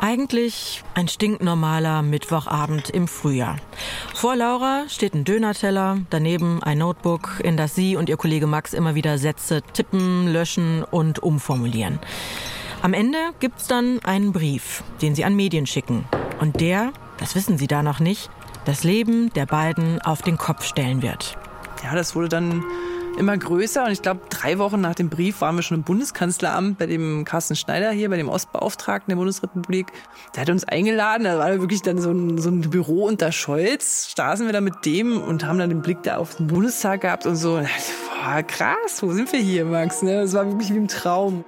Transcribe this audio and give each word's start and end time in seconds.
Eigentlich 0.00 0.84
ein 0.94 1.08
stinknormaler 1.08 2.02
Mittwochabend 2.02 2.88
im 2.90 3.08
Frühjahr. 3.08 3.56
Vor 4.14 4.36
Laura 4.36 4.84
steht 4.88 5.14
ein 5.14 5.24
Dönerteller, 5.24 5.98
daneben 6.10 6.62
ein 6.62 6.78
Notebook, 6.78 7.40
in 7.42 7.56
das 7.56 7.74
sie 7.74 7.96
und 7.96 8.08
ihr 8.08 8.16
Kollege 8.16 8.46
Max 8.46 8.74
immer 8.74 8.94
wieder 8.94 9.18
Sätze 9.18 9.60
tippen, 9.72 10.28
löschen 10.28 10.84
und 10.84 11.18
umformulieren. 11.18 11.98
Am 12.80 12.94
Ende 12.94 13.18
gibt's 13.40 13.66
dann 13.66 13.98
einen 14.04 14.32
Brief, 14.32 14.84
den 15.02 15.16
sie 15.16 15.24
an 15.24 15.34
Medien 15.34 15.66
schicken. 15.66 16.04
Und 16.40 16.60
der, 16.60 16.92
das 17.18 17.34
wissen 17.34 17.58
sie 17.58 17.66
da 17.66 17.82
noch 17.82 17.98
nicht, 17.98 18.30
das 18.66 18.84
Leben 18.84 19.32
der 19.32 19.46
beiden 19.46 20.00
auf 20.00 20.22
den 20.22 20.38
Kopf 20.38 20.64
stellen 20.64 21.02
wird. 21.02 21.36
Ja, 21.82 21.96
das 21.96 22.14
wurde 22.14 22.28
dann 22.28 22.62
immer 23.18 23.36
größer. 23.36 23.84
Und 23.84 23.90
ich 23.90 24.02
glaube, 24.02 24.20
drei 24.30 24.58
Wochen 24.58 24.80
nach 24.80 24.94
dem 24.94 25.10
Brief 25.10 25.40
waren 25.40 25.56
wir 25.56 25.62
schon 25.62 25.78
im 25.78 25.82
Bundeskanzleramt 25.82 26.78
bei 26.78 26.86
dem 26.86 27.24
Carsten 27.24 27.56
Schneider 27.56 27.90
hier, 27.90 28.08
bei 28.08 28.16
dem 28.16 28.28
Ostbeauftragten 28.28 29.10
der 29.10 29.16
Bundesrepublik. 29.16 29.88
Der 30.34 30.42
hat 30.42 30.50
uns 30.50 30.64
eingeladen. 30.64 31.24
Da 31.24 31.38
war 31.38 31.50
wirklich 31.58 31.82
dann 31.82 31.98
so 31.98 32.10
ein, 32.10 32.38
so 32.38 32.48
ein 32.50 32.62
Büro 32.62 33.06
unter 33.06 33.32
Scholz. 33.32 34.08
Staßen 34.10 34.46
wir 34.46 34.52
da 34.52 34.60
mit 34.60 34.86
dem 34.86 35.20
und 35.20 35.44
haben 35.44 35.58
dann 35.58 35.68
den 35.68 35.82
Blick 35.82 36.02
da 36.02 36.16
auf 36.16 36.36
den 36.36 36.46
Bundestag 36.46 37.02
gehabt 37.02 37.26
und 37.26 37.36
so. 37.36 37.56
Boah, 37.56 38.42
krass, 38.42 39.02
wo 39.02 39.12
sind 39.12 39.32
wir 39.32 39.40
hier, 39.40 39.64
Max? 39.64 40.02
Ne? 40.02 40.22
Das 40.22 40.34
war 40.34 40.46
wirklich 40.46 40.72
wie 40.72 40.76
im 40.76 40.88
Traum. 40.88 41.44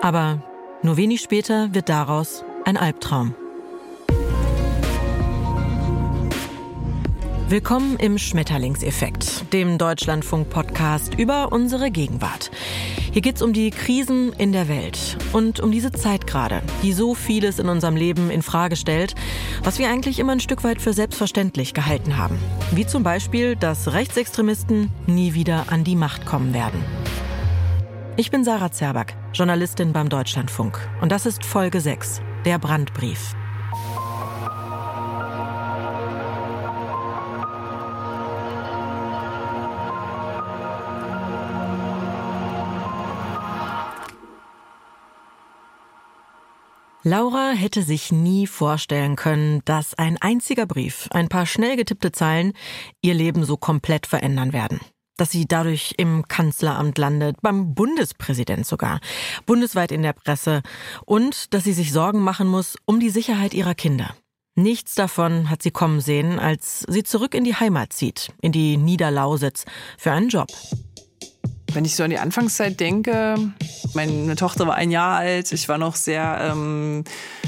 Aber 0.00 0.42
nur 0.82 0.96
wenig 0.96 1.20
später 1.20 1.72
wird 1.72 1.88
daraus 1.88 2.44
ein 2.64 2.76
Albtraum. 2.76 3.34
Willkommen 7.52 7.98
im 7.98 8.16
Schmetterlingseffekt, 8.16 9.52
dem 9.52 9.76
Deutschlandfunk-Podcast 9.76 11.18
über 11.18 11.52
unsere 11.52 11.90
Gegenwart. 11.90 12.50
Hier 13.12 13.20
geht's 13.20 13.42
um 13.42 13.52
die 13.52 13.70
Krisen 13.70 14.32
in 14.32 14.52
der 14.52 14.68
Welt 14.68 15.18
und 15.34 15.60
um 15.60 15.70
diese 15.70 15.92
Zeit 15.92 16.26
gerade, 16.26 16.62
die 16.82 16.94
so 16.94 17.14
vieles 17.14 17.58
in 17.58 17.68
unserem 17.68 17.94
Leben 17.94 18.30
in 18.30 18.40
Frage 18.40 18.74
stellt, 18.74 19.14
was 19.62 19.78
wir 19.78 19.90
eigentlich 19.90 20.18
immer 20.18 20.32
ein 20.32 20.40
Stück 20.40 20.64
weit 20.64 20.80
für 20.80 20.94
selbstverständlich 20.94 21.74
gehalten 21.74 22.16
haben. 22.16 22.38
Wie 22.70 22.86
zum 22.86 23.02
Beispiel, 23.02 23.54
dass 23.54 23.92
Rechtsextremisten 23.92 24.90
nie 25.06 25.34
wieder 25.34 25.66
an 25.68 25.84
die 25.84 25.94
Macht 25.94 26.24
kommen 26.24 26.54
werden. 26.54 26.82
Ich 28.16 28.30
bin 28.30 28.44
Sarah 28.44 28.72
Zerback, 28.72 29.14
Journalistin 29.34 29.92
beim 29.92 30.08
Deutschlandfunk. 30.08 30.80
Und 31.02 31.12
das 31.12 31.26
ist 31.26 31.44
Folge 31.44 31.82
6, 31.82 32.22
der 32.46 32.58
Brandbrief. 32.58 33.34
Laura 47.04 47.50
hätte 47.50 47.82
sich 47.82 48.12
nie 48.12 48.46
vorstellen 48.46 49.16
können, 49.16 49.60
dass 49.64 49.94
ein 49.94 50.18
einziger 50.18 50.66
Brief, 50.66 51.08
ein 51.10 51.28
paar 51.28 51.46
schnell 51.46 51.76
getippte 51.76 52.12
Zeilen 52.12 52.52
ihr 53.00 53.14
Leben 53.14 53.44
so 53.44 53.56
komplett 53.56 54.06
verändern 54.06 54.52
werden. 54.52 54.80
Dass 55.16 55.30
sie 55.30 55.46
dadurch 55.46 55.94
im 55.98 56.28
Kanzleramt 56.28 56.98
landet, 56.98 57.42
beim 57.42 57.74
Bundespräsident 57.74 58.66
sogar, 58.66 59.00
bundesweit 59.46 59.90
in 59.90 60.02
der 60.02 60.12
Presse 60.12 60.62
und 61.04 61.52
dass 61.52 61.64
sie 61.64 61.72
sich 61.72 61.92
Sorgen 61.92 62.20
machen 62.20 62.46
muss 62.46 62.76
um 62.86 63.00
die 63.00 63.10
Sicherheit 63.10 63.52
ihrer 63.52 63.74
Kinder. 63.74 64.14
Nichts 64.54 64.94
davon 64.94 65.50
hat 65.50 65.62
sie 65.62 65.70
kommen 65.72 66.00
sehen, 66.00 66.38
als 66.38 66.84
sie 66.88 67.02
zurück 67.02 67.34
in 67.34 67.42
die 67.42 67.56
Heimat 67.56 67.92
zieht, 67.92 68.32
in 68.42 68.52
die 68.52 68.76
Niederlausitz, 68.76 69.64
für 69.98 70.12
einen 70.12 70.28
Job. 70.28 70.48
Wenn 71.74 71.84
ich 71.86 71.96
so 71.96 72.02
an 72.02 72.10
die 72.10 72.18
Anfangszeit 72.18 72.78
denke, 72.80 73.36
meine 73.94 74.36
Tochter 74.36 74.66
war 74.66 74.74
ein 74.74 74.90
Jahr 74.90 75.16
alt, 75.16 75.52
ich 75.52 75.68
war 75.68 75.78
noch 75.78 75.96
sehr, 75.96 76.52
ähm, 76.52 77.04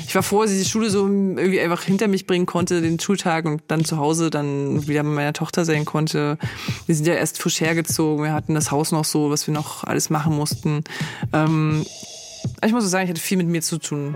ich 0.06 0.14
war 0.14 0.22
froh, 0.22 0.42
dass 0.42 0.52
ich 0.52 0.62
die 0.62 0.68
Schule 0.68 0.88
so 0.88 1.06
irgendwie 1.06 1.60
einfach 1.60 1.82
hinter 1.82 2.08
mich 2.08 2.26
bringen 2.26 2.46
konnte, 2.46 2.80
den 2.80 2.98
Schultag 2.98 3.44
und 3.44 3.62
dann 3.68 3.84
zu 3.84 3.98
Hause 3.98 4.30
dann 4.30 4.86
wieder 4.88 5.02
mit 5.02 5.14
meiner 5.14 5.34
Tochter 5.34 5.64
sein 5.64 5.84
konnte. 5.84 6.38
Wir 6.86 6.94
sind 6.94 7.06
ja 7.06 7.14
erst 7.14 7.38
frisch 7.38 7.60
hergezogen, 7.60 8.24
wir 8.24 8.32
hatten 8.32 8.54
das 8.54 8.70
Haus 8.70 8.92
noch 8.92 9.04
so, 9.04 9.30
was 9.30 9.46
wir 9.46 9.52
noch 9.52 9.84
alles 9.84 10.08
machen 10.08 10.34
mussten. 10.34 10.84
Ähm, 11.32 11.84
ich 12.64 12.72
muss 12.72 12.84
so 12.84 12.88
sagen, 12.88 13.04
ich 13.04 13.10
hatte 13.10 13.20
viel 13.20 13.38
mit 13.38 13.48
mir 13.48 13.62
zu 13.62 13.78
tun. 13.78 14.14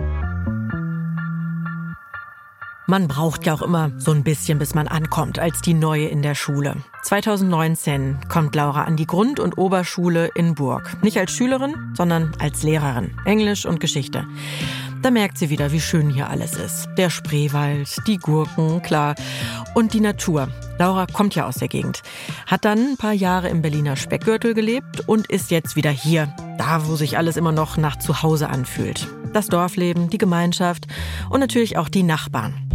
Man 2.89 3.07
braucht 3.07 3.45
ja 3.45 3.53
auch 3.53 3.61
immer 3.61 3.91
so 3.97 4.11
ein 4.11 4.23
bisschen, 4.23 4.57
bis 4.57 4.73
man 4.73 4.87
ankommt, 4.87 5.37
als 5.37 5.61
die 5.61 5.75
Neue 5.75 6.07
in 6.07 6.23
der 6.23 6.33
Schule. 6.33 6.75
2019 7.03 8.17
kommt 8.29 8.55
Laura 8.55 8.85
an 8.85 8.95
die 8.95 9.05
Grund- 9.05 9.39
und 9.39 9.59
Oberschule 9.59 10.31
in 10.33 10.55
Burg. 10.55 10.97
Nicht 11.03 11.19
als 11.19 11.31
Schülerin, 11.31 11.75
sondern 11.95 12.31
als 12.39 12.63
Lehrerin. 12.63 13.11
Englisch 13.25 13.67
und 13.67 13.79
Geschichte. 13.79 14.25
Da 15.03 15.11
merkt 15.11 15.37
sie 15.37 15.51
wieder, 15.51 15.71
wie 15.71 15.79
schön 15.79 16.09
hier 16.09 16.31
alles 16.31 16.53
ist. 16.53 16.89
Der 16.97 17.11
Spreewald, 17.11 17.95
die 18.07 18.17
Gurken, 18.17 18.81
klar. 18.81 19.13
Und 19.75 19.93
die 19.93 20.01
Natur. 20.01 20.47
Laura 20.79 21.05
kommt 21.05 21.35
ja 21.35 21.45
aus 21.45 21.57
der 21.57 21.67
Gegend. 21.67 22.01
Hat 22.47 22.65
dann 22.65 22.79
ein 22.79 22.97
paar 22.97 23.13
Jahre 23.13 23.49
im 23.49 23.61
Berliner 23.61 23.97
Speckgürtel 23.97 24.55
gelebt 24.55 25.07
und 25.07 25.29
ist 25.29 25.51
jetzt 25.51 25.75
wieder 25.75 25.91
hier. 25.91 26.33
Da, 26.57 26.87
wo 26.87 26.95
sich 26.95 27.19
alles 27.19 27.37
immer 27.37 27.51
noch 27.51 27.77
nach 27.77 27.99
Zuhause 27.99 28.49
anfühlt. 28.49 29.07
Das 29.31 29.45
Dorfleben, 29.45 30.09
die 30.09 30.17
Gemeinschaft 30.17 30.87
und 31.29 31.39
natürlich 31.39 31.77
auch 31.77 31.87
die 31.87 32.01
Nachbarn. 32.01 32.68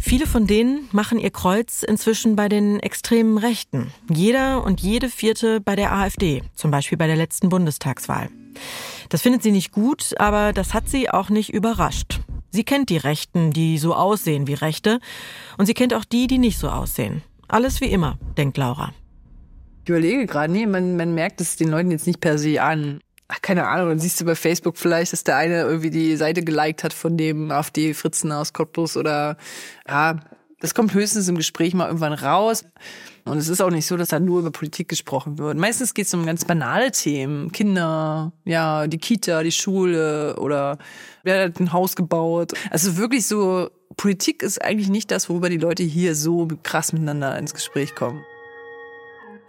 Viele 0.00 0.26
von 0.26 0.46
denen 0.46 0.88
machen 0.92 1.18
ihr 1.18 1.30
Kreuz 1.30 1.82
inzwischen 1.82 2.36
bei 2.36 2.48
den 2.48 2.80
extremen 2.80 3.36
Rechten. 3.36 3.92
Jeder 4.12 4.64
und 4.64 4.80
jede 4.80 5.08
vierte 5.08 5.60
bei 5.60 5.76
der 5.76 5.92
AfD, 5.92 6.42
zum 6.54 6.70
Beispiel 6.70 6.96
bei 6.96 7.06
der 7.06 7.16
letzten 7.16 7.48
Bundestagswahl. 7.48 8.28
Das 9.08 9.22
findet 9.22 9.42
sie 9.42 9.50
nicht 9.50 9.72
gut, 9.72 10.14
aber 10.18 10.52
das 10.52 10.74
hat 10.74 10.88
sie 10.88 11.10
auch 11.10 11.30
nicht 11.30 11.52
überrascht. 11.52 12.20
Sie 12.50 12.64
kennt 12.64 12.90
die 12.90 12.96
Rechten, 12.96 13.52
die 13.52 13.78
so 13.78 13.94
aussehen 13.94 14.46
wie 14.46 14.54
Rechte, 14.54 15.00
und 15.58 15.66
sie 15.66 15.74
kennt 15.74 15.94
auch 15.94 16.04
die, 16.04 16.26
die 16.26 16.38
nicht 16.38 16.58
so 16.58 16.68
aussehen. 16.68 17.22
Alles 17.48 17.80
wie 17.80 17.86
immer, 17.86 18.18
denkt 18.36 18.56
Laura. 18.56 18.92
Ich 19.84 19.90
überlege 19.90 20.26
gerade, 20.26 20.52
nee, 20.52 20.66
man, 20.66 20.96
man 20.96 21.14
merkt 21.14 21.40
es 21.40 21.56
den 21.56 21.68
Leuten 21.68 21.90
jetzt 21.90 22.06
nicht 22.06 22.20
per 22.20 22.38
se 22.38 22.62
an 22.62 23.00
ach, 23.28 23.42
keine 23.42 23.68
Ahnung, 23.68 23.90
dann 23.90 23.98
siehst 23.98 24.20
du 24.20 24.24
bei 24.24 24.34
Facebook 24.34 24.76
vielleicht, 24.76 25.12
dass 25.12 25.22
der 25.22 25.36
eine 25.36 25.62
irgendwie 25.62 25.90
die 25.90 26.16
Seite 26.16 26.42
geliked 26.42 26.82
hat 26.82 26.94
von 26.94 27.16
dem 27.16 27.50
AfD-Fritzen 27.50 28.32
aus 28.32 28.52
Cottbus 28.52 28.96
oder 28.96 29.36
ja, 29.86 30.18
das 30.60 30.74
kommt 30.74 30.92
höchstens 30.94 31.28
im 31.28 31.36
Gespräch 31.36 31.74
mal 31.74 31.86
irgendwann 31.86 32.14
raus. 32.14 32.64
Und 33.24 33.36
es 33.36 33.48
ist 33.48 33.60
auch 33.60 33.70
nicht 33.70 33.86
so, 33.86 33.96
dass 33.96 34.08
da 34.08 34.18
nur 34.18 34.40
über 34.40 34.50
Politik 34.50 34.88
gesprochen 34.88 35.38
wird. 35.38 35.58
Meistens 35.58 35.92
geht 35.92 36.06
es 36.06 36.14
um 36.14 36.24
ganz 36.24 36.46
banale 36.46 36.90
Themen. 36.90 37.52
Kinder, 37.52 38.32
ja, 38.44 38.86
die 38.86 38.98
Kita, 38.98 39.42
die 39.42 39.52
Schule 39.52 40.36
oder 40.36 40.78
wer 41.22 41.44
hat 41.44 41.60
ein 41.60 41.72
Haus 41.72 41.94
gebaut. 41.94 42.52
Also 42.70 42.96
wirklich 42.96 43.26
so, 43.26 43.68
Politik 43.96 44.42
ist 44.42 44.62
eigentlich 44.62 44.88
nicht 44.88 45.10
das, 45.10 45.28
worüber 45.28 45.50
die 45.50 45.58
Leute 45.58 45.82
hier 45.82 46.14
so 46.14 46.48
krass 46.62 46.92
miteinander 46.92 47.38
ins 47.38 47.52
Gespräch 47.52 47.94
kommen. 47.94 48.24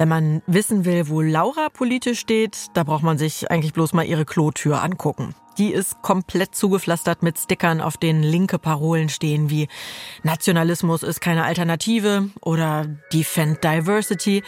Wenn 0.02 0.08
man 0.08 0.42
wissen 0.48 0.86
will, 0.86 1.10
wo 1.10 1.20
Laura 1.20 1.68
politisch 1.68 2.22
steht, 2.22 2.68
da 2.74 2.86
braucht 2.86 3.04
man 3.04 3.18
sich 3.18 3.52
eigentlich 3.52 3.74
bloß 3.74 3.92
mal 3.92 4.06
ihre 4.06 4.24
Klotür 4.24 4.82
angucken. 4.82 5.36
Die 5.58 5.74
ist 5.74 6.02
komplett 6.02 6.56
zugepflastert 6.56 7.22
mit 7.22 7.38
Stickern, 7.38 7.82
auf 7.82 7.98
denen 7.98 8.24
linke 8.24 8.60
Parolen 8.60 9.10
stehen 9.10 9.50
wie 9.50 9.68
Nationalismus 10.24 11.04
ist 11.04 11.20
keine 11.20 11.44
Alternative 11.44 12.30
oder 12.40 12.86
Defend 13.12 13.62
Diversity. 13.62 14.42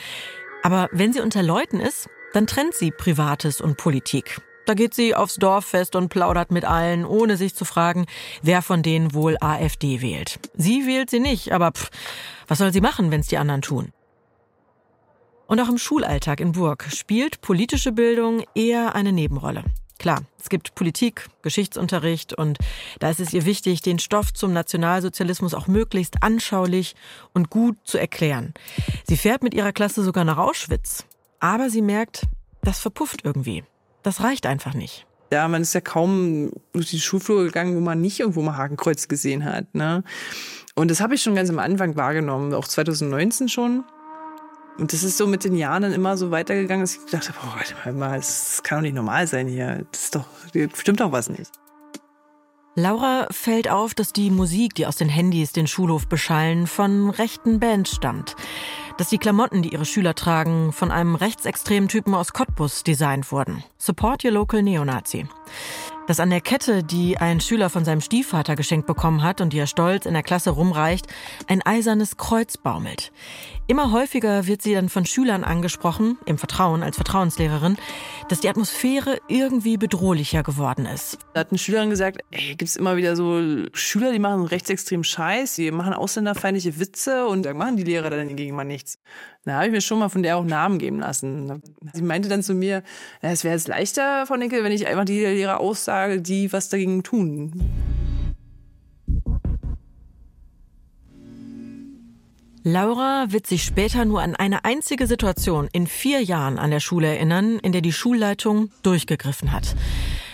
Aber 0.64 0.88
wenn 0.94 1.12
sie 1.12 1.20
unter 1.20 1.44
Leuten 1.44 1.82
ist, 1.82 2.10
dann 2.32 2.48
trennt 2.48 2.74
sie 2.74 2.92
Privates 2.92 3.60
und 3.60 3.76
Politik. 3.76 4.40
Da 4.66 4.74
geht 4.74 4.94
sie 4.94 5.16
aufs 5.16 5.36
Dorffest 5.36 5.98
und 5.98 6.08
plaudert 6.08 6.52
mit 6.52 6.64
allen, 6.64 7.04
ohne 7.04 7.36
sich 7.36 7.56
zu 7.56 7.66
fragen, 7.66 8.06
wer 8.42 8.62
von 8.62 8.84
denen 8.84 9.14
wohl 9.14 9.36
AfD 9.42 10.02
wählt. 10.02 10.40
Sie 10.56 10.88
wählt 10.88 11.10
sie 11.10 11.20
nicht, 11.20 11.52
aber 11.52 11.72
pff, 11.74 11.90
was 12.48 12.60
soll 12.60 12.72
sie 12.72 12.80
machen, 12.80 13.12
wenn 13.12 13.20
es 13.20 13.28
die 13.28 13.38
anderen 13.38 13.62
tun? 13.62 13.92
Und 15.52 15.60
auch 15.60 15.68
im 15.68 15.78
Schulalltag 15.78 16.40
in 16.40 16.54
Burg 16.54 16.88
spielt 16.96 17.42
politische 17.42 17.92
Bildung 17.92 18.46
eher 18.56 18.96
eine 18.96 19.12
Nebenrolle. 19.12 19.66
Klar, 20.00 20.22
es 20.40 20.48
gibt 20.48 20.76
Politik, 20.76 21.28
Geschichtsunterricht 21.42 22.34
und 22.34 22.58
da 23.00 23.10
ist 23.10 23.20
es 23.20 23.34
ihr 23.34 23.44
wichtig, 23.44 23.82
den 23.82 24.00
Stoff 24.00 24.34
zum 24.34 24.54
Nationalsozialismus 24.54 25.54
auch 25.54 25.68
möglichst 25.68 26.24
anschaulich 26.24 26.96
und 27.34 27.50
gut 27.50 27.76
zu 27.84 27.98
erklären. 27.98 28.54
Sie 29.04 29.18
fährt 29.18 29.44
mit 29.44 29.54
ihrer 29.54 29.74
Klasse 29.74 30.04
sogar 30.04 30.24
nach 30.24 30.38
Auschwitz. 30.38 31.04
Aber 31.42 31.70
sie 31.70 31.82
merkt, 31.82 32.28
das 32.62 32.80
verpufft 32.80 33.26
irgendwie. 33.26 33.66
Das 34.04 34.22
reicht 34.22 34.46
einfach 34.46 34.74
nicht. 34.74 35.06
Ja, 35.34 35.50
man 35.50 35.64
ist 35.64 35.74
ja 35.74 35.82
kaum 35.82 36.54
durch 36.72 36.92
die 36.92 37.00
Schulflur 37.02 37.44
gegangen, 37.44 37.76
wo 37.76 37.82
man 37.82 38.00
nicht 38.00 38.22
irgendwo 38.22 38.42
mal 38.42 38.56
Hakenkreuz 38.56 39.10
gesehen 39.10 39.44
hat. 39.44 39.76
Ne? 39.76 40.06
Und 40.76 40.90
das 40.90 41.02
habe 41.02 41.16
ich 41.16 41.22
schon 41.22 41.36
ganz 41.36 41.50
am 41.50 41.60
Anfang 41.60 41.98
wahrgenommen, 41.98 42.54
auch 42.54 42.70
2019 42.70 43.50
schon. 43.50 43.84
Und 44.78 44.94
das 44.94 45.04
ist 45.04 45.18
so 45.18 45.28
mit 45.28 45.44
den 45.44 45.56
Jahren 45.56 45.84
dann 45.84 45.94
immer 45.94 46.18
so 46.18 46.32
weitergegangen, 46.32 46.84
dass 46.84 46.96
ich 46.96 47.12
dachte, 47.12 47.34
boah, 47.34 47.56
warte 47.56 47.92
mal, 47.94 48.18
das 48.18 48.62
kann 48.64 48.80
doch 48.80 48.84
nicht 48.84 48.96
normal 48.96 49.28
sein 49.28 49.48
hier. 49.48 49.86
Das 49.92 50.04
ist 50.06 50.16
doch, 50.16 50.26
stimmt 50.74 51.00
doch 51.00 51.12
was 51.12 51.30
nicht. 51.30 51.52
Laura 52.76 53.28
fällt 53.32 53.70
auf, 53.70 53.94
dass 53.94 54.14
die 54.14 54.30
Musik, 54.30 54.76
die 54.76 54.86
aus 54.86 54.96
den 54.96 55.10
Handys 55.10 55.52
den 55.52 55.68
Schulhof 55.68 56.08
beschallen, 56.08 56.68
von 56.68 57.10
rechten 57.10 57.60
Bands 57.60 57.94
stammt. 57.94 58.38
Dass 58.98 59.10
die 59.10 59.18
Klamotten, 59.18 59.62
die 59.62 59.74
ihre 59.74 59.84
Schüler 59.84 60.16
tragen, 60.16 60.72
von 60.72 60.90
einem 60.90 61.16
rechtsextremen 61.16 61.90
Typen 61.90 62.16
aus 62.16 62.32
Cottbus 62.32 62.84
designt 62.84 63.30
wurden. 63.34 63.66
Support 63.78 64.24
your 64.24 64.32
local 64.32 64.64
Neonazi. 64.64 65.28
Dass 66.08 66.20
an 66.20 66.30
der 66.30 66.42
Kette, 66.42 66.84
die 66.84 67.18
ein 67.18 67.40
Schüler 67.40 67.70
von 67.70 67.86
seinem 67.86 68.02
Stiefvater 68.02 68.56
geschenkt 68.56 68.88
bekommen 68.88 69.24
hat 69.24 69.42
und 69.42 69.54
die 69.54 69.60
er 69.60 69.68
stolz 69.68 70.06
in 70.06 70.14
der 70.14 70.24
Klasse 70.24 70.52
rumreicht, 70.52 71.08
ein 71.48 71.62
eisernes 71.62 72.18
Kreuz 72.18 72.58
baumelt. 72.58 73.12
Immer 73.68 73.92
häufiger 73.92 74.48
wird 74.48 74.62
sie 74.62 74.74
dann 74.74 74.90
von 74.90 75.06
Schülern 75.06 75.44
angesprochen, 75.44 76.18
im 76.26 76.38
Vertrauen 76.38 76.84
als 76.84 76.98
Vertrauenslehrerin, 76.98 77.78
dass 78.28 78.42
die 78.42 78.50
Atmosphäre 78.50 79.20
irgendwie 79.28 79.78
bedrohlicher 79.78 80.44
geworden 80.44 80.86
ist. 80.86 81.20
Da 81.34 81.42
hat 81.42 81.52
eine 81.52 81.58
Schülerin 81.58 81.90
gesagt, 81.90 82.22
ey, 82.32 82.56
gibt 82.56 82.64
es 82.64 82.76
immer 82.76 82.98
wieder 82.98 83.16
so 83.16 83.40
Schüler, 83.74 84.12
die 84.12 84.20
machen 84.20 84.44
rechtsextremen 84.44 85.04
Scheiß, 85.04 85.56
die 85.56 85.72
machen 85.72 85.94
ausländerfeindliche 85.94 86.80
Witze 86.80 87.28
und 87.28 87.44
da 87.44 87.54
machen 87.54 87.78
die 87.78 87.84
Lehrer 87.84 88.10
dann 88.10 88.28
hingegen 88.28 88.56
mal 88.56 88.66
nichts. 88.66 89.00
Da 89.44 89.54
habe 89.56 89.66
ich 89.66 89.72
mir 89.72 89.82
schon 89.82 89.98
mal 89.98 90.10
von 90.10 90.22
der 90.22 90.38
auch 90.38 90.44
Namen 90.44 90.78
geben 90.78 91.00
lassen. 91.00 91.64
Sie 91.94 92.04
meinte 92.04 92.30
dann 92.30 92.44
zu 92.44 92.54
mir, 92.54 92.84
es 93.22 93.44
wäre 93.44 93.56
jetzt 93.56 93.68
leichter, 93.68 94.28
Frau 94.28 94.36
Nickel, 94.36 94.64
wenn 94.64 94.72
ich 94.72 94.86
einfach 94.86 95.06
die 95.06 95.20
Lehrer 95.20 95.60
aussage, 95.60 96.22
die 96.22 96.54
was 96.54 96.70
dagegen 96.70 97.02
tun. 97.02 97.52
Laura 102.64 103.32
wird 103.32 103.48
sich 103.48 103.64
später 103.64 104.06
nur 104.06 104.22
an 104.22 104.36
eine 104.36 104.64
einzige 104.66 105.08
Situation 105.08 105.68
in 105.74 105.88
vier 105.88 106.22
Jahren 106.22 106.60
an 106.60 106.70
der 106.70 106.80
Schule 106.80 107.08
erinnern, 107.08 107.58
in 107.58 107.72
der 107.72 107.82
die 107.82 107.92
Schulleitung 107.92 108.70
durchgegriffen 108.84 109.52
hat. 109.52 109.76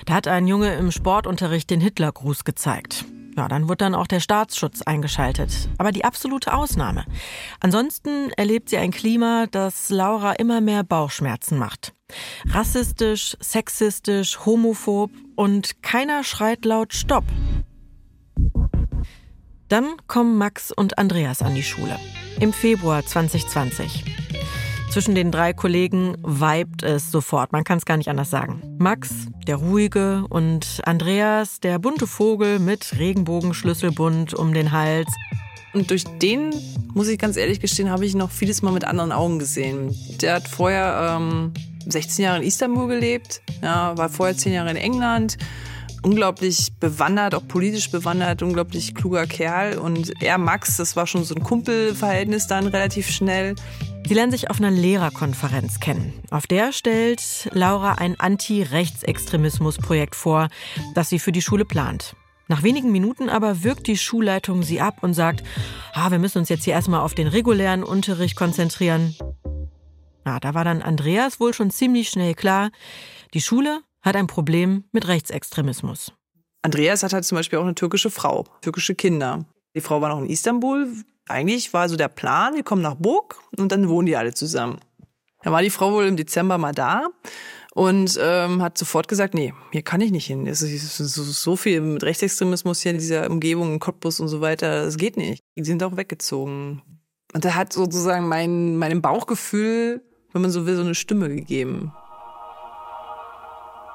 Da 0.06 0.15
hat 0.15 0.27
ein 0.27 0.48
Junge 0.48 0.75
im 0.75 0.92
Sportunterricht 0.92 1.69
den 1.69 1.80
Hitlergruß 1.80 2.44
gezeigt. 2.44 3.06
Ja, 3.38 3.48
dann 3.48 3.69
wird 3.69 3.81
dann 3.81 3.94
auch 3.94 4.07
der 4.07 4.19
Staatsschutz 4.19 4.81
eingeschaltet. 4.81 5.69
Aber 5.78 5.92
die 5.92 6.04
absolute 6.04 6.54
Ausnahme. 6.54 7.06
Ansonsten 7.60 8.31
erlebt 8.31 8.69
sie 8.69 8.78
ein 8.78 8.89
Klima, 8.89 9.45
das 9.45 9.89
Laura 9.89 10.34
immer 10.34 10.60
mehr 10.60 10.84
Bauchschmerzen 10.84 11.60
macht. 11.60 11.94
Rassistisch, 12.50 13.38
sexistisch, 13.39 14.44
homophob 14.44 15.12
und 15.36 15.84
keiner 15.84 16.24
schreit 16.24 16.66
laut 16.66 16.95
Stopp. 16.95 17.25
Dann 19.68 19.98
kommen 20.07 20.38
Max 20.38 20.72
und 20.72 20.98
Andreas 20.98 21.44
an 21.44 21.54
die 21.54 21.63
Schule. 21.63 22.00
Im 22.40 22.54
Februar 22.54 23.06
2020. 23.06 24.17
Zwischen 24.98 25.14
den 25.14 25.32
drei 25.32 25.54
Kollegen 25.54 26.18
vibet 26.26 26.82
es 26.82 27.12
sofort, 27.12 27.52
man 27.52 27.64
kann 27.64 27.78
es 27.78 27.86
gar 27.86 27.98
nicht 27.98 28.10
anders 28.10 28.32
sagen. 28.32 28.64
Max, 28.80 29.12
der 29.46 29.58
ruhige, 29.58 30.26
und 30.28 30.82
Andreas, 30.86 31.60
der 31.60 31.78
bunte 31.78 32.08
Vogel 32.08 32.58
mit 32.58 32.98
Regenbogenschlüsselbund 32.98 34.34
um 34.34 34.56
den 34.56 34.72
Hals. 34.72 35.14
Und 35.76 35.92
durch 35.92 36.04
den, 36.04 36.52
muss 36.96 37.10
ich 37.10 37.20
ganz 37.20 37.38
ehrlich 37.38 37.60
gestehen, 37.60 37.92
habe 37.92 38.08
ich 38.08 38.16
noch 38.16 38.32
vieles 38.32 38.64
Mal 38.64 38.72
mit 38.72 38.86
anderen 38.86 39.12
Augen 39.12 39.38
gesehen. 39.38 39.96
Der 40.20 40.34
hat 40.34 40.48
vorher 40.48 41.16
ähm, 41.16 41.54
16 41.86 42.26
Jahre 42.26 42.38
in 42.40 42.48
Istanbul 42.48 42.88
gelebt, 42.88 43.44
ja, 43.62 43.96
war 43.96 44.10
vorher 44.10 44.36
10 44.36 44.52
Jahre 44.52 44.72
in 44.72 44.78
England, 44.78 45.38
unglaublich 46.04 46.74
bewandert, 46.80 47.36
auch 47.36 47.48
politisch 47.48 47.92
bewandert, 47.92 48.42
unglaublich 48.42 48.96
kluger 48.96 49.26
Kerl. 49.26 49.78
Und 49.78 50.14
er, 50.22 50.38
Max, 50.38 50.78
das 50.78 50.96
war 50.96 51.08
schon 51.08 51.24
so 51.24 51.36
ein 51.36 51.44
Kumpelverhältnis 51.44 52.48
dann 52.48 52.68
relativ 52.68 53.10
schnell. 53.10 53.56
Sie 54.08 54.14
lernen 54.14 54.32
sich 54.32 54.50
auf 54.50 54.60
einer 54.60 54.72
Lehrerkonferenz 54.72 55.80
kennen. 55.80 56.14
Auf 56.32 56.48
der 56.48 56.72
stellt 56.72 57.50
Laura 57.52 57.94
ein 57.94 58.20
Anti-Rechtsextremismus-Projekt 58.20 60.16
vor, 60.16 60.48
das 60.94 61.10
sie 61.10 61.20
für 61.20 61.32
die 61.32 61.42
Schule 61.42 61.66
plant. 61.66 62.16
Nach 62.48 62.64
wenigen 62.64 62.92
Minuten 62.92 63.28
aber 63.28 63.64
wirkt 63.64 63.88
die 63.88 63.98
Schulleitung 63.98 64.64
sie 64.64 64.80
ab 64.80 65.00
und 65.02 65.14
sagt, 65.14 65.44
ah, 65.94 66.12
wir 66.12 66.20
müssen 66.20 66.38
uns 66.38 66.50
jetzt 66.50 66.64
hier 66.64 66.74
erstmal 66.74 67.02
auf 67.02 67.14
den 67.14 67.28
regulären 67.28 67.84
Unterricht 67.84 68.38
konzentrieren. 68.38 69.16
Na, 70.24 70.40
da 70.40 70.54
war 70.54 70.64
dann 70.64 70.82
Andreas 70.82 71.40
wohl 71.40 71.54
schon 71.54 71.72
ziemlich 71.72 72.10
schnell 72.10 72.34
klar, 72.34 72.70
die 73.34 73.42
Schule 73.42 73.82
hat 74.02 74.16
ein 74.16 74.28
Problem 74.28 74.86
mit 74.92 75.08
Rechtsextremismus. 75.08 76.14
Andreas 76.62 77.04
hat 77.04 77.14
halt 77.14 77.26
zum 77.26 77.38
Beispiel 77.38 77.60
auch 77.60 77.64
eine 77.64 77.76
türkische 77.76 78.10
Frau, 78.10 78.46
türkische 78.62 78.96
Kinder. 78.96 79.46
Die 79.76 79.82
Frau 79.82 80.02
war 80.02 80.10
noch 80.10 80.20
in 80.20 80.30
Istanbul. 80.30 80.92
Eigentlich 81.28 81.74
war 81.74 81.88
so 81.90 81.96
der 81.96 82.08
Plan, 82.08 82.56
wir 82.56 82.64
kommen 82.64 82.82
nach 82.82 82.96
Burg 82.96 83.36
und 83.58 83.72
dann 83.72 83.90
wohnen 83.90 84.06
die 84.06 84.16
alle 84.16 84.34
zusammen. 84.34 84.80
Da 85.44 85.52
war 85.52 85.62
die 85.62 85.70
Frau 85.70 85.92
wohl 85.92 86.06
im 86.06 86.18
Dezember 86.18 86.58
mal 86.58 86.74
da 86.74 87.08
und 87.74 88.18
ähm, 88.22 88.62
hat 88.62 88.78
sofort 88.78 89.08
gesagt, 89.08 89.34
nee, 89.34 89.54
hier 89.72 89.82
kann 89.82 90.02
ich 90.02 90.12
nicht 90.12 90.26
hin. 90.26 90.48
Es 90.48 90.62
ist 90.62 90.98
so, 90.98 91.24
so 91.24 91.56
viel 91.56 91.82
mit 91.82 92.04
Rechtsextremismus 92.04 92.82
hier 92.82 92.92
in 92.92 92.98
dieser 92.98 93.30
Umgebung, 93.30 93.74
in 93.74 93.80
Cottbus 93.80 94.20
und 94.20 94.30
so 94.30 94.42
weiter, 94.42 94.84
das 94.84 94.98
geht 94.98 95.16
nicht. 95.16 95.44
Die 95.58 95.64
sind 95.64 95.84
auch 95.84 95.96
weggezogen. 95.96 96.82
Und 97.34 97.46
da 97.46 97.56
hat 97.56 97.74
sozusagen 97.74 98.28
mein, 98.28 98.78
meinem 98.78 99.02
Bauchgefühl, 99.02 100.02
wenn 100.32 100.42
man 100.42 100.52
so 100.52 100.66
will, 100.66 100.76
so 100.76 100.82
eine 100.82 100.96
Stimme 100.96 101.30
gegeben 101.30 101.94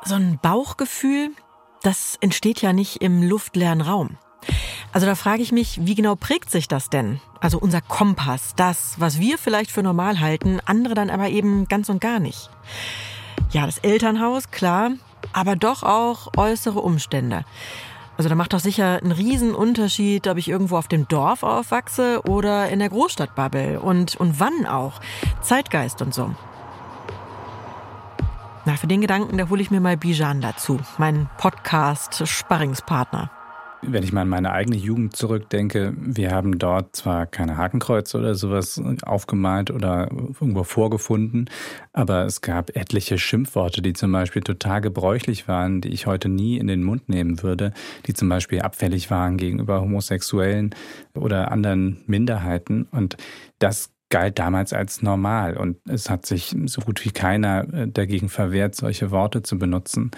so 0.04 0.14
ein 0.14 0.38
Bauchgefühl, 0.40 1.31
das 1.82 2.16
entsteht 2.20 2.62
ja 2.62 2.72
nicht 2.72 3.02
im 3.02 3.22
luftleeren 3.22 3.81
Raum. 3.81 4.19
Also 4.93 5.06
da 5.06 5.14
frage 5.14 5.43
ich 5.43 5.52
mich, 5.52 5.81
wie 5.82 5.94
genau 5.94 6.16
prägt 6.16 6.50
sich 6.50 6.69
das 6.69 6.90
denn? 6.90 7.20
Also 7.40 7.58
unser 7.58 7.81
Kompass, 7.81 8.54
das, 8.56 8.96
was 8.99 9.19
wir 9.19 9.38
vielleicht 9.38 9.70
für 9.70 9.82
normal 9.82 10.20
halten, 10.20 10.60
andere 10.64 10.94
dann 10.94 11.10
aber 11.10 11.28
eben 11.28 11.66
ganz 11.69 11.88
und 11.88 12.00
gar 12.00 12.19
nicht. 12.19 12.50
Ja, 13.50 13.66
das 13.66 13.78
Elternhaus, 13.78 14.50
klar, 14.50 14.93
aber 15.32 15.56
doch 15.56 15.82
auch 15.82 16.37
äußere 16.37 16.81
Umstände. 16.81 17.44
Also 18.19 18.28
da 18.28 18.34
macht 18.34 18.52
doch 18.52 18.60
sicher 18.60 18.98
einen 19.02 19.12
riesen 19.12 19.55
Unterschied, 19.55 20.28
ob 20.28 20.37
ich 20.37 20.48
irgendwo 20.48 20.76
auf 20.76 20.88
dem 20.88 21.08
Dorf 21.08 21.43
aufwachse 21.43 22.20
oder 22.28 22.69
in 22.69 22.78
der 22.78 22.90
Großstadtbubble 22.90 23.81
und, 23.81 24.16
und 24.16 24.38
wann 24.38 24.66
auch. 24.66 25.00
Zeitgeist 25.40 26.02
und 26.02 26.12
so. 26.12 26.34
Na, 28.64 28.76
für 28.76 28.86
den 28.86 29.00
Gedanken, 29.00 29.38
da 29.38 29.48
hole 29.48 29.60
ich 29.60 29.72
mir 29.72 29.80
mal 29.80 29.96
Bijan 29.96 30.40
dazu, 30.40 30.78
meinen 30.96 31.28
Podcast-Sparringspartner. 31.38 33.28
Wenn 33.84 34.04
ich 34.04 34.12
mal 34.12 34.20
an 34.20 34.28
meine 34.28 34.52
eigene 34.52 34.76
Jugend 34.76 35.16
zurückdenke, 35.16 35.92
wir 35.96 36.30
haben 36.30 36.60
dort 36.60 36.94
zwar 36.94 37.26
keine 37.26 37.56
Hakenkreuze 37.56 38.16
oder 38.18 38.36
sowas 38.36 38.80
aufgemalt 39.02 39.72
oder 39.72 40.08
irgendwo 40.12 40.62
vorgefunden, 40.62 41.50
aber 41.92 42.24
es 42.24 42.40
gab 42.40 42.76
etliche 42.76 43.18
Schimpfworte, 43.18 43.82
die 43.82 43.94
zum 43.94 44.12
Beispiel 44.12 44.42
total 44.42 44.80
gebräuchlich 44.80 45.48
waren, 45.48 45.80
die 45.80 45.88
ich 45.88 46.06
heute 46.06 46.28
nie 46.28 46.58
in 46.58 46.68
den 46.68 46.84
Mund 46.84 47.08
nehmen 47.08 47.42
würde, 47.42 47.72
die 48.06 48.14
zum 48.14 48.28
Beispiel 48.28 48.60
abfällig 48.60 49.10
waren 49.10 49.38
gegenüber 49.38 49.80
Homosexuellen 49.80 50.72
oder 51.14 51.50
anderen 51.50 52.04
Minderheiten. 52.06 52.86
Und 52.92 53.16
das 53.58 53.91
galt 54.12 54.38
damals 54.38 54.72
als 54.72 55.02
normal 55.02 55.56
und 55.56 55.78
es 55.88 56.10
hat 56.10 56.26
sich 56.26 56.54
so 56.66 56.82
gut 56.82 57.04
wie 57.04 57.10
keiner 57.10 57.66
äh, 57.72 57.88
dagegen 57.88 58.28
verwehrt, 58.28 58.76
solche 58.76 59.10
Worte 59.10 59.42
zu 59.42 59.58
benutzen. 59.58 60.12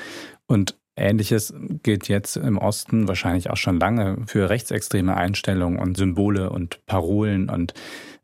Und 0.46 0.76
Ähnliches 0.96 1.54
gilt 1.82 2.08
jetzt 2.08 2.36
im 2.36 2.58
Osten 2.58 3.08
wahrscheinlich 3.08 3.50
auch 3.50 3.56
schon 3.56 3.78
lange 3.80 4.18
für 4.26 4.50
rechtsextreme 4.50 5.16
Einstellungen 5.16 5.78
und 5.78 5.96
Symbole 5.96 6.50
und 6.50 6.84
Parolen 6.86 7.48
und 7.48 7.72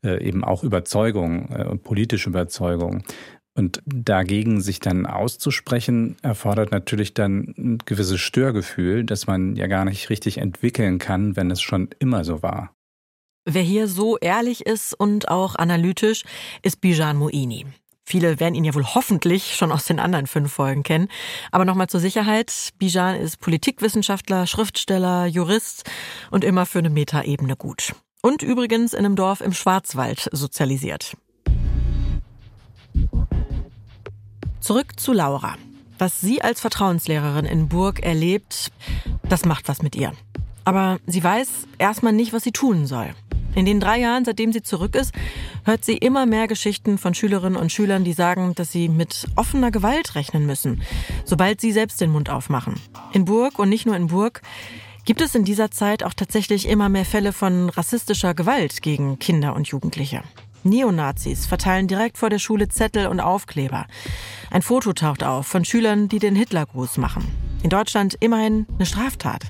äh, 0.05 0.23
eben 0.23 0.45
auch 0.45 0.65
Überzeugungen 0.65 1.51
äh, 1.51 1.77
politische 1.77 2.29
Überzeugungen. 2.29 3.05
Und 3.57 3.83
dagegen 3.87 4.61
sich 4.61 4.81
dann 4.81 5.07
auszusprechen, 5.07 6.17
erfordert 6.23 6.73
natürlich 6.73 7.15
dann 7.15 7.55
ein 7.59 7.79
gewisses 7.85 8.21
Störgefühl, 8.21 9.05
das 9.05 9.27
man 9.27 9.55
ja 9.55 9.67
gar 9.67 9.85
nicht 9.85 10.11
richtig 10.11 10.39
entwickeln 10.39 10.99
kann, 10.99 11.37
wenn 11.37 11.51
es 11.51 11.61
schon 11.61 11.91
immer 11.99 12.25
so 12.25 12.43
war. 12.43 12.75
Wer 13.53 13.63
hier 13.63 13.89
so 13.89 14.17
ehrlich 14.19 14.65
ist 14.65 14.95
und 14.95 15.29
auch 15.29 15.57
analytisch, 15.57 16.23
ist 16.63 16.81
Bijan 16.81 17.17
Moini. 17.17 17.67
Viele 18.05 18.39
werden 18.39 18.55
ihn 18.55 18.63
ja 18.63 18.73
wohl 18.75 18.87
hoffentlich 18.87 19.57
schon 19.57 19.73
aus 19.73 19.87
den 19.87 19.99
anderen 19.99 20.29
fünf 20.29 20.53
Folgen 20.53 20.85
kennen. 20.85 21.09
Aber 21.51 21.65
nochmal 21.65 21.89
zur 21.89 21.99
Sicherheit. 21.99 22.71
Bijan 22.79 23.17
ist 23.17 23.41
Politikwissenschaftler, 23.41 24.47
Schriftsteller, 24.47 25.27
Jurist 25.27 25.83
und 26.31 26.45
immer 26.45 26.65
für 26.65 26.79
eine 26.79 26.91
Metaebene 26.91 27.57
gut. 27.57 27.93
Und 28.23 28.43
übrigens 28.43 28.93
in 28.93 29.01
einem 29.01 29.17
Dorf 29.17 29.41
im 29.41 29.53
Schwarzwald 29.53 30.29
sozialisiert. 30.31 31.17
Zurück 34.61 35.01
zu 35.01 35.13
Laura. 35.13 35.57
Was 35.99 36.21
sie 36.21 36.41
als 36.41 36.61
Vertrauenslehrerin 36.61 37.47
in 37.47 37.69
Burg 37.69 37.99
erlebt, 37.99 38.71
das 39.29 39.45
macht 39.45 39.67
was 39.67 39.83
mit 39.83 39.97
ihr. 39.97 40.13
Aber 40.65 41.01
sie 41.09 41.25
weiß 41.25 41.49
erstmal 41.79 42.13
nicht, 42.13 42.33
was 42.33 42.45
sie 42.45 42.53
tun 42.53 42.87
soll. 42.87 43.13
In 43.55 43.67
den 43.67 43.81
drei 43.81 43.99
Jahren, 43.99 44.25
seitdem 44.25 44.53
sie 44.53 44.63
zurück 44.63 44.95
ist, 44.95 45.13
hört 45.65 45.85
sie 45.85 45.97
immer 45.97 46.25
mehr 46.25 46.47
Geschichten 46.47 46.99
von 46.99 47.15
Schülerinnen 47.15 47.61
und 47.61 47.73
Schülern, 47.73 48.05
die 48.05 48.13
sagen, 48.13 48.55
dass 48.55 48.71
sie 48.71 48.89
mit 48.89 49.27
offener 49.37 49.71
Gewalt 49.71 50.15
rechnen 50.15 50.47
müssen, 50.47 50.83
sobald 51.25 51.61
sie 51.61 51.73
selbst 51.73 52.01
den 52.01 52.11
Mund 52.11 52.31
aufmachen. 52.31 52.75
In 53.13 53.25
Burg 53.25 53.59
und 53.59 53.69
nicht 53.69 53.87
nur 53.87 53.97
in 53.97 54.07
Burg 54.09 54.43
gibt 55.05 55.21
es 55.21 55.35
in 55.35 55.45
dieser 55.45 55.71
Zeit 55.71 56.05
auch 56.05 56.15
tatsächlich 56.15 56.69
immer 56.69 56.89
mehr 56.89 57.05
Fälle 57.05 57.33
von 57.33 57.69
rassistischer 57.71 58.35
Gewalt 58.35 58.83
gegen 58.83 59.19
Kinder 59.19 59.57
und 59.57 59.67
Jugendliche. 59.69 60.23
Neonazis 60.63 61.47
verteilen 61.47 61.89
direkt 61.89 62.19
vor 62.19 62.31
der 62.31 62.39
Schule 62.39 62.69
Zettel 62.69 63.07
und 63.07 63.21
Aufkleber. 63.21 63.87
Ein 64.51 64.63
Foto 64.63 64.93
taucht 64.93 65.25
auf 65.25 65.47
von 65.47 65.65
Schülern, 65.65 66.09
die 66.09 66.19
den 66.19 66.37
Hitlergruß 66.37 66.99
machen. 66.99 67.27
In 67.63 67.71
Deutschland 67.71 68.17
immerhin 68.21 68.67
eine 68.75 68.87
Straftat. 68.87 69.43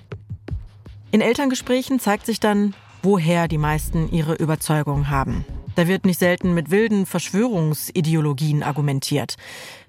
In 1.11 1.21
Elterngesprächen 1.21 1.99
zeigt 1.99 2.27
sich 2.27 2.39
dann, 2.39 2.75
woher 3.03 3.49
die 3.49 3.59
meisten 3.59 4.11
ihre 4.11 4.35
Überzeugungen 4.35 5.11
haben. 5.11 5.45
Da 5.77 5.89
wird 5.89 6.05
nicht 6.05 6.19
selten 6.19 6.55
mit 6.55 6.71
wilden 6.71 7.07
Verschwörungsideologien 7.07 8.63
argumentiert. 8.63 9.37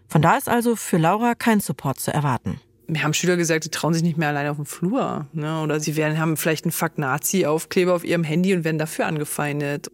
Von 0.08 0.22
da 0.22 0.38
ist 0.38 0.50
also 0.50 0.76
für 0.76 0.98
Laura 0.98 1.36
kein 1.36 1.60
Support 1.60 2.00
zu 2.00 2.14
erwarten. 2.14 2.60
Mir 2.88 3.04
haben 3.04 3.14
Schüler 3.14 3.38
gesagt, 3.38 3.64
die 3.64 3.70
trauen 3.70 3.94
sich 3.94 4.04
nicht 4.04 4.18
mehr 4.18 4.30
alleine 4.30 4.52
auf 4.52 4.58
dem 4.58 4.66
Flur. 4.66 5.26
Ne? 5.32 5.62
Oder 5.62 5.80
sie 5.80 5.96
werden, 5.96 6.20
haben 6.20 6.36
vielleicht 6.36 6.66
einen 6.66 6.74
Fuck-Nazi-Aufkleber 6.74 7.94
auf 7.96 8.04
ihrem 8.04 8.24
Handy 8.24 8.54
und 8.54 8.66
werden 8.66 8.78
dafür 8.78 9.08
angefeindet. 9.08 9.90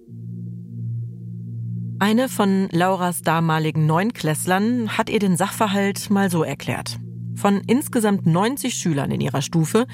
Eine 2.00 2.30
von 2.30 2.70
Lauras 2.72 3.22
damaligen 3.22 3.86
Neunklässlern 3.86 4.98
hat 4.98 5.10
ihr 5.10 5.20
den 5.20 5.38
Sachverhalt 5.38 6.10
mal 6.10 6.30
so 6.30 6.44
erklärt. 6.44 6.98
Von 7.36 7.62
insgesamt 7.68 8.26
90 8.26 8.74
Schülern 8.74 9.12
in 9.12 9.22
ihrer 9.22 9.42
Stufe 9.44 9.86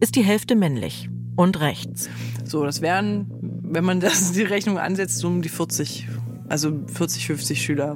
ist 0.00 0.16
die 0.16 0.24
Hälfte 0.24 0.56
männlich 0.56 1.08
und 1.36 1.60
rechts. 1.60 2.08
So, 2.50 2.64
das 2.64 2.80
wären, 2.80 3.30
wenn 3.62 3.84
man 3.84 4.00
das 4.00 4.32
die 4.32 4.42
Rechnung 4.42 4.76
ansetzt, 4.76 5.24
um 5.24 5.40
die 5.40 5.48
40, 5.48 6.08
also 6.48 6.72
40, 6.92 7.26
50 7.28 7.62
Schüler. 7.62 7.94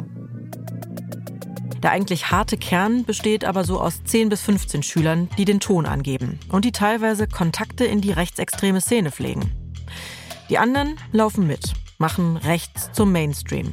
Der 1.82 1.90
eigentlich 1.90 2.30
harte 2.30 2.56
Kern 2.56 3.04
besteht 3.04 3.44
aber 3.44 3.64
so 3.64 3.80
aus 3.80 4.04
10 4.04 4.28
bis 4.28 4.42
15 4.42 4.84
Schülern, 4.84 5.28
die 5.38 5.44
den 5.44 5.58
Ton 5.58 5.86
angeben 5.86 6.38
und 6.50 6.64
die 6.64 6.70
teilweise 6.70 7.26
Kontakte 7.26 7.84
in 7.84 8.00
die 8.00 8.12
rechtsextreme 8.12 8.80
Szene 8.80 9.10
pflegen. 9.10 9.50
Die 10.50 10.58
anderen 10.58 11.00
laufen 11.10 11.48
mit, 11.48 11.72
machen 11.98 12.36
rechts 12.36 12.92
zum 12.92 13.10
Mainstream. 13.10 13.72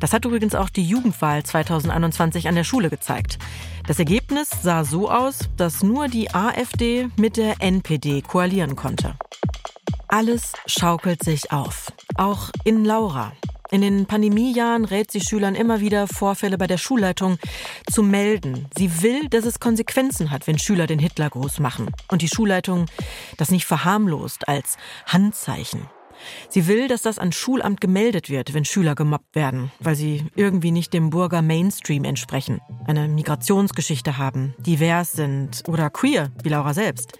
Das 0.00 0.12
hat 0.12 0.24
übrigens 0.24 0.56
auch 0.56 0.68
die 0.68 0.84
Jugendwahl 0.84 1.44
2021 1.44 2.48
an 2.48 2.56
der 2.56 2.64
Schule 2.64 2.90
gezeigt. 2.90 3.38
Das 3.86 4.00
Ergebnis 4.00 4.50
sah 4.62 4.82
so 4.82 5.08
aus, 5.08 5.48
dass 5.56 5.84
nur 5.84 6.08
die 6.08 6.34
AfD 6.34 7.06
mit 7.16 7.36
der 7.36 7.62
NPD 7.62 8.22
koalieren 8.22 8.74
konnte. 8.74 9.14
Alles 10.08 10.52
schaukelt 10.66 11.22
sich 11.22 11.52
auf. 11.52 11.92
Auch 12.16 12.50
in 12.64 12.84
Laura, 12.84 13.32
in 13.70 13.80
den 13.80 14.06
Pandemiejahren 14.06 14.84
rät 14.84 15.10
sie 15.10 15.20
Schülern 15.20 15.56
immer 15.56 15.80
wieder, 15.80 16.06
Vorfälle 16.06 16.56
bei 16.58 16.68
der 16.68 16.78
Schulleitung 16.78 17.38
zu 17.90 18.02
melden. 18.02 18.68
Sie 18.76 19.02
will, 19.02 19.28
dass 19.28 19.44
es 19.44 19.58
Konsequenzen 19.58 20.30
hat, 20.30 20.46
wenn 20.46 20.58
Schüler 20.58 20.86
den 20.86 21.00
Hitlergruß 21.00 21.58
machen. 21.58 21.90
Und 22.08 22.22
die 22.22 22.28
Schulleitung 22.28 22.86
das 23.36 23.50
nicht 23.50 23.66
verharmlost 23.66 24.48
als 24.48 24.76
Handzeichen. 25.06 25.88
Sie 26.48 26.66
will, 26.66 26.88
dass 26.88 27.02
das 27.02 27.18
an 27.18 27.32
Schulamt 27.32 27.80
gemeldet 27.80 28.30
wird, 28.30 28.54
wenn 28.54 28.64
Schüler 28.64 28.94
gemobbt 28.94 29.34
werden, 29.34 29.70
weil 29.80 29.96
sie 29.96 30.24
irgendwie 30.34 30.70
nicht 30.70 30.94
dem 30.94 31.10
Burger 31.10 31.42
Mainstream 31.42 32.04
entsprechen, 32.04 32.60
eine 32.86 33.08
Migrationsgeschichte 33.08 34.16
haben, 34.16 34.54
divers 34.58 35.12
sind 35.12 35.64
oder 35.68 35.90
queer, 35.90 36.30
wie 36.42 36.48
Laura 36.48 36.72
selbst. 36.72 37.18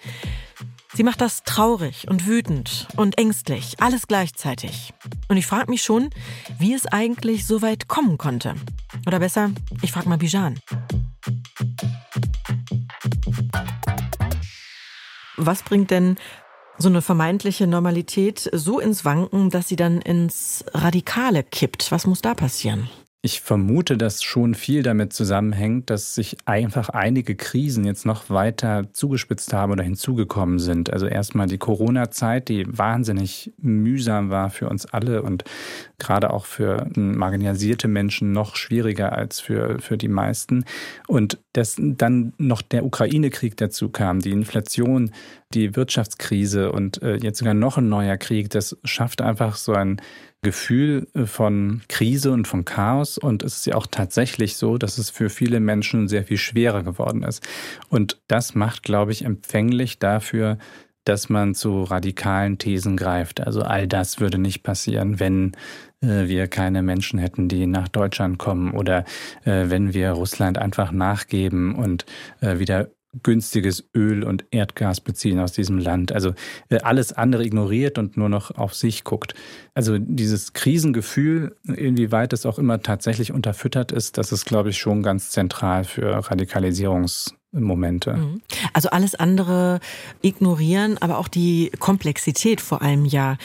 Sie 0.96 1.02
macht 1.02 1.20
das 1.20 1.42
traurig 1.42 2.08
und 2.08 2.26
wütend 2.26 2.88
und 2.96 3.18
ängstlich, 3.18 3.74
alles 3.80 4.06
gleichzeitig. 4.06 4.94
Und 5.28 5.36
ich 5.36 5.46
frage 5.46 5.70
mich 5.70 5.82
schon, 5.82 6.08
wie 6.58 6.72
es 6.72 6.86
eigentlich 6.86 7.46
so 7.46 7.60
weit 7.60 7.86
kommen 7.86 8.16
konnte. 8.16 8.54
Oder 9.06 9.18
besser, 9.18 9.50
ich 9.82 9.92
frage 9.92 10.08
mal 10.08 10.16
Bijan. 10.16 10.58
Was 15.36 15.62
bringt 15.64 15.90
denn 15.90 16.16
so 16.78 16.88
eine 16.88 17.02
vermeintliche 17.02 17.66
Normalität 17.66 18.48
so 18.54 18.80
ins 18.80 19.04
Wanken, 19.04 19.50
dass 19.50 19.68
sie 19.68 19.76
dann 19.76 20.00
ins 20.00 20.64
Radikale 20.72 21.42
kippt? 21.44 21.92
Was 21.92 22.06
muss 22.06 22.22
da 22.22 22.32
passieren? 22.32 22.88
Ich 23.26 23.40
vermute, 23.40 23.96
dass 23.96 24.22
schon 24.22 24.54
viel 24.54 24.84
damit 24.84 25.12
zusammenhängt, 25.12 25.90
dass 25.90 26.14
sich 26.14 26.36
einfach 26.44 26.90
einige 26.90 27.34
Krisen 27.34 27.84
jetzt 27.84 28.06
noch 28.06 28.30
weiter 28.30 28.84
zugespitzt 28.92 29.52
haben 29.52 29.72
oder 29.72 29.82
hinzugekommen 29.82 30.60
sind. 30.60 30.92
Also 30.92 31.06
erstmal 31.06 31.48
die 31.48 31.58
Corona-Zeit, 31.58 32.48
die 32.48 32.64
wahnsinnig 32.68 33.52
mühsam 33.58 34.30
war 34.30 34.50
für 34.50 34.68
uns 34.68 34.86
alle 34.86 35.22
und 35.22 35.42
gerade 35.98 36.30
auch 36.30 36.44
für 36.44 36.86
marginalisierte 36.94 37.88
Menschen 37.88 38.32
noch 38.32 38.56
schwieriger 38.56 39.12
als 39.12 39.40
für, 39.40 39.78
für 39.80 39.96
die 39.96 40.08
meisten. 40.08 40.64
Und 41.06 41.38
dass 41.52 41.76
dann 41.78 42.32
noch 42.38 42.62
der 42.62 42.84
Ukraine-Krieg 42.84 43.56
dazu 43.56 43.88
kam, 43.88 44.20
die 44.20 44.32
Inflation, 44.32 45.12
die 45.54 45.74
Wirtschaftskrise 45.76 46.72
und 46.72 47.02
äh, 47.02 47.16
jetzt 47.16 47.38
sogar 47.38 47.54
noch 47.54 47.78
ein 47.78 47.88
neuer 47.88 48.16
Krieg, 48.16 48.50
das 48.50 48.76
schafft 48.84 49.22
einfach 49.22 49.56
so 49.56 49.72
ein 49.72 50.00
Gefühl 50.42 51.08
äh, 51.14 51.24
von 51.24 51.82
Krise 51.88 52.30
und 52.32 52.46
von 52.46 52.64
Chaos. 52.64 53.18
Und 53.18 53.42
es 53.42 53.56
ist 53.56 53.66
ja 53.66 53.74
auch 53.74 53.86
tatsächlich 53.86 54.56
so, 54.56 54.78
dass 54.78 54.98
es 54.98 55.10
für 55.10 55.30
viele 55.30 55.60
Menschen 55.60 56.08
sehr 56.08 56.24
viel 56.24 56.38
schwerer 56.38 56.82
geworden 56.82 57.22
ist. 57.22 57.46
Und 57.88 58.20
das 58.28 58.54
macht, 58.54 58.82
glaube 58.82 59.12
ich, 59.12 59.24
empfänglich 59.24 59.98
dafür, 59.98 60.58
dass 61.06 61.28
man 61.28 61.54
zu 61.54 61.84
radikalen 61.84 62.58
Thesen 62.58 62.96
greift. 62.96 63.40
Also 63.40 63.62
all 63.62 63.86
das 63.86 64.20
würde 64.20 64.38
nicht 64.38 64.62
passieren, 64.62 65.20
wenn 65.20 65.52
wir 66.00 66.46
keine 66.48 66.82
Menschen 66.82 67.18
hätten, 67.18 67.48
die 67.48 67.66
nach 67.66 67.88
Deutschland 67.88 68.38
kommen 68.38 68.72
oder 68.72 69.04
äh, 69.44 69.64
wenn 69.68 69.94
wir 69.94 70.10
Russland 70.10 70.58
einfach 70.58 70.92
nachgeben 70.92 71.74
und 71.74 72.04
äh, 72.40 72.58
wieder 72.58 72.90
günstiges 73.22 73.88
Öl 73.94 74.24
und 74.24 74.44
Erdgas 74.50 75.00
beziehen 75.00 75.40
aus 75.40 75.52
diesem 75.52 75.78
Land. 75.78 76.12
Also 76.12 76.34
äh, 76.68 76.78
alles 76.80 77.12
andere 77.12 77.44
ignoriert 77.44 77.98
und 77.98 78.16
nur 78.16 78.28
noch 78.28 78.50
auf 78.50 78.74
sich 78.74 79.04
guckt. 79.04 79.34
Also 79.74 79.98
dieses 79.98 80.52
Krisengefühl, 80.52 81.56
inwieweit 81.64 82.32
es 82.32 82.46
auch 82.46 82.58
immer 82.58 82.82
tatsächlich 82.82 83.32
unterfüttert 83.32 83.92
ist, 83.92 84.18
das 84.18 84.32
ist, 84.32 84.44
glaube 84.44 84.70
ich, 84.70 84.78
schon 84.78 85.02
ganz 85.02 85.30
zentral 85.30 85.84
für 85.84 86.10
Radikalisierungs 86.30 87.34
Momente. 87.52 88.14
Mhm. 88.14 88.42
Also 88.72 88.90
alles 88.90 89.14
andere 89.14 89.80
ignorieren, 90.20 90.98
aber 90.98 91.18
auch 91.18 91.28
die 91.28 91.70
Komplexität 91.78 92.60
vor 92.60 92.82
allem 92.82 93.04
ja 93.04 93.38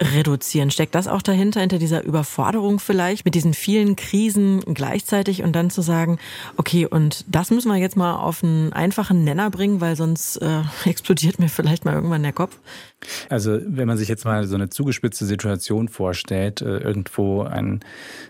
reduzieren. 0.00 0.70
Steckt 0.70 0.94
das 0.94 1.08
auch 1.08 1.22
dahinter, 1.22 1.60
hinter 1.60 1.78
dieser 1.78 2.04
Überforderung 2.04 2.78
vielleicht, 2.78 3.24
mit 3.24 3.34
diesen 3.34 3.54
vielen 3.54 3.96
Krisen 3.96 4.60
gleichzeitig 4.60 5.42
und 5.42 5.54
dann 5.54 5.70
zu 5.70 5.82
sagen, 5.82 6.18
okay, 6.56 6.86
und 6.86 7.24
das 7.28 7.50
müssen 7.50 7.70
wir 7.70 7.78
jetzt 7.78 7.96
mal 7.96 8.14
auf 8.14 8.44
einen 8.44 8.72
einfachen 8.72 9.24
Nenner 9.24 9.50
bringen, 9.50 9.80
weil 9.80 9.96
sonst 9.96 10.36
äh, 10.36 10.62
explodiert 10.84 11.38
mir 11.38 11.48
vielleicht 11.48 11.84
mal 11.84 11.94
irgendwann 11.94 12.22
der 12.22 12.32
Kopf? 12.32 12.56
Also 13.28 13.58
wenn 13.64 13.86
man 13.86 13.96
sich 13.96 14.08
jetzt 14.08 14.24
mal 14.24 14.46
so 14.46 14.56
eine 14.56 14.70
zugespitzte 14.70 15.24
Situation 15.24 15.88
vorstellt, 15.88 16.62
äh, 16.62 16.78
irgendwo 16.78 17.42
ein, 17.42 17.80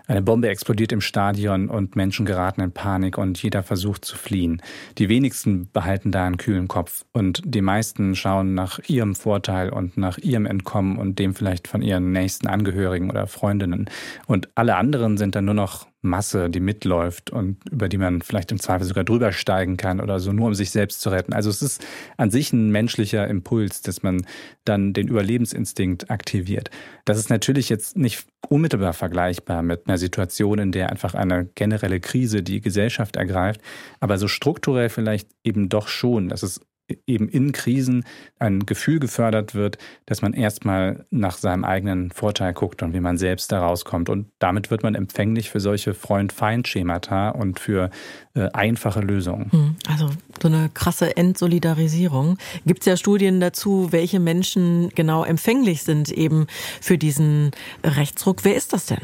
eine 0.07 0.21
Bombe 0.21 0.49
explodiert 0.49 0.93
im 0.93 1.01
Stadion 1.01 1.71
und 1.71 1.97
Menschen 1.97 2.27
geraten 2.27 2.61
in 2.61 2.73
Panik 2.73 3.17
und 3.17 3.43
jeder 3.43 3.63
versucht 3.63 4.05
zu 4.05 4.17
fliehen. 4.17 4.63
Die 4.99 5.09
wenigsten 5.09 5.71
behalten 5.73 6.13
da 6.13 6.27
einen 6.27 6.37
kühlen 6.37 6.69
Kopf 6.69 7.05
und 7.13 7.43
die 7.45 7.63
meisten 7.63 8.15
schauen 8.15 8.55
nach 8.55 8.79
ihrem 8.89 9.15
Vorteil 9.15 9.71
und 9.71 9.97
nach 9.97 10.19
ihrem 10.19 10.45
Entkommen 10.45 10.99
und 10.99 11.19
dem 11.19 11.35
vielleicht 11.35 11.58
von 11.67 11.83
ihren 11.83 12.13
nächsten 12.13 12.47
Angehörigen 12.47 13.11
oder 13.11 13.27
Freundinnen. 13.27 13.91
Und 14.27 14.49
alle 14.55 14.77
anderen 14.77 15.17
sind 15.17 15.35
dann 15.35 15.47
nur 15.47 15.55
noch 15.55 15.89
Masse, 16.01 16.49
die 16.49 16.61
mitläuft 16.61 17.31
und 17.31 17.59
über 17.71 17.89
die 17.89 17.99
man 17.99 18.23
vielleicht 18.23 18.53
im 18.53 18.61
Zweifel 18.61 18.87
sogar 18.87 19.03
drüber 19.03 19.33
steigen 19.33 19.77
kann 19.77 20.01
oder 20.01 20.21
so, 20.21 20.33
nur 20.33 20.47
um 20.47 20.55
sich 20.55 20.71
selbst 20.71 21.01
zu 21.01 21.11
retten. 21.11 21.33
Also 21.33 21.51
es 21.51 21.61
ist 21.61 21.85
an 22.17 22.31
sich 22.31 22.53
ein 22.53 22.71
menschlicher 22.71 23.27
Impuls, 23.27 23.83
dass 23.83 24.05
man 24.05 24.25
dann 24.65 24.93
den 24.93 25.09
Überlebensinstinkt 25.09 26.09
aktiviert. 26.09 26.71
Das 27.05 27.19
ist 27.19 27.31
natürlich 27.31 27.69
jetzt 27.69 27.97
nicht 27.97 28.27
unmittelbar 28.49 28.93
vergleichbar 28.93 29.63
mit 29.63 29.89
einer 29.89 29.99
Situation, 29.99 30.61
in 30.61 30.71
der 30.71 30.91
einfach 30.91 31.15
eine 31.15 31.47
generelle 31.57 31.99
Krise 31.99 32.45
die 32.45 32.61
Gesellschaft 32.61 33.17
ergreift, 33.17 33.61
aber 33.99 34.19
so 34.19 34.29
strukturell 34.29 34.91
vielleicht 34.91 35.29
eben 35.43 35.69
doch 35.69 35.89
schon, 35.89 36.29
dass 36.29 36.45
es 36.45 36.61
eben 37.07 37.29
in 37.29 37.53
Krisen 37.53 38.05
ein 38.39 38.67
Gefühl 38.67 38.99
gefördert 38.99 39.55
wird, 39.55 39.79
dass 40.07 40.23
man 40.23 40.33
erstmal 40.33 41.07
nach 41.11 41.37
seinem 41.37 41.65
eigenen 41.65 42.11
Vorteil 42.11 42.53
guckt 42.53 42.83
und 42.83 42.95
wie 42.95 43.01
man 43.01 43.19
selbst 43.19 43.53
da 43.53 43.61
rauskommt. 43.61 44.09
Und 44.09 44.29
damit 44.39 44.71
wird 44.71 44.83
man 44.83 44.95
empfänglich 44.95 45.51
für 45.51 45.61
solche 45.61 45.95
Freund-Feind-Schemata 45.95 47.31
und 47.31 47.61
für 47.61 47.91
äh, 48.35 48.49
einfache 48.53 49.01
Lösungen. 49.01 49.53
Hm, 49.53 49.77
also 49.89 50.11
so 50.41 50.49
eine 50.49 50.71
krasse 50.73 51.17
Entsolidarisierung. 51.17 52.39
Gibt 52.67 52.81
es 52.81 52.87
ja 52.87 52.97
Studien 52.97 53.41
dazu, 53.41 53.89
welche 53.91 54.21
Menschen 54.21 54.91
genau 54.95 55.25
empfänglich 55.25 55.83
sind 55.83 56.11
eben 56.11 56.47
für 56.81 56.99
diesen 56.99 57.51
Rechtsruck. 57.85 58.45
Wer 58.45 58.57
ist 58.57 58.73
das 58.73 58.87
denn? 58.87 59.01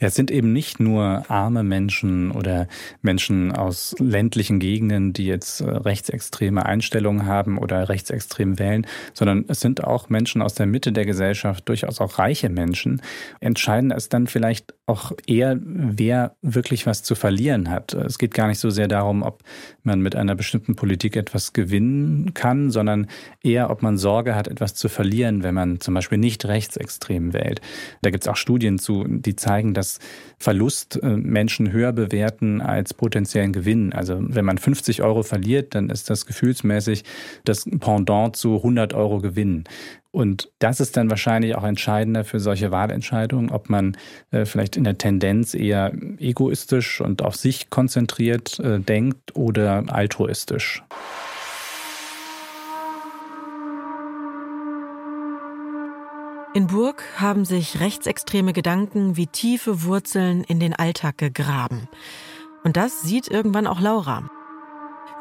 Ja, 0.00 0.08
es 0.08 0.14
sind 0.14 0.30
eben 0.30 0.52
nicht 0.52 0.80
nur 0.80 1.24
arme 1.28 1.62
Menschen 1.62 2.30
oder 2.30 2.68
Menschen 3.00 3.52
aus 3.52 3.94
ländlichen 3.98 4.58
Gegenden, 4.58 5.12
die 5.12 5.26
jetzt 5.26 5.60
äh, 5.60 5.70
rechtsextreme 5.70 6.64
Einstellungen 6.64 7.26
haben 7.26 7.58
oder 7.58 7.88
rechtsextrem 7.88 8.58
wählen, 8.58 8.86
sondern 9.14 9.44
es 9.48 9.60
sind 9.60 9.84
auch 9.84 10.08
Menschen 10.08 10.42
aus 10.42 10.54
der 10.54 10.66
Mitte 10.66 10.92
der 10.92 11.06
Gesellschaft, 11.06 11.68
durchaus 11.68 12.00
auch 12.00 12.18
reiche 12.18 12.48
Menschen. 12.48 13.02
Entscheidend 13.40 13.92
ist 13.92 14.12
dann 14.12 14.26
vielleicht 14.26 14.74
auch 14.86 15.12
eher, 15.28 15.58
wer 15.62 16.34
wirklich 16.42 16.86
was 16.86 17.04
zu 17.04 17.14
verlieren 17.14 17.70
hat. 17.70 17.94
Es 17.94 18.18
geht 18.18 18.34
gar 18.34 18.48
nicht 18.48 18.58
so 18.58 18.68
sehr 18.68 18.88
darum, 18.88 19.22
ob 19.22 19.44
man 19.84 20.00
mit 20.00 20.16
einer 20.16 20.34
bestimmten 20.34 20.74
Politik 20.74 21.16
etwas 21.16 21.52
gewinnen 21.52 22.34
kann, 22.34 22.70
sondern 22.70 23.06
eher, 23.44 23.70
ob 23.70 23.82
man 23.82 23.96
Sorge 23.96 24.34
hat, 24.34 24.48
etwas 24.48 24.74
zu 24.74 24.88
verlieren, 24.88 25.44
wenn 25.44 25.54
man 25.54 25.78
zum 25.78 25.94
Beispiel 25.94 26.18
nicht 26.18 26.44
rechtsextrem 26.46 27.32
wählt. 27.32 27.60
Da 28.02 28.10
gibt 28.10 28.24
es 28.24 28.28
auch 28.28 28.36
Studien 28.36 28.80
zu, 28.80 29.04
die 29.06 29.36
zeigen, 29.36 29.72
dass 29.72 30.00
Verlust 30.38 31.00
äh, 31.00 31.16
Menschen 31.16 31.70
höher 31.70 31.92
bewerten 31.92 32.60
als 32.60 32.92
potenziellen 32.92 33.52
Gewinn. 33.52 33.92
Also 33.92 34.18
wenn 34.20 34.44
man 34.44 34.58
50 34.58 35.02
Euro 35.02 35.22
verliert, 35.22 35.76
dann 35.76 35.90
ist 35.90 36.10
das 36.10 36.26
gefühlsmäßig 36.26 37.04
das 37.44 37.66
Pendant 37.78 38.34
zu 38.34 38.56
100 38.56 38.94
Euro 38.94 39.20
Gewinn. 39.20 39.62
Und 40.12 40.50
das 40.58 40.78
ist 40.78 40.98
dann 40.98 41.08
wahrscheinlich 41.08 41.56
auch 41.56 41.64
entscheidender 41.64 42.24
für 42.24 42.38
solche 42.38 42.70
Wahlentscheidungen, 42.70 43.50
ob 43.50 43.70
man 43.70 43.96
äh, 44.30 44.44
vielleicht 44.44 44.76
in 44.76 44.84
der 44.84 44.98
Tendenz 44.98 45.54
eher 45.54 45.92
egoistisch 46.18 47.00
und 47.00 47.22
auf 47.22 47.34
sich 47.34 47.70
konzentriert 47.70 48.60
äh, 48.60 48.78
denkt 48.78 49.34
oder 49.34 49.84
altruistisch. 49.88 50.82
In 56.54 56.66
Burg 56.66 57.02
haben 57.16 57.46
sich 57.46 57.80
rechtsextreme 57.80 58.52
Gedanken 58.52 59.16
wie 59.16 59.26
tiefe 59.26 59.84
Wurzeln 59.84 60.44
in 60.44 60.60
den 60.60 60.74
Alltag 60.74 61.16
gegraben. 61.16 61.88
Und 62.62 62.76
das 62.76 63.00
sieht 63.00 63.28
irgendwann 63.28 63.66
auch 63.66 63.80
Laura. 63.80 64.30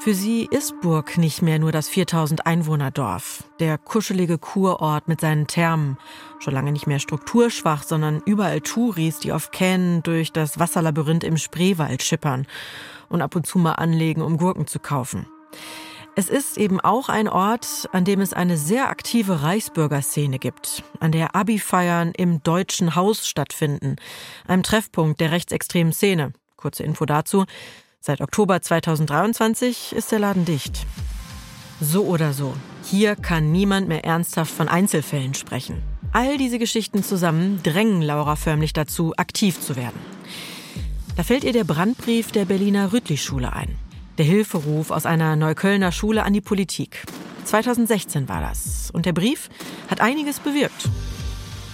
Für 0.03 0.15
sie 0.15 0.47
ist 0.49 0.81
Burg 0.81 1.19
nicht 1.19 1.43
mehr 1.43 1.59
nur 1.59 1.71
das 1.71 1.87
4000 1.87 2.47
Einwohner-Dorf, 2.47 3.43
der 3.59 3.77
kuschelige 3.77 4.39
Kurort 4.39 5.07
mit 5.07 5.21
seinen 5.21 5.45
Thermen, 5.45 5.95
schon 6.39 6.55
lange 6.55 6.71
nicht 6.71 6.87
mehr 6.87 6.97
strukturschwach, 6.97 7.83
sondern 7.83 8.23
überall 8.25 8.61
Touris, 8.61 9.19
die 9.19 9.31
auf 9.31 9.51
Kähnen 9.51 10.01
durch 10.01 10.31
das 10.31 10.57
Wasserlabyrinth 10.57 11.23
im 11.23 11.37
Spreewald 11.37 12.01
schippern 12.01 12.47
und 13.09 13.21
ab 13.21 13.35
und 13.35 13.45
zu 13.45 13.59
mal 13.59 13.73
anlegen, 13.73 14.23
um 14.23 14.37
Gurken 14.37 14.65
zu 14.65 14.79
kaufen. 14.79 15.27
Es 16.15 16.29
ist 16.29 16.57
eben 16.57 16.79
auch 16.79 17.07
ein 17.07 17.29
Ort, 17.29 17.87
an 17.91 18.03
dem 18.03 18.21
es 18.21 18.33
eine 18.33 18.57
sehr 18.57 18.89
aktive 18.89 19.43
Reichsbürgerszene 19.43 20.39
gibt, 20.39 20.83
an 20.99 21.11
der 21.11 21.35
Abi-Feiern 21.35 22.13
im 22.17 22.41
Deutschen 22.41 22.95
Haus 22.95 23.27
stattfinden, 23.27 23.97
einem 24.47 24.63
Treffpunkt 24.63 25.21
der 25.21 25.29
rechtsextremen 25.29 25.93
Szene. 25.93 26.33
Kurze 26.57 26.81
Info 26.81 27.05
dazu. 27.05 27.45
Seit 28.03 28.19
Oktober 28.19 28.59
2023 28.59 29.93
ist 29.93 30.11
der 30.11 30.17
Laden 30.17 30.43
dicht. 30.43 30.87
So 31.79 32.05
oder 32.05 32.33
so, 32.33 32.55
hier 32.83 33.15
kann 33.15 33.51
niemand 33.51 33.87
mehr 33.87 34.03
ernsthaft 34.03 34.51
von 34.51 34.67
Einzelfällen 34.67 35.35
sprechen. 35.35 35.83
All 36.11 36.39
diese 36.39 36.57
Geschichten 36.57 37.03
zusammen 37.03 37.61
drängen 37.61 38.01
Laura 38.01 38.35
förmlich 38.37 38.73
dazu, 38.73 39.13
aktiv 39.17 39.61
zu 39.61 39.75
werden. 39.75 39.99
Da 41.15 41.21
fällt 41.21 41.43
ihr 41.43 41.53
der 41.53 41.63
Brandbrief 41.63 42.31
der 42.31 42.45
Berliner 42.45 42.91
Rüttli-Schule 42.91 43.53
ein. 43.53 43.75
Der 44.17 44.25
Hilferuf 44.25 44.89
aus 44.89 45.05
einer 45.05 45.35
Neuköllner 45.35 45.91
Schule 45.91 46.23
an 46.23 46.33
die 46.33 46.41
Politik. 46.41 47.05
2016 47.43 48.27
war 48.27 48.41
das. 48.41 48.89
Und 48.89 49.05
der 49.05 49.13
Brief 49.13 49.51
hat 49.91 50.01
einiges 50.01 50.39
bewirkt. 50.39 50.89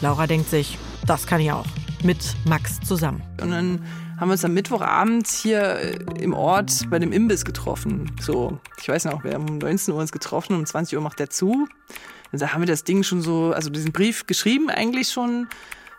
Laura 0.01 0.27
denkt 0.27 0.49
sich, 0.49 0.77
das 1.05 1.25
kann 1.25 1.39
ich 1.39 1.53
auch. 1.53 1.67
Mit 2.03 2.35
Max 2.45 2.81
zusammen. 2.81 3.23
Und 3.39 3.51
dann 3.51 3.81
haben 4.19 4.29
wir 4.29 4.33
uns 4.33 4.45
am 4.45 4.53
Mittwochabend 4.53 5.27
hier 5.27 5.61
äh, 5.61 5.97
im 6.19 6.33
Ort 6.33 6.89
bei 6.89 6.97
dem 6.97 7.11
Imbiss 7.11 7.45
getroffen. 7.45 8.11
So, 8.19 8.59
ich 8.81 8.89
weiß 8.89 9.05
noch, 9.05 9.23
wir 9.23 9.33
haben 9.33 9.47
um 9.47 9.57
19 9.59 9.93
Uhr 9.93 9.99
uns 9.99 10.11
getroffen, 10.11 10.55
um 10.55 10.65
20 10.65 10.97
Uhr 10.97 11.03
macht 11.03 11.19
der 11.19 11.29
zu. 11.29 11.67
Und 12.31 12.41
da 12.41 12.51
haben 12.51 12.61
wir 12.61 12.67
das 12.67 12.83
Ding 12.83 13.03
schon 13.03 13.21
so, 13.21 13.51
also 13.53 13.69
diesen 13.69 13.91
Brief 13.91 14.25
geschrieben 14.25 14.69
eigentlich 14.69 15.09
schon 15.09 15.47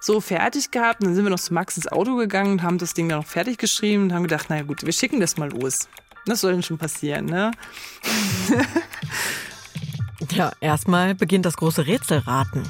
so 0.00 0.20
fertig 0.20 0.70
gehabt. 0.72 1.00
Und 1.00 1.06
dann 1.06 1.14
sind 1.14 1.24
wir 1.24 1.30
noch 1.30 1.38
zu 1.38 1.54
Max 1.54 1.76
ins 1.76 1.86
Auto 1.86 2.16
gegangen 2.16 2.52
und 2.52 2.62
haben 2.62 2.78
das 2.78 2.92
Ding 2.92 3.08
dann 3.08 3.18
noch 3.18 3.26
fertig 3.26 3.56
geschrieben 3.56 4.04
und 4.04 4.12
haben 4.12 4.24
gedacht, 4.24 4.50
naja 4.50 4.62
gut, 4.62 4.84
wir 4.84 4.92
schicken 4.92 5.20
das 5.20 5.36
mal 5.36 5.50
los. 5.50 5.88
Das 6.26 6.40
soll 6.40 6.52
denn 6.52 6.62
schon 6.62 6.76
passieren, 6.76 7.26
ne? 7.26 7.52
ja, 10.32 10.52
erstmal 10.60 11.14
beginnt 11.14 11.46
das 11.46 11.56
große 11.56 11.86
Rätselraten. 11.86 12.64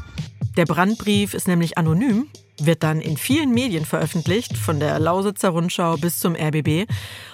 Der 0.57 0.65
Brandbrief 0.65 1.35
ist 1.35 1.49
nämlich 1.49 1.79
anonym, 1.79 2.29
wird 2.65 2.83
dann 2.83 3.01
in 3.01 3.17
vielen 3.17 3.53
Medien 3.53 3.85
veröffentlicht, 3.85 4.57
von 4.57 4.81
der 4.81 4.99
Lausitzer 4.99 5.51
Rundschau 5.51 5.97
bis 5.97 6.19
zum 6.19 6.35
RBB. 6.35 6.91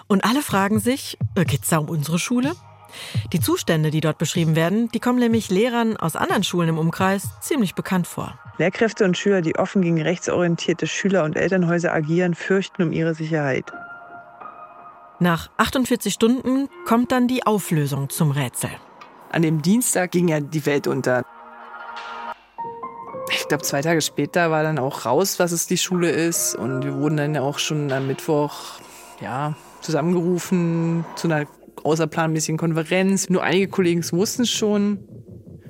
Und 0.07 0.25
alle 0.25 0.43
fragen 0.43 0.81
sich, 0.81 1.19
äh, 1.35 1.45
geht's 1.45 1.69
da 1.69 1.79
um 1.79 1.89
unsere 1.89 2.19
Schule? 2.19 2.53
Die 3.33 3.41
Zustände, 3.41 3.91
die 3.91 4.01
dort 4.01 4.19
beschrieben 4.19 4.55
werden, 4.57 4.89
die 4.89 5.01
kommen 5.01 5.19
nämlich 5.19 5.51
Lehrern 5.51 5.97
aus 5.97 6.17
anderen 6.17 6.45
Schulen 6.45 6.69
im 6.69 6.79
Umkreis 6.79 7.29
ziemlich 7.41 7.75
bekannt 7.75 8.07
vor. 8.07 8.39
Lehrkräfte 8.59 9.05
und 9.05 9.19
Schüler, 9.19 9.41
die 9.41 9.57
offen 9.57 9.83
gegen 9.83 10.01
rechtsorientierte 10.01 10.87
Schüler 10.87 11.25
und 11.25 11.37
Elternhäuser 11.37 11.93
agieren, 11.93 12.35
fürchten 12.35 12.83
um 12.83 12.93
ihre 12.93 13.15
Sicherheit. 13.15 13.73
Nach 15.19 15.51
48 15.57 16.13
Stunden 16.13 16.69
kommt 16.87 17.13
dann 17.13 17.29
die 17.29 17.47
Auflösung 17.47 18.11
zum 18.11 18.31
Rätsel. 18.31 18.71
An 19.31 19.43
dem 19.43 19.63
Dienstag 19.63 20.13
ging 20.13 20.29
ja 20.29 20.41
die 20.41 20.65
Welt 20.67 20.87
unter. 20.87 21.25
Ich 23.37 23.49
glaube, 23.49 23.63
zwei 23.63 23.83
Tage 23.83 24.01
später 24.01 24.51
war 24.51 24.63
dann 24.63 24.79
auch 24.79 25.05
raus, 25.05 25.39
was 25.39 25.53
es 25.53 25.67
die 25.67 25.77
Schule 25.77 26.11
ist. 26.11 26.55
Und 26.55 26.85
wir 26.85 26.95
wurden 26.95 27.17
dann 27.17 27.37
auch 27.37 27.59
schon 27.59 27.91
am 27.93 28.07
Mittwoch 28.07 28.81
ja, 29.21 29.57
zusammengerufen 29.81 31.05
zu 31.17 31.29
einer 31.29 31.47
außerplanmäßigen 31.83 32.57
Konferenz. 32.57 33.29
Nur 33.29 33.43
einige 33.43 33.69
Kollegen 33.69 34.05
wussten 34.13 34.47
schon. 34.47 34.99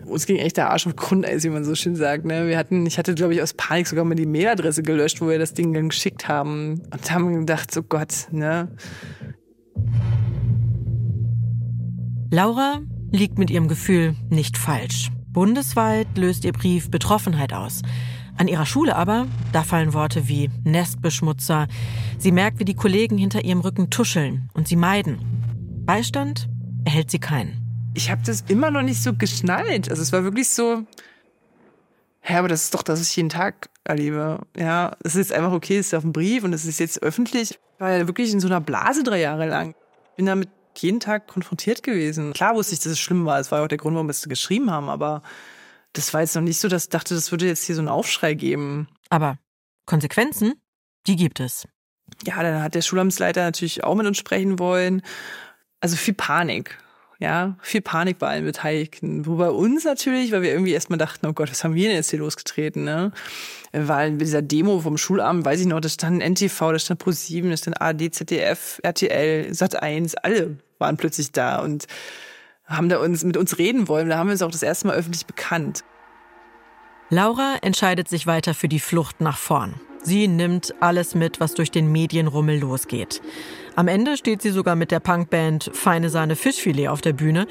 Uns 0.05 0.27
ging 0.27 0.37
echt 0.37 0.59
der 0.59 0.71
Arsch 0.71 0.87
auf 0.87 0.95
Grundeis, 0.97 1.45
wie 1.45 1.49
man 1.49 1.65
so 1.65 1.75
schön 1.75 1.97
sagt. 1.97 2.27
Ne? 2.27 2.47
Wir 2.47 2.59
hatten, 2.59 2.85
ich 2.85 2.99
hatte, 2.99 3.15
glaube 3.15 3.35
ich, 3.35 3.43
aus 3.43 3.55
Panik 3.55 3.87
sogar 3.87 4.05
mal 4.05 4.15
die 4.15 4.27
Mailadresse 4.27 4.83
gelöscht, 4.83 5.21
wo 5.21 5.29
wir 5.29 5.39
das 5.39 5.55
Ding 5.55 5.73
dann 5.73 5.89
geschickt 5.89 6.29
haben. 6.29 6.83
Und 6.93 7.11
haben 7.11 7.41
gedacht, 7.41 7.73
so 7.73 7.83
Gott, 7.83 8.29
ne? 8.31 8.69
Laura 12.31 12.81
liegt 13.11 13.39
mit 13.39 13.51
ihrem 13.51 13.69
Gefühl 13.69 14.15
nicht 14.29 14.59
falsch. 14.59 15.11
Bundesweit 15.35 16.07
löst 16.17 16.45
ihr 16.45 16.53
Brief 16.53 16.93
Betroffenheit 16.93 17.53
aus. 17.53 17.83
An 18.39 18.47
ihrer 18.47 18.67
Schule 18.67 18.95
aber, 18.95 19.27
da 19.53 19.65
fallen 19.65 19.93
Worte 19.93 20.29
wie 20.29 20.49
Nestbeschmutzer. 20.63 21.67
Sie 22.19 22.31
merkt, 22.31 22.61
wie 22.61 22.65
die 22.65 22.77
Kollegen 22.77 23.19
hinter 23.19 23.45
ihrem 23.45 23.61
Rücken 23.61 23.91
tuscheln 23.91 24.49
und 24.55 24.69
sie 24.69 24.77
meiden. 24.77 25.19
Beistand 25.85 26.49
erhält 26.85 27.11
sie 27.11 27.19
keinen. 27.19 27.91
Ich 27.95 28.13
habe 28.13 28.23
das 28.25 28.45
immer 28.47 28.71
noch 28.71 28.83
nicht 28.83 29.03
so 29.03 29.13
geschnallt. 29.13 29.91
Also 29.91 30.03
es 30.03 30.13
war 30.13 30.23
wirklich 30.23 30.51
so, 30.51 30.85
ja, 32.29 32.39
aber 32.39 32.49
das 32.49 32.63
ist 32.65 32.75
doch, 32.75 32.85
das 32.85 33.03
ich 33.03 33.17
jeden 33.17 33.29
Tag 33.29 33.69
erlebe. 33.83 34.39
Ja, 34.57 34.97
es 35.03 35.17
ist 35.17 35.33
einfach 35.33 35.53
okay, 35.53 35.79
es 35.79 35.89
ist 35.89 35.95
auf 35.95 36.03
dem 36.03 36.13
Brief 36.13 36.45
und 36.45 36.53
es 36.53 36.65
ist 36.65 36.79
jetzt 36.79 37.03
öffentlich. 37.03 37.51
Ich 37.51 37.81
war 37.81 37.91
ja 37.91 38.07
wirklich 38.07 38.33
in 38.33 38.39
so 38.39 38.47
einer 38.47 38.61
Blase 38.61 39.03
drei 39.03 39.21
Jahre 39.21 39.49
lang. 39.49 39.75
Bin 40.17 40.27
damit 40.27 40.49
jeden 40.79 41.01
Tag 41.01 41.27
konfrontiert 41.27 41.83
gewesen. 41.83 42.33
Klar 42.33 42.55
wusste 42.55 42.75
ich, 42.75 42.81
dass 42.81 42.93
es 42.93 42.99
schlimm 42.99 43.25
war. 43.27 43.39
Es 43.39 43.51
war 43.51 43.63
auch 43.63 43.69
der 43.69 43.79
Grund, 43.79 43.95
warum 43.95 44.07
wir 44.07 44.13
es 44.13 44.29
geschrieben 44.29 44.71
haben. 44.71 44.89
Aber 44.89 45.23
das 45.93 46.13
war 46.15 46.21
jetzt 46.21 46.35
noch 46.35 46.43
nicht 46.43 46.59
so, 46.59 46.69
dass 46.69 46.85
ich 46.85 46.89
dachte, 46.91 47.15
das 47.15 47.31
würde 47.31 47.47
jetzt 47.47 47.65
hier 47.65 47.75
so 47.75 47.81
einen 47.81 47.89
Aufschrei 47.89 48.35
geben. 48.35 48.89
Aber 49.11 49.39
Konsequenzen, 49.87 50.55
die 51.07 51.17
gibt 51.17 51.41
es. 51.41 51.67
Ja, 52.25 52.43
dann 52.43 52.63
hat 52.63 52.75
der 52.75 52.83
Schulamtsleiter 52.83 53.43
natürlich 53.43 53.85
auch 53.85 53.95
mit 53.95 54.07
uns 54.07 54.19
sprechen 54.19 54.59
wollen. 54.59 55.03
Also 55.81 55.97
viel 55.97 56.15
Panik. 56.15 56.79
Ja, 57.25 57.57
viel 57.63 57.81
Panik 57.81 58.19
bei 58.19 58.29
allen 58.29 58.45
Beteiligten. 58.45 59.25
Wo 59.25 59.37
bei 59.37 59.49
uns 59.49 59.85
natürlich, 59.85 60.31
weil 60.31 60.43
wir 60.43 60.53
irgendwie 60.53 60.73
erstmal 60.73 60.99
dachten, 60.99 61.25
oh 61.25 61.33
Gott, 61.33 61.51
was 61.51 61.65
haben 61.65 61.75
wir 61.75 61.89
denn 61.89 61.97
jetzt 61.97 62.11
hier 62.11 62.19
losgetreten, 62.19 62.85
ne? 62.85 63.13
Weil 63.73 64.11
bei 64.11 64.19
dieser 64.19 64.43
Demo 64.43 64.79
vom 64.81 64.99
Schulamt, 64.99 65.43
weiß 65.43 65.61
ich 65.61 65.67
noch, 65.67 65.81
da 65.81 65.89
stand 65.89 66.23
NTV, 66.23 66.73
da 66.73 66.79
stand 66.79 67.03
Pro7, 67.03 67.49
da 67.49 67.57
stand 67.57 67.81
ARD, 67.81 68.15
ZDF, 68.15 68.79
RTL, 68.83 69.49
Sat1, 69.53 70.17
alle 70.23 70.59
waren 70.79 70.99
plötzlich 70.99 71.33
da 71.33 71.61
und 71.61 71.87
haben 72.67 72.91
da 72.91 72.99
uns 72.99 73.25
mit 73.25 73.39
uns 73.39 73.57
reden 73.57 73.89
wollen. 73.89 74.11
Da 74.11 74.19
haben 74.19 74.27
wir 74.27 74.33
uns 74.33 74.43
auch 74.43 74.51
das 74.51 74.63
erste 74.63 74.89
Mal 74.89 74.97
öffentlich 74.97 75.25
bekannt. 75.25 75.83
Laura 77.09 77.57
entscheidet 77.63 78.07
sich 78.07 78.27
weiter 78.27 78.53
für 78.53 78.69
die 78.69 78.81
Flucht 78.81 79.23
nach 79.23 79.39
vorn. 79.39 79.81
Sie 80.05 80.29
nimmt 80.29 80.75
alles 80.81 81.15
mit, 81.15 81.41
was 81.41 81.55
durch 81.55 81.71
den 81.71 81.91
Medienrummel 81.91 82.59
losgeht. 82.59 83.23
Am 83.75 83.89
Ende 83.89 84.19
steht 84.19 84.43
sie 84.43 84.51
sogar 84.51 84.77
mit 84.77 84.91
der 84.91 85.01
Punkband 85.01 85.71
Feine 85.73 86.11
Sahne 86.11 86.37
Fischfilet 86.37 86.89
auf 86.89 87.01
der 87.01 87.15
Bühne. 87.15 87.47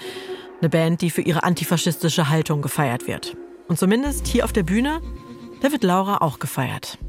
Eine 0.62 0.70
Band, 0.70 1.02
die 1.02 1.10
für 1.10 1.22
ihre 1.22 1.44
antifaschistische 1.44 2.30
Haltung 2.30 2.62
gefeiert 2.62 3.08
wird. 3.08 3.36
Und 3.68 3.80
zumindest 3.80 4.28
hier 4.28 4.46
auf 4.46 4.54
der 4.54 4.62
Bühne, 4.62 5.02
da 5.62 5.72
wird 5.72 5.84
Laura 5.84 6.18
auch 6.18 6.38
gefeiert. 6.38 7.00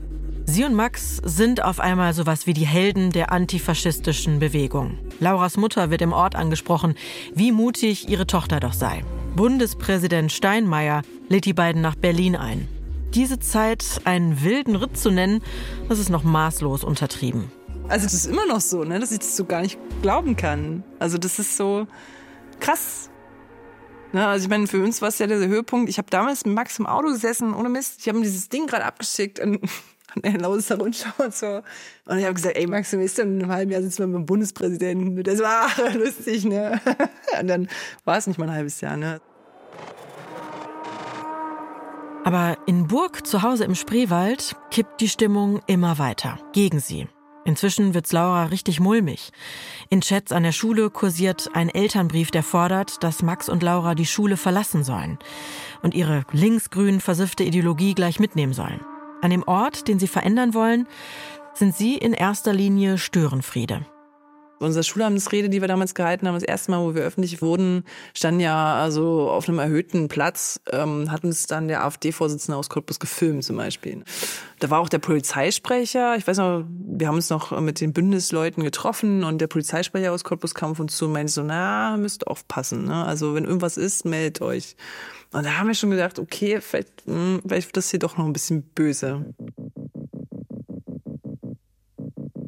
Sie 0.47 0.65
und 0.65 0.75
Max 0.75 1.21
sind 1.25 1.63
auf 1.63 1.79
einmal 1.79 2.15
sowas 2.15 2.47
wie 2.47 2.55
die 2.55 2.67
Helden 2.67 3.11
der 3.11 3.31
antifaschistischen 3.31 4.39
Bewegung. 4.39 4.99
Lauras 5.21 5.59
Mutter 5.59 5.91
wird 5.91 6.01
im 6.01 6.13
Ort 6.13 6.37
angesprochen, 6.37 6.95
wie 7.35 7.53
mutig 7.53 8.09
ihre 8.09 8.27
Tochter 8.27 8.61
doch 8.61 8.73
sei. 8.73 9.05
Bundespräsident 9.37 10.33
Steinmeier 10.33 11.03
lädt 11.29 11.45
die 11.45 11.55
beiden 11.55 11.83
nach 11.83 11.97
Berlin 11.97 12.35
ein. 12.35 12.69
Diese 13.15 13.39
Zeit 13.39 14.01
einen 14.05 14.43
wilden 14.43 14.75
Ritt 14.75 14.97
zu 14.97 15.11
nennen, 15.11 15.41
das 15.89 16.01
ist 16.01 16.09
noch 16.09 16.25
maßlos 16.25 16.83
untertrieben. 16.83 17.51
Also 17.89 18.07
das 18.07 18.15
ist 18.15 18.27
immer 18.27 18.45
noch 18.47 18.61
so, 18.61 18.83
ne, 18.83 18.99
dass 18.99 19.13
ich 19.13 19.21
das 19.21 19.37
so 19.37 19.45
gar 19.45 19.61
nicht 19.61 19.79
glauben 20.03 20.35
kann. 20.35 20.83
Also 20.99 21.17
das 21.17 21.39
ist 21.39 21.57
so 21.57 21.87
krass. 22.59 23.11
Ne, 24.13 24.27
also 24.27 24.45
ich 24.45 24.51
meine, 24.51 24.67
für 24.67 24.83
uns 24.83 25.01
war 25.01 25.11
es 25.11 25.19
ja 25.21 25.29
der 25.29 25.39
Höhepunkt. 25.39 25.89
Ich 25.91 25.99
habe 25.99 26.11
damals 26.11 26.45
mit 26.45 26.57
Max 26.57 26.79
im 26.81 26.87
Auto 26.87 27.09
gesessen, 27.09 27.55
ohne 27.55 27.69
Mist. 27.69 28.01
Ich 28.01 28.09
habe 28.09 28.19
ihm 28.19 28.25
dieses 28.25 28.49
Ding 28.49 28.67
gerade 28.67 28.85
abgeschickt 28.85 29.39
an, 29.39 29.61
an 30.25 30.45
und 30.45 30.65
so. 30.65 30.75
Und 30.75 30.99
ich 30.99 32.25
habe 32.25 32.35
gesagt, 32.35 32.57
ey 32.57 32.67
Max, 32.67 32.91
du 32.91 32.99
weißt 32.99 33.21
in 33.21 33.43
einem 33.43 33.53
halben 33.53 33.71
Jahr 33.71 33.83
sitzen 33.83 33.99
wir 33.99 34.07
mit 34.09 34.17
dem 34.17 34.27
Bundespräsidenten. 34.27 35.23
Das 35.23 35.41
war 35.41 35.69
lustig, 35.95 36.45
ne? 36.47 36.81
Und 37.41 37.47
dann 37.47 37.69
war 38.05 38.19
es 38.19 38.27
nicht 38.27 38.39
mal 38.39 38.49
ein 38.49 38.55
halbes 38.55 38.81
Jahr, 38.81 38.97
ne? 38.97 39.21
Aber 42.25 42.57
in 42.67 42.87
Burg 42.87 43.27
zu 43.27 43.43
Hause 43.43 43.65
im 43.65 43.75
Spreewald 43.75 44.57
kippt 44.71 45.01
die 45.03 45.09
Stimmung 45.09 45.61
immer 45.67 45.99
weiter 45.99 46.39
gegen 46.53 46.81
sie. 46.81 47.07
Inzwischen 47.45 47.93
wird's 47.93 48.13
Laura 48.13 48.47
richtig 48.47 48.81
mulmig. 48.81 49.31
In 49.91 50.01
Chats 50.01 50.33
an 50.33 50.43
der 50.43 50.53
Schule 50.53 50.89
kursiert 50.89 51.51
ein 51.53 51.69
Elternbrief, 51.69 52.31
der 52.31 52.43
fordert, 52.43 53.05
dass 53.05 53.23
Max 53.23 53.51
und 53.51 53.63
Laura 53.63 53.95
die 53.95 54.07
Schule 54.07 54.39
verlassen 54.39 54.83
sollen. 54.83 55.19
und 55.83 55.95
ihre 55.95 56.25
linksgrün 56.33 57.01
versiffte 57.01 57.45
Ideologie 57.45 57.95
gleich 57.95 58.19
mitnehmen 58.19 58.55
sollen. 58.55 58.81
An 59.21 59.31
dem 59.31 59.43
Ort, 59.43 59.87
den 59.87 59.99
sie 59.99 60.09
verändern 60.09 60.55
wollen, 60.55 60.89
sind 61.53 61.77
sie 61.77 61.97
in 61.97 62.15
erster 62.15 62.55
Linie 62.55 62.97
Störenfriede. 62.97 63.85
Unsere 64.61 64.85
Schulabendrede, 64.85 65.49
die 65.49 65.61
wir 65.61 65.69
damals 65.69 65.95
gehalten 65.95 66.27
haben, 66.27 66.35
das 66.35 66.43
erste 66.43 66.71
Mal, 66.71 66.81
wo 66.81 66.95
wir 66.95 67.03
öffentlich 67.03 67.43
wurden, 67.43 67.85
standen 68.15 68.41
ja 68.41 68.75
also 68.75 69.29
auf 69.31 69.49
einem 69.49 69.59
erhöhten 69.59 70.09
Platz, 70.09 70.61
ähm, 70.71 71.11
hat 71.11 71.25
uns 71.25 71.47
dann 71.47 71.69
der 71.69 71.85
AfD-Vorsitzende 71.85 72.57
aus 72.57 72.69
Cottbus 72.69 73.01
gefilmt 73.01 73.45
zum 73.45 73.57
Beispiel. 73.57 74.05
Da 74.61 74.71
war 74.71 74.81
auch 74.81 74.89
der 74.89 75.01
Polizeisprecher, 75.01 76.17
ich 76.17 76.27
weiß 76.27 76.39
noch, 76.39 76.65
wir 76.69 77.09
haben 77.09 77.17
uns 77.17 77.31
noch 77.31 77.59
mit 77.61 77.81
den 77.81 77.93
Bündnisleuten 77.93 78.63
getroffen 78.63 79.25
und 79.25 79.41
der 79.41 79.49
Polizeisprecher 79.49 80.13
aus 80.13 80.25
Cottbus 80.25 80.55
kam 80.55 80.71
auf 80.73 80.81
uns 80.81 80.97
zu 80.97 81.07
und 81.07 81.13
meinte 81.13 81.33
so, 81.33 81.43
na, 81.43 81.97
müsst 81.97 82.27
aufpassen, 82.27 82.85
ne? 82.85 83.05
also 83.05 83.35
wenn 83.35 83.45
irgendwas 83.45 83.77
ist, 83.77 84.05
meldet 84.05 84.41
euch. 84.41 84.77
Und 85.35 85.45
da 85.45 85.59
haben 85.59 85.67
wir 85.67 85.75
schon 85.75 85.91
gedacht, 85.91 86.21
okay, 86.21 86.61
vielleicht, 86.61 87.07
mh, 87.07 87.15
hm, 87.15 87.43
vielleicht 87.47 87.69
wird 87.69 87.77
das 87.77 87.91
hier 87.91 87.99
doch 87.99 88.17
noch 88.17 88.25
ein 88.25 88.33
bisschen 88.33 88.63
böse. 88.63 89.35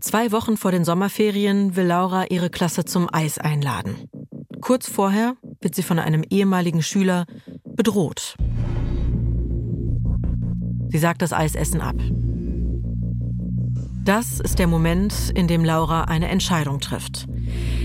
Zwei 0.00 0.30
Wochen 0.30 0.56
vor 0.56 0.72
den 0.72 0.84
Sommerferien 0.84 1.74
will 1.74 1.86
Laura 1.86 2.26
ihre 2.28 2.50
Klasse 2.50 2.84
zum 2.84 3.08
Eis 3.12 3.38
einladen. 3.38 4.08
Kurz 4.60 4.88
vorher 4.88 5.36
wird 5.60 5.74
sie 5.74 5.82
von 5.82 5.98
einem 5.98 6.22
ehemaligen 6.28 6.82
Schüler 6.82 7.24
bedroht. 7.64 8.36
Sie 10.88 10.98
sagt 10.98 11.22
das 11.22 11.32
Eisessen 11.32 11.80
ab. 11.80 11.96
Das 14.04 14.38
ist 14.38 14.58
der 14.58 14.66
Moment, 14.66 15.32
in 15.34 15.48
dem 15.48 15.64
Laura 15.64 16.04
eine 16.04 16.28
Entscheidung 16.28 16.80
trifft. 16.80 17.26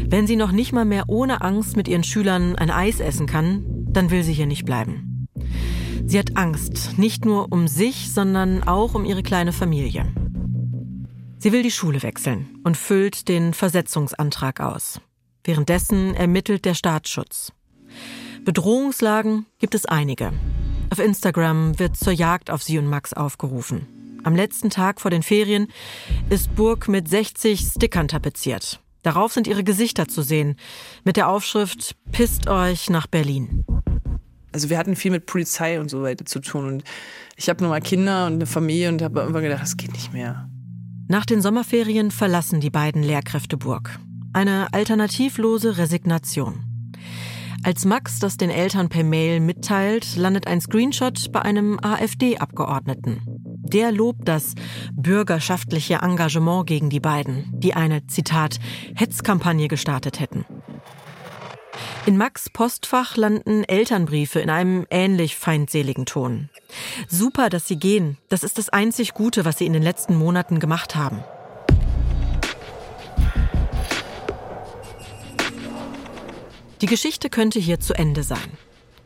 Wenn 0.07 0.27
sie 0.27 0.35
noch 0.35 0.51
nicht 0.51 0.73
mal 0.73 0.85
mehr 0.85 1.05
ohne 1.07 1.41
Angst 1.41 1.77
mit 1.77 1.87
ihren 1.87 2.03
Schülern 2.03 2.55
ein 2.55 2.69
Eis 2.69 2.99
essen 2.99 3.25
kann, 3.25 3.63
dann 3.87 4.11
will 4.11 4.23
sie 4.23 4.33
hier 4.33 4.47
nicht 4.47 4.65
bleiben. 4.65 5.27
Sie 6.05 6.19
hat 6.19 6.35
Angst, 6.35 6.97
nicht 6.97 7.25
nur 7.25 7.51
um 7.51 7.67
sich, 7.67 8.13
sondern 8.13 8.63
auch 8.63 8.95
um 8.95 9.05
ihre 9.05 9.23
kleine 9.23 9.53
Familie. 9.53 10.05
Sie 11.43 11.51
will 11.51 11.63
die 11.63 11.71
Schule 11.71 12.03
wechseln 12.03 12.59
und 12.63 12.77
füllt 12.77 13.27
den 13.27 13.55
Versetzungsantrag 13.55 14.59
aus. 14.59 15.01
Währenddessen 15.43 16.13
ermittelt 16.13 16.65
der 16.65 16.75
Staatsschutz. 16.75 17.51
Bedrohungslagen 18.45 19.47
gibt 19.57 19.73
es 19.73 19.87
einige. 19.87 20.33
Auf 20.91 20.99
Instagram 20.99 21.79
wird 21.79 21.97
zur 21.97 22.13
Jagd 22.13 22.51
auf 22.51 22.61
sie 22.61 22.77
und 22.77 22.85
Max 22.85 23.13
aufgerufen. 23.13 23.87
Am 24.23 24.35
letzten 24.35 24.69
Tag 24.69 25.01
vor 25.01 25.09
den 25.09 25.23
Ferien 25.23 25.69
ist 26.29 26.53
Burg 26.53 26.87
mit 26.87 27.09
60 27.09 27.59
Stickern 27.59 28.07
tapeziert. 28.07 28.79
Darauf 29.01 29.33
sind 29.33 29.47
ihre 29.47 29.63
Gesichter 29.63 30.07
zu 30.07 30.21
sehen, 30.21 30.57
mit 31.05 31.17
der 31.17 31.27
Aufschrift 31.27 31.95
Pisst 32.11 32.49
euch 32.49 32.91
nach 32.91 33.07
Berlin. 33.07 33.65
Also 34.51 34.69
wir 34.69 34.77
hatten 34.77 34.95
viel 34.95 35.09
mit 35.09 35.25
Polizei 35.25 35.79
und 35.79 35.89
so 35.89 36.03
weiter 36.03 36.23
zu 36.23 36.39
tun 36.39 36.67
und 36.67 36.83
ich 37.35 37.49
habe 37.49 37.63
nur 37.63 37.71
mal 37.71 37.81
Kinder 37.81 38.27
und 38.27 38.33
eine 38.33 38.45
Familie 38.45 38.89
und 38.89 39.01
habe 39.01 39.21
irgendwann 39.21 39.41
gedacht, 39.41 39.63
das 39.63 39.75
geht 39.75 39.93
nicht 39.93 40.13
mehr. 40.13 40.50
Nach 41.11 41.25
den 41.25 41.41
Sommerferien 41.41 42.09
verlassen 42.09 42.61
die 42.61 42.69
beiden 42.69 43.03
Lehrkräfte 43.03 43.57
Burg. 43.57 43.99
Eine 44.31 44.71
alternativlose 44.71 45.77
Resignation. 45.77 46.63
Als 47.63 47.83
Max 47.83 48.19
das 48.19 48.37
den 48.37 48.49
Eltern 48.49 48.87
per 48.87 49.03
Mail 49.03 49.41
mitteilt, 49.41 50.15
landet 50.15 50.47
ein 50.47 50.61
Screenshot 50.61 51.33
bei 51.33 51.41
einem 51.41 51.77
AfD-Abgeordneten. 51.81 53.19
Der 53.25 53.91
lobt 53.91 54.25
das 54.25 54.55
bürgerschaftliche 54.93 55.95
Engagement 55.95 56.65
gegen 56.65 56.89
die 56.89 57.01
beiden, 57.01 57.51
die 57.55 57.73
eine, 57.73 58.07
Zitat, 58.07 58.61
Hetzkampagne 58.95 59.67
gestartet 59.67 60.21
hätten. 60.21 60.45
In 62.05 62.15
Max 62.15 62.49
Postfach 62.49 63.17
landen 63.17 63.65
Elternbriefe 63.65 64.39
in 64.39 64.49
einem 64.49 64.85
ähnlich 64.89 65.35
feindseligen 65.35 66.05
Ton. 66.05 66.49
Super, 67.07 67.49
dass 67.49 67.67
Sie 67.67 67.77
gehen. 67.77 68.17
Das 68.29 68.43
ist 68.43 68.57
das 68.57 68.69
einzig 68.69 69.13
Gute, 69.13 69.45
was 69.45 69.57
Sie 69.57 69.65
in 69.65 69.73
den 69.73 69.83
letzten 69.83 70.15
Monaten 70.15 70.59
gemacht 70.59 70.95
haben. 70.95 71.23
Die 76.81 76.87
Geschichte 76.87 77.29
könnte 77.29 77.59
hier 77.59 77.79
zu 77.79 77.93
Ende 77.93 78.23
sein. 78.23 78.57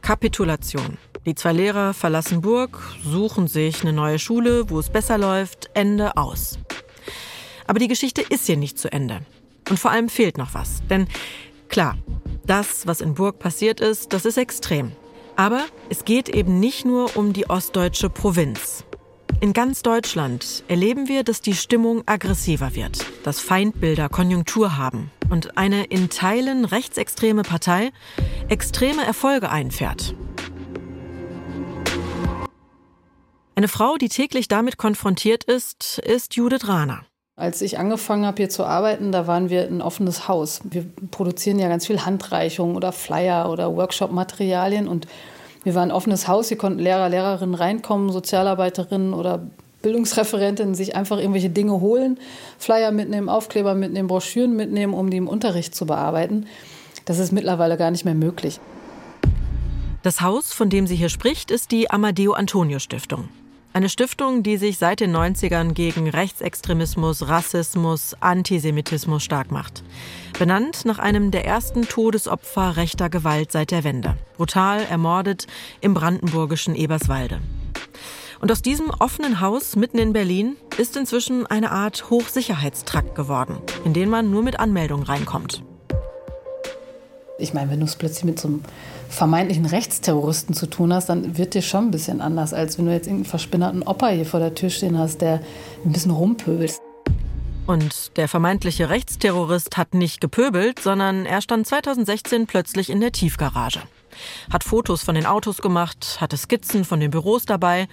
Kapitulation. 0.01 0.97
Die 1.25 1.35
zwei 1.35 1.51
Lehrer 1.51 1.93
verlassen 1.93 2.41
Burg, 2.41 2.81
suchen 3.03 3.47
sich 3.47 3.81
eine 3.81 3.91
neue 3.91 4.19
Schule, 4.19 4.69
wo 4.69 4.79
es 4.79 4.89
besser 4.89 5.17
läuft, 5.17 5.71
Ende 5.73 6.15
aus. 6.15 6.59
Aber 7.67 7.79
die 7.79 7.87
Geschichte 7.87 8.21
ist 8.21 8.45
hier 8.45 8.57
nicht 8.57 8.77
zu 8.77 8.91
Ende. 8.91 9.21
Und 9.69 9.79
vor 9.79 9.91
allem 9.91 10.07
fehlt 10.07 10.37
noch 10.37 10.53
was. 10.53 10.83
Denn 10.89 11.07
klar, 11.67 11.97
das, 12.45 12.85
was 12.85 13.01
in 13.01 13.15
Burg 13.15 13.39
passiert 13.39 13.79
ist, 13.79 14.13
das 14.13 14.25
ist 14.25 14.37
extrem. 14.37 14.91
Aber 15.35 15.65
es 15.89 16.05
geht 16.05 16.29
eben 16.29 16.59
nicht 16.59 16.85
nur 16.85 17.17
um 17.17 17.33
die 17.33 17.49
ostdeutsche 17.49 18.09
Provinz. 18.09 18.85
In 19.41 19.51
ganz 19.51 19.81
Deutschland 19.81 20.63
erleben 20.69 21.07
wir, 21.09 21.23
dass 21.23 21.41
die 21.41 21.55
Stimmung 21.55 22.03
aggressiver 22.05 22.73
wird, 22.73 23.05
dass 23.23 23.41
Feindbilder 23.41 24.07
Konjunktur 24.07 24.77
haben 24.77 25.11
und 25.29 25.57
eine 25.57 25.83
in 25.85 26.09
Teilen 26.09 26.63
rechtsextreme 26.63 27.43
Partei 27.43 27.91
extreme 28.47 29.03
Erfolge 29.03 29.49
einfährt. 29.49 30.15
Eine 33.55 33.67
Frau, 33.67 33.97
die 33.97 34.09
täglich 34.09 34.47
damit 34.47 34.77
konfrontiert 34.77 35.43
ist, 35.43 35.99
ist 35.99 36.35
Judith 36.35 36.67
Rahner. 36.67 37.05
Als 37.37 37.61
ich 37.61 37.77
angefangen 37.77 38.25
habe 38.25 38.37
hier 38.37 38.49
zu 38.49 38.63
arbeiten, 38.63 39.11
da 39.11 39.27
waren 39.27 39.49
wir 39.49 39.63
ein 39.63 39.81
offenes 39.81 40.29
Haus. 40.29 40.61
Wir 40.63 40.85
produzieren 41.11 41.59
ja 41.59 41.67
ganz 41.67 41.85
viel 41.85 42.05
Handreichungen 42.05 42.77
oder 42.77 42.93
Flyer 42.93 43.49
oder 43.51 43.75
Workshop-Materialien 43.75 44.87
und 44.87 45.05
wir 45.65 45.75
waren 45.75 45.89
ein 45.89 45.95
offenes 45.95 46.29
Haus. 46.29 46.47
Hier 46.47 46.57
konnten 46.57 46.79
Lehrer, 46.79 47.09
Lehrerinnen 47.09 47.55
reinkommen, 47.55 48.09
Sozialarbeiterinnen 48.09 49.13
oder 49.13 49.45
Bildungsreferentinnen 49.81 50.75
sich 50.75 50.95
einfach 50.95 51.17
irgendwelche 51.17 51.49
Dinge 51.49 51.81
holen, 51.81 52.19
Flyer 52.57 52.91
mitnehmen, 52.91 53.27
Aufkleber 53.27 53.75
mitnehmen, 53.75 54.07
Broschüren 54.07 54.55
mitnehmen, 54.55 54.93
um 54.93 55.09
die 55.09 55.17
im 55.17 55.27
Unterricht 55.27 55.75
zu 55.75 55.85
bearbeiten. 55.85 56.45
Das 57.03 57.19
ist 57.19 57.33
mittlerweile 57.33 57.75
gar 57.75 57.91
nicht 57.91 58.05
mehr 58.05 58.15
möglich. 58.15 58.61
Das 60.03 60.21
Haus, 60.21 60.53
von 60.53 60.69
dem 60.69 60.87
sie 60.87 60.95
hier 60.95 61.09
spricht, 61.09 61.51
ist 61.51 61.71
die 61.71 61.91
Amadeo 61.91 62.31
Antonio 62.31 62.79
Stiftung. 62.79 63.27
Eine 63.75 63.89
Stiftung, 63.89 64.41
die 64.41 64.55
sich 64.55 64.77
seit 64.77 65.01
den 65.01 65.13
90ern 65.13 65.73
gegen 65.73 66.09
Rechtsextremismus, 66.09 67.27
Rassismus, 67.27 68.15
Antisemitismus 68.21 69.21
stark 69.21 69.51
macht. 69.51 69.83
Benannt 70.39 70.85
nach 70.85 70.97
einem 70.97 71.29
der 71.29 71.43
ersten 71.43 71.81
Todesopfer 71.85 72.77
rechter 72.77 73.09
Gewalt 73.09 73.51
seit 73.51 73.71
der 73.71 73.83
Wende. 73.83 74.15
Brutal 74.37 74.85
ermordet 74.89 75.47
im 75.81 75.93
brandenburgischen 75.93 76.73
Eberswalde. 76.73 77.41
Und 78.39 78.49
aus 78.49 78.61
diesem 78.61 78.91
offenen 78.91 79.41
Haus 79.41 79.75
mitten 79.75 79.97
in 79.97 80.13
Berlin 80.13 80.55
ist 80.77 80.95
inzwischen 80.95 81.45
eine 81.45 81.71
Art 81.71 82.09
Hochsicherheitstrakt 82.09 83.13
geworden, 83.13 83.57
in 83.83 83.91
den 83.91 84.09
man 84.09 84.31
nur 84.31 84.41
mit 84.41 84.57
Anmeldung 84.57 85.03
reinkommt. 85.03 85.63
Ich 87.37 87.53
meine, 87.53 87.71
wenn 87.71 87.81
du 87.81 87.85
es 87.85 87.97
plötzlich 87.97 88.23
mit 88.23 88.39
so 88.39 88.47
einem 88.47 88.63
vermeintlichen 89.15 89.65
Rechtsterroristen 89.65 90.53
zu 90.53 90.67
tun 90.67 90.93
hast, 90.93 91.09
dann 91.09 91.37
wird 91.37 91.53
dir 91.53 91.61
schon 91.61 91.85
ein 91.85 91.91
bisschen 91.91 92.21
anders, 92.21 92.53
als 92.53 92.77
wenn 92.77 92.85
du 92.85 92.91
jetzt 92.91 93.07
irgendeinen 93.07 93.29
verspinnerten 93.29 93.81
Opa 93.83 94.09
hier 94.09 94.25
vor 94.25 94.39
der 94.39 94.53
Tür 94.53 94.69
stehen 94.69 94.97
hast, 94.97 95.21
der 95.21 95.41
ein 95.83 95.91
bisschen 95.91 96.11
rumpöbelt. 96.11 96.79
Und 97.65 98.15
der 98.17 98.27
vermeintliche 98.27 98.89
Rechtsterrorist 98.89 99.75
hat 99.77 99.95
nicht 99.95 100.21
gepöbelt, 100.21 100.79
sondern 100.79 101.25
er 101.25 101.41
stand 101.41 101.65
2016 101.65 102.45
plötzlich 102.45 102.91
in 102.91 102.99
der 102.99 103.11
Tiefgarage. 103.11 103.81
Hat 104.51 104.63
Fotos 104.63 105.03
von 105.03 105.15
den 105.15 105.25
Autos 105.25 105.61
gemacht, 105.61 106.17
hatte 106.21 106.37
Skizzen 106.37 106.85
von 106.85 106.99
den 106.99 107.11
Büros 107.11 107.45
dabei 107.45 107.87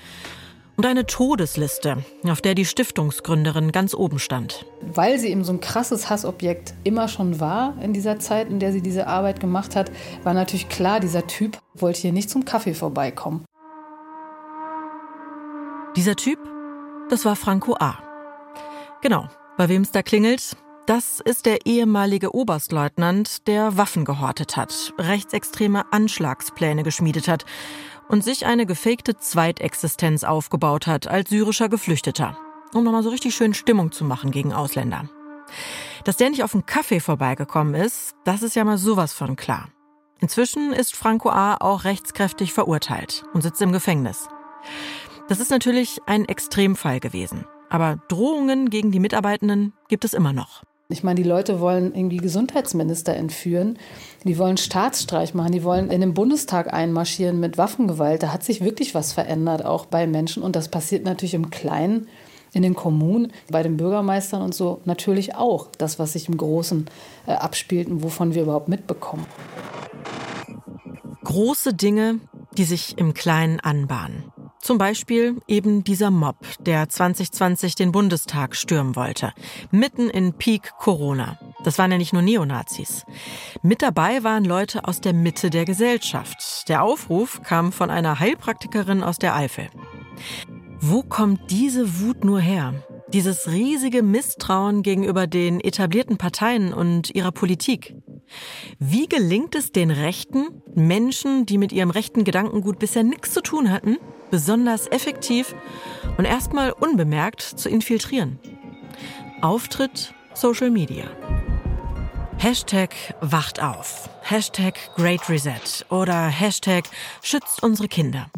und 0.76 0.87
eine 0.87 1.06
Todesliste, 1.06 2.04
auf 2.26 2.40
der 2.40 2.54
die 2.54 2.64
Stiftungsgründerin 2.64 3.72
ganz 3.72 3.94
oben 3.94 4.18
stand. 4.18 4.66
Weil 4.80 5.18
sie 5.18 5.28
eben 5.28 5.44
so 5.44 5.52
ein 5.52 5.61
krasses 5.61 6.08
Hassobjekt 6.08 6.74
immer 6.85 7.08
schon 7.08 7.40
war 7.40 7.74
in 7.82 7.92
dieser 7.92 8.18
Zeit, 8.18 8.48
in 8.48 8.58
der 8.58 8.72
sie 8.72 8.82
diese 8.82 9.06
Arbeit 9.06 9.40
gemacht 9.40 9.76
hat, 9.76 9.90
war 10.22 10.35
natürlich 10.35 10.68
klar, 10.68 11.00
dieser 11.00 11.26
Typ 11.26 11.58
wollte 11.74 12.00
hier 12.00 12.12
nicht 12.12 12.30
zum 12.30 12.44
Kaffee 12.44 12.74
vorbeikommen. 12.74 13.44
Dieser 15.96 16.16
Typ, 16.16 16.38
das 17.11 17.24
war 17.24 17.37
Franco 17.37 17.76
A. 17.78 17.98
Genau, 19.02 19.28
bei 19.58 19.68
wem 19.68 19.82
es 19.82 19.90
da 19.90 20.02
klingelt, 20.02 20.56
das 20.87 21.20
ist 21.20 21.46
der 21.46 21.66
ehemalige 21.66 22.35
Oberstleutnant, 22.35 23.46
der 23.46 23.76
Waffen 23.76 24.04
gehortet 24.04 24.56
hat, 24.56 24.94
rechtsextreme 24.98 25.85
Anschlagspläne 25.92 26.82
geschmiedet 26.82 27.28
hat 27.28 27.44
und 28.08 28.24
sich 28.24 28.46
eine 28.46 28.66
gefakte 28.66 29.16
Zweitexistenz 29.16 30.24
aufgebaut 30.24 30.86
hat 30.86 31.06
als 31.06 31.30
syrischer 31.30 31.68
Geflüchteter, 31.68 32.36
um 32.74 32.84
nochmal 32.84 33.02
so 33.02 33.10
richtig 33.10 33.34
schön 33.34 33.54
Stimmung 33.54 33.92
zu 33.92 34.04
machen 34.04 34.30
gegen 34.30 34.52
Ausländer. 34.52 35.08
Dass 36.04 36.16
der 36.16 36.30
nicht 36.30 36.42
auf 36.42 36.54
einen 36.54 36.66
Kaffee 36.66 37.00
vorbeigekommen 37.00 37.74
ist, 37.74 38.14
das 38.24 38.42
ist 38.42 38.56
ja 38.56 38.64
mal 38.64 38.78
sowas 38.78 39.12
von 39.12 39.36
klar. 39.36 39.68
Inzwischen 40.20 40.72
ist 40.72 40.94
Franco 40.94 41.30
A. 41.30 41.56
auch 41.56 41.84
rechtskräftig 41.84 42.52
verurteilt 42.52 43.24
und 43.34 43.42
sitzt 43.42 43.60
im 43.60 43.72
Gefängnis. 43.72 44.28
Das 45.28 45.40
ist 45.40 45.50
natürlich 45.50 46.00
ein 46.06 46.24
Extremfall 46.26 47.00
gewesen. 47.00 47.46
Aber 47.70 47.96
Drohungen 48.08 48.70
gegen 48.70 48.92
die 48.92 49.00
Mitarbeitenden 49.00 49.72
gibt 49.88 50.04
es 50.04 50.14
immer 50.14 50.32
noch. 50.32 50.62
Ich 50.92 51.02
meine, 51.02 51.20
die 51.20 51.28
Leute 51.28 51.59
wollen 51.61 51.94
irgendwie 51.94 52.18
Gesundheitsminister 52.18 53.16
entführen, 53.16 53.78
die 54.24 54.38
wollen 54.38 54.57
Staatsstreich 54.57 55.35
machen, 55.35 55.52
die 55.52 55.64
wollen 55.64 55.90
in 55.90 56.00
den 56.00 56.14
Bundestag 56.14 56.72
einmarschieren 56.72 57.40
mit 57.40 57.59
Waffengewalt. 57.59 58.22
Da 58.22 58.33
hat 58.33 58.44
sich 58.44 58.62
wirklich 58.62 58.94
was 58.94 59.12
verändert, 59.12 59.64
auch 59.64 59.87
bei 59.87 60.07
Menschen. 60.07 60.42
Und 60.42 60.55
das 60.55 60.68
passiert 60.68 61.05
natürlich 61.05 61.35
im 61.35 61.50
Kleinen, 61.50 62.09
in 62.52 62.62
den 62.62 62.74
Kommunen, 62.74 63.33
bei 63.50 63.62
den 63.62 63.76
Bürgermeistern 63.76 64.42
und 64.42 64.55
so 64.55 64.81
natürlich 64.85 65.35
auch. 65.35 65.68
Das, 65.78 65.98
was 65.98 66.12
sich 66.12 66.28
im 66.28 66.37
Großen 66.37 66.87
äh, 67.26 67.33
abspielt 67.33 67.88
und 67.88 68.02
wovon 68.02 68.35
wir 68.35 68.42
überhaupt 68.42 68.68
mitbekommen. 68.68 69.26
Große 71.24 71.74
Dinge, 71.74 72.20
die 72.59 72.64
sich 72.64 72.98
im 72.98 73.14
Kleinen 73.14 73.59
anbahnen. 73.61 74.31
Zum 74.62 74.79
Beispiel 74.79 75.42
eben 75.48 75.83
dieser 75.83 76.12
Mob, 76.12 76.37
der 76.61 76.88
2020 76.88 77.75
den 77.75 77.90
Bundestag 77.90 78.55
stürmen 78.55 78.94
wollte. 78.94 79.33
Mitten 79.72 80.09
in 80.09 80.35
Peak 80.35 80.70
Corona. 80.79 81.37
Das 81.64 81.79
waren 81.79 81.90
ja 81.90 81.98
nicht 81.98 82.12
nur 82.12 82.22
Neonazis. 82.22 83.05
Mit 83.62 83.83
dabei 83.83 84.22
waren 84.22 84.44
Leute 84.44 84.85
aus 84.85 85.01
der 85.01 85.14
Mitte 85.14 85.51
der 85.51 85.64
Gesellschaft. 85.64 86.68
Der 86.68 86.85
Aufruf 86.85 87.42
kam 87.42 87.72
von 87.72 87.90
einer 87.90 88.20
Heilpraktikerin 88.20 89.03
aus 89.03 89.18
der 89.18 89.35
Eifel. 89.35 89.68
Wo 90.81 91.03
kommt 91.03 91.51
diese 91.51 92.01
Wut 92.01 92.25
nur 92.25 92.38
her? 92.38 92.72
Dieses 93.12 93.48
riesige 93.48 94.05
Misstrauen 94.05 94.85
gegenüber 94.85 95.27
den 95.27 95.59
etablierten 95.61 96.18
Parteien 96.18 96.72
und 96.72 97.11
ihrer 97.11 97.33
Politik. 97.33 97.96
Wie 98.79 99.09
gelingt 99.09 99.57
es 99.57 99.72
den 99.72 99.90
Rechten, 99.90 100.62
Menschen, 100.75 101.46
die 101.46 101.59
mit 101.59 101.72
ihrem 101.72 101.90
rechten 101.90 102.22
Gedankengut 102.22 102.79
bisher 102.79 103.03
nichts 103.03 103.33
zu 103.33 103.42
tun 103.42 103.70
hatten, 103.70 103.98
besonders 104.32 104.90
effektiv 104.90 105.54
und 106.16 106.24
erstmal 106.24 106.72
unbemerkt 106.72 107.42
zu 107.42 107.68
infiltrieren? 107.68 108.40
Auftritt 109.42 110.14
Social 110.32 110.70
Media. 110.70 111.04
Hashtag 112.38 112.94
wacht 113.20 113.62
auf, 113.62 114.08
Hashtag 114.22 114.74
Great 114.96 115.28
Reset 115.28 115.84
oder 115.90 116.26
Hashtag 116.26 116.84
schützt 117.22 117.62
unsere 117.62 117.88
Kinder. 117.88 118.30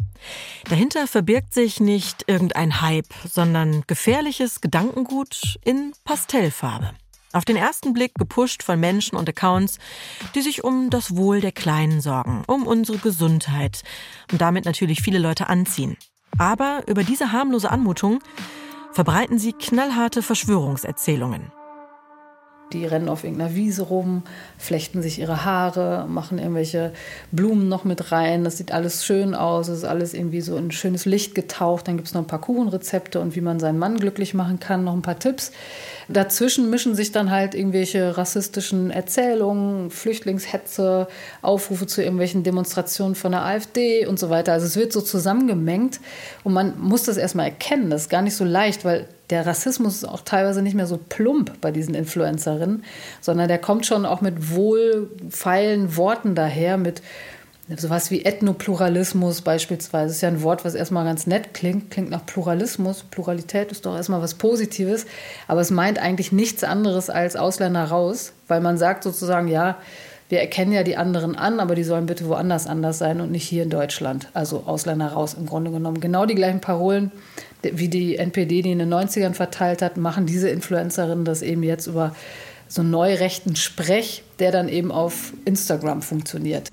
Dahinter 0.69 1.07
verbirgt 1.07 1.53
sich 1.53 1.79
nicht 1.79 2.25
irgendein 2.27 2.81
Hype, 2.81 3.13
sondern 3.31 3.83
gefährliches 3.87 4.59
Gedankengut 4.59 5.57
in 5.63 5.93
Pastellfarbe. 6.03 6.91
Auf 7.35 7.43
den 7.43 7.57
ersten 7.57 7.91
Blick 7.91 8.15
gepusht 8.15 8.63
von 8.63 8.79
Menschen 8.79 9.17
und 9.17 9.27
Accounts, 9.27 9.77
die 10.35 10.41
sich 10.41 10.63
um 10.63 10.89
das 10.89 11.17
Wohl 11.17 11.41
der 11.41 11.51
Kleinen 11.51 11.99
sorgen, 11.99 12.43
um 12.47 12.65
unsere 12.65 12.97
Gesundheit 12.97 13.83
und 14.31 14.39
damit 14.39 14.63
natürlich 14.63 15.01
viele 15.01 15.19
Leute 15.19 15.49
anziehen. 15.49 15.97
Aber 16.37 16.83
über 16.87 17.03
diese 17.03 17.33
harmlose 17.33 17.69
Anmutung 17.69 18.19
verbreiten 18.93 19.37
sie 19.37 19.51
knallharte 19.51 20.21
Verschwörungserzählungen. 20.21 21.51
Die 22.73 22.85
rennen 22.85 23.09
auf 23.09 23.23
irgendeiner 23.23 23.53
Wiese 23.53 23.83
rum, 23.83 24.23
flechten 24.57 25.01
sich 25.01 25.19
ihre 25.19 25.45
Haare, 25.45 26.07
machen 26.09 26.39
irgendwelche 26.39 26.93
Blumen 27.31 27.69
noch 27.69 27.83
mit 27.83 28.11
rein. 28.11 28.43
Das 28.43 28.57
sieht 28.57 28.71
alles 28.71 29.05
schön 29.05 29.35
aus, 29.35 29.67
es 29.67 29.79
ist 29.79 29.83
alles 29.83 30.13
irgendwie 30.13 30.41
so 30.41 30.57
in 30.57 30.71
schönes 30.71 31.05
Licht 31.05 31.35
getaucht. 31.35 31.87
Dann 31.87 31.97
gibt 31.97 32.07
es 32.07 32.13
noch 32.13 32.21
ein 32.21 32.27
paar 32.27 32.41
Kuchenrezepte 32.41 33.19
und 33.19 33.35
wie 33.35 33.41
man 33.41 33.59
seinen 33.59 33.77
Mann 33.77 33.97
glücklich 33.97 34.33
machen 34.33 34.59
kann, 34.59 34.83
noch 34.83 34.93
ein 34.93 35.03
paar 35.03 35.19
Tipps. 35.19 35.51
Dazwischen 36.07 36.69
mischen 36.69 36.95
sich 36.95 37.11
dann 37.11 37.31
halt 37.31 37.55
irgendwelche 37.55 38.17
rassistischen 38.17 38.91
Erzählungen, 38.91 39.89
Flüchtlingshetze, 39.89 41.07
Aufrufe 41.41 41.87
zu 41.87 42.01
irgendwelchen 42.01 42.43
Demonstrationen 42.43 43.15
von 43.15 43.31
der 43.31 43.43
AfD 43.43 44.05
und 44.05 44.19
so 44.19 44.29
weiter. 44.29 44.53
Also 44.53 44.67
es 44.67 44.75
wird 44.75 44.93
so 44.93 45.01
zusammengemengt 45.01 45.99
und 46.43 46.53
man 46.53 46.79
muss 46.79 47.03
das 47.03 47.17
erstmal 47.17 47.47
erkennen. 47.47 47.89
Das 47.89 48.03
ist 48.03 48.09
gar 48.09 48.21
nicht 48.21 48.35
so 48.35 48.43
leicht, 48.43 48.85
weil 48.85 49.07
der 49.29 49.45
Rassismus 49.45 49.95
ist 49.95 50.05
auch 50.05 50.21
teilweise 50.21 50.61
nicht 50.61 50.75
mehr 50.75 50.85
so 50.85 50.97
plump 50.97 51.59
bei 51.59 51.71
diesen 51.71 51.95
Influencerinnen, 51.95 52.83
sondern 53.21 53.47
der 53.47 53.57
kommt 53.57 53.85
schon 53.85 54.05
auch 54.05 54.21
mit 54.21 54.51
wohlfeilen 54.51 55.97
Worten 55.97 56.35
daher, 56.35 56.77
mit 56.77 57.01
sowas 57.75 58.11
wie 58.11 58.23
Ethnopluralismus 58.23 59.41
beispielsweise. 59.41 60.13
Ist 60.13 60.21
ja 60.21 60.29
ein 60.29 60.43
Wort, 60.43 60.63
was 60.65 60.75
erstmal 60.75 61.05
ganz 61.05 61.25
nett 61.25 61.53
klingt, 61.53 61.89
klingt 61.89 62.11
nach 62.11 62.25
Pluralismus. 62.25 63.03
Pluralität 63.03 63.71
ist 63.71 63.85
doch 63.85 63.95
erstmal 63.95 64.21
was 64.21 64.35
Positives, 64.35 65.05
aber 65.47 65.61
es 65.61 65.71
meint 65.71 65.97
eigentlich 65.99 66.31
nichts 66.31 66.63
anderes 66.63 67.09
als 67.09 67.35
Ausländer 67.35 67.85
raus, 67.85 68.33
weil 68.47 68.61
man 68.61 68.77
sagt 68.77 69.03
sozusagen, 69.03 69.47
ja, 69.47 69.77
wir 70.29 70.39
erkennen 70.39 70.71
ja 70.71 70.83
die 70.83 70.97
anderen 70.97 71.35
an, 71.35 71.59
aber 71.59 71.75
die 71.75 71.83
sollen 71.83 72.07
bitte 72.07 72.27
woanders 72.27 72.65
anders 72.67 72.97
sein 72.97 73.21
und 73.21 73.31
nicht 73.31 73.47
hier 73.47 73.63
in 73.63 73.69
Deutschland. 73.69 74.29
Also 74.33 74.63
Ausländer 74.65 75.07
raus 75.07 75.35
im 75.35 75.45
Grunde 75.45 75.71
genommen. 75.71 75.99
Genau 75.99 76.25
die 76.25 76.35
gleichen 76.35 76.61
Parolen, 76.61 77.11
wie 77.61 77.89
die 77.89 78.17
NPD, 78.17 78.61
die 78.61 78.71
in 78.71 78.79
den 78.79 78.93
90ern 78.93 79.33
verteilt 79.33 79.81
hat, 79.81 79.97
machen 79.97 80.25
diese 80.25 80.49
Influencerinnen 80.49 81.25
das 81.25 81.41
eben 81.41 81.63
jetzt 81.63 81.87
über 81.87 82.15
so 82.67 82.81
einen 82.81 82.89
neurechten 82.89 83.55
Sprech, 83.55 84.23
der 84.39 84.51
dann 84.51 84.67
eben 84.67 84.91
auf 84.91 85.33
Instagram 85.45 86.01
funktioniert. 86.01 86.69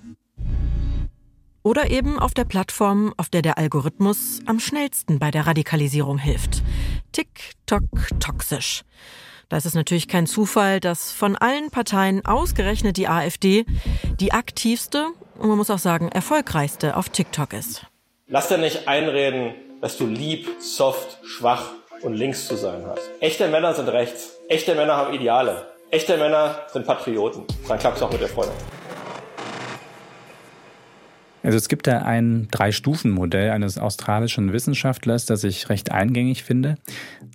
Oder 1.62 1.90
eben 1.90 2.18
auf 2.18 2.35
der 2.35 2.44
Plattform, 2.44 3.14
auf 3.16 3.29
der 3.29 3.42
der 3.42 3.59
Algorithmus 3.59 4.40
am 4.46 4.59
schnellsten 4.59 5.18
bei 5.18 5.31
der 5.31 5.46
Radikalisierung 5.46 6.18
hilft. 6.18 6.62
TikTok 7.12 7.85
toxisch. 8.18 8.83
Da 9.48 9.59
ist 9.59 9.66
es 9.66 9.75
natürlich 9.75 10.09
kein 10.09 10.27
Zufall, 10.27 10.81
dass 10.81 11.12
von 11.12 11.37
allen 11.37 11.70
Parteien 11.70 12.25
ausgerechnet 12.25 12.96
die 12.96 13.07
AfD 13.07 13.66
die 14.18 14.33
aktivste 14.33 15.09
und 15.38 15.48
man 15.48 15.59
muss 15.59 15.70
auch 15.70 15.79
sagen 15.79 16.09
erfolgreichste 16.09 16.96
auf 16.96 17.11
TikTok 17.11 17.53
ist. 17.53 17.87
Lass 18.29 18.48
dir 18.48 18.59
nicht 18.59 18.88
einreden, 18.88 19.55
dass 19.81 19.98
du 19.98 20.07
lieb, 20.07 20.48
soft, 20.59 21.18
schwach 21.25 21.72
und 22.01 22.14
links 22.14 22.48
zu 22.48 22.57
sein 22.57 22.85
hast. 22.87 23.03
Echte 23.20 23.48
Männer 23.48 23.75
sind 23.75 23.88
rechts. 23.88 24.38
Echte 24.48 24.75
Männer 24.75 24.96
haben 24.96 25.14
Ideale. 25.14 25.66
Echte 25.90 26.16
Männer 26.16 26.62
sind 26.72 26.87
Patrioten. 26.87 27.44
Dann 27.68 27.79
klappt 27.79 27.98
es 27.98 28.03
auch 28.03 28.11
mit 28.11 28.20
der 28.20 28.29
Freundin. 28.29 28.57
Also 31.42 31.59
es 31.59 31.68
gibt 31.68 31.87
da 31.87 32.02
ein 32.02 32.48
Drei-Stufen-Modell 32.50 33.50
eines 33.50 33.78
australischen 33.78 34.52
Wissenschaftlers, 34.52 35.26
das 35.26 35.44
ich 35.44 35.68
recht 35.68 35.90
eingängig 35.90 36.44
finde. 36.44 36.76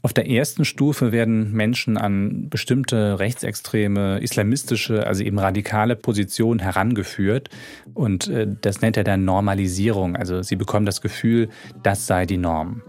Auf 0.01 0.13
der 0.13 0.29
ersten 0.29 0.65
Stufe 0.65 1.11
werden 1.11 1.51
Menschen 1.51 1.97
an 1.97 2.49
bestimmte 2.49 3.19
rechtsextreme, 3.19 4.19
islamistische, 4.19 5.05
also 5.05 5.23
eben 5.23 5.39
radikale 5.39 5.95
Positionen 5.95 6.59
herangeführt. 6.59 7.49
Und 7.93 8.27
äh, 8.27 8.47
das 8.61 8.81
nennt 8.81 8.97
er 8.97 9.03
dann 9.03 9.25
Normalisierung. 9.25 10.15
Also 10.15 10.41
sie 10.41 10.55
bekommen 10.55 10.85
das 10.85 11.01
Gefühl, 11.01 11.49
das 11.83 12.07
sei 12.07 12.25
die 12.25 12.37
Norm. 12.37 12.81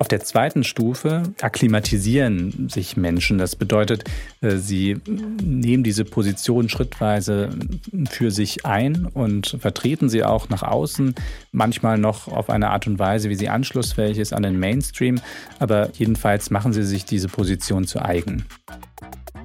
Auf 0.00 0.06
der 0.06 0.20
zweiten 0.20 0.62
Stufe 0.62 1.24
akklimatisieren 1.40 2.68
sich 2.68 2.96
Menschen. 2.96 3.38
Das 3.38 3.56
bedeutet, 3.56 4.04
äh, 4.40 4.56
sie 4.56 4.96
nehmen 5.42 5.82
diese 5.82 6.04
Position 6.04 6.68
schrittweise 6.68 7.50
für 8.08 8.30
sich 8.30 8.64
ein 8.64 9.06
und 9.06 9.56
vertreten 9.60 10.08
sie 10.08 10.22
auch 10.22 10.48
nach 10.48 10.62
außen, 10.62 11.14
manchmal 11.50 11.98
noch 11.98 12.28
auf 12.28 12.48
eine 12.48 12.70
Art 12.70 12.86
und 12.86 12.98
Weise, 12.98 13.28
wie 13.28 13.34
sie 13.34 13.48
anschlussfähig 13.48 14.18
ist 14.18 14.32
an 14.32 14.44
den 14.44 14.58
Mainstream, 14.60 15.20
aber 15.58 15.90
jedenfalls 15.94 16.50
machen 16.50 16.72
sie 16.72 16.84
sich 16.84 17.04
diese 17.04 17.28
Position 17.28 17.86
zu 17.86 18.00
eigen. 18.00 18.44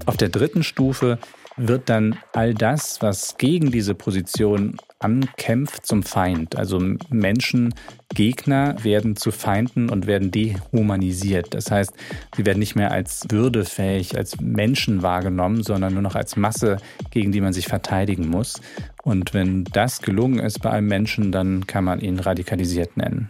Auf 0.05 0.17
der 0.17 0.29
dritten 0.29 0.63
Stufe 0.63 1.17
wird 1.57 1.89
dann 1.89 2.17
all 2.31 2.53
das, 2.53 3.01
was 3.01 3.37
gegen 3.37 3.71
diese 3.71 3.95
Position 3.95 4.77
ankämpft, 4.99 5.85
zum 5.85 6.03
Feind. 6.03 6.55
Also 6.55 6.79
Menschen, 7.09 7.73
Gegner 8.13 8.83
werden 8.83 9.15
zu 9.15 9.31
Feinden 9.31 9.89
und 9.89 10.07
werden 10.07 10.31
dehumanisiert. 10.31 11.53
Das 11.53 11.71
heißt, 11.71 11.93
sie 12.35 12.45
werden 12.45 12.59
nicht 12.59 12.75
mehr 12.75 12.91
als 12.91 13.25
würdefähig, 13.29 14.17
als 14.17 14.39
Menschen 14.39 15.01
wahrgenommen, 15.01 15.63
sondern 15.63 15.93
nur 15.93 16.01
noch 16.01 16.15
als 16.15 16.35
Masse, 16.35 16.77
gegen 17.11 17.31
die 17.31 17.41
man 17.41 17.53
sich 17.53 17.67
verteidigen 17.67 18.29
muss. 18.29 18.61
Und 19.03 19.33
wenn 19.33 19.65
das 19.65 20.01
gelungen 20.01 20.39
ist 20.39 20.61
bei 20.61 20.71
einem 20.71 20.87
Menschen, 20.87 21.31
dann 21.31 21.67
kann 21.67 21.83
man 21.83 21.99
ihn 21.99 22.19
radikalisiert 22.19 22.97
nennen. 22.97 23.29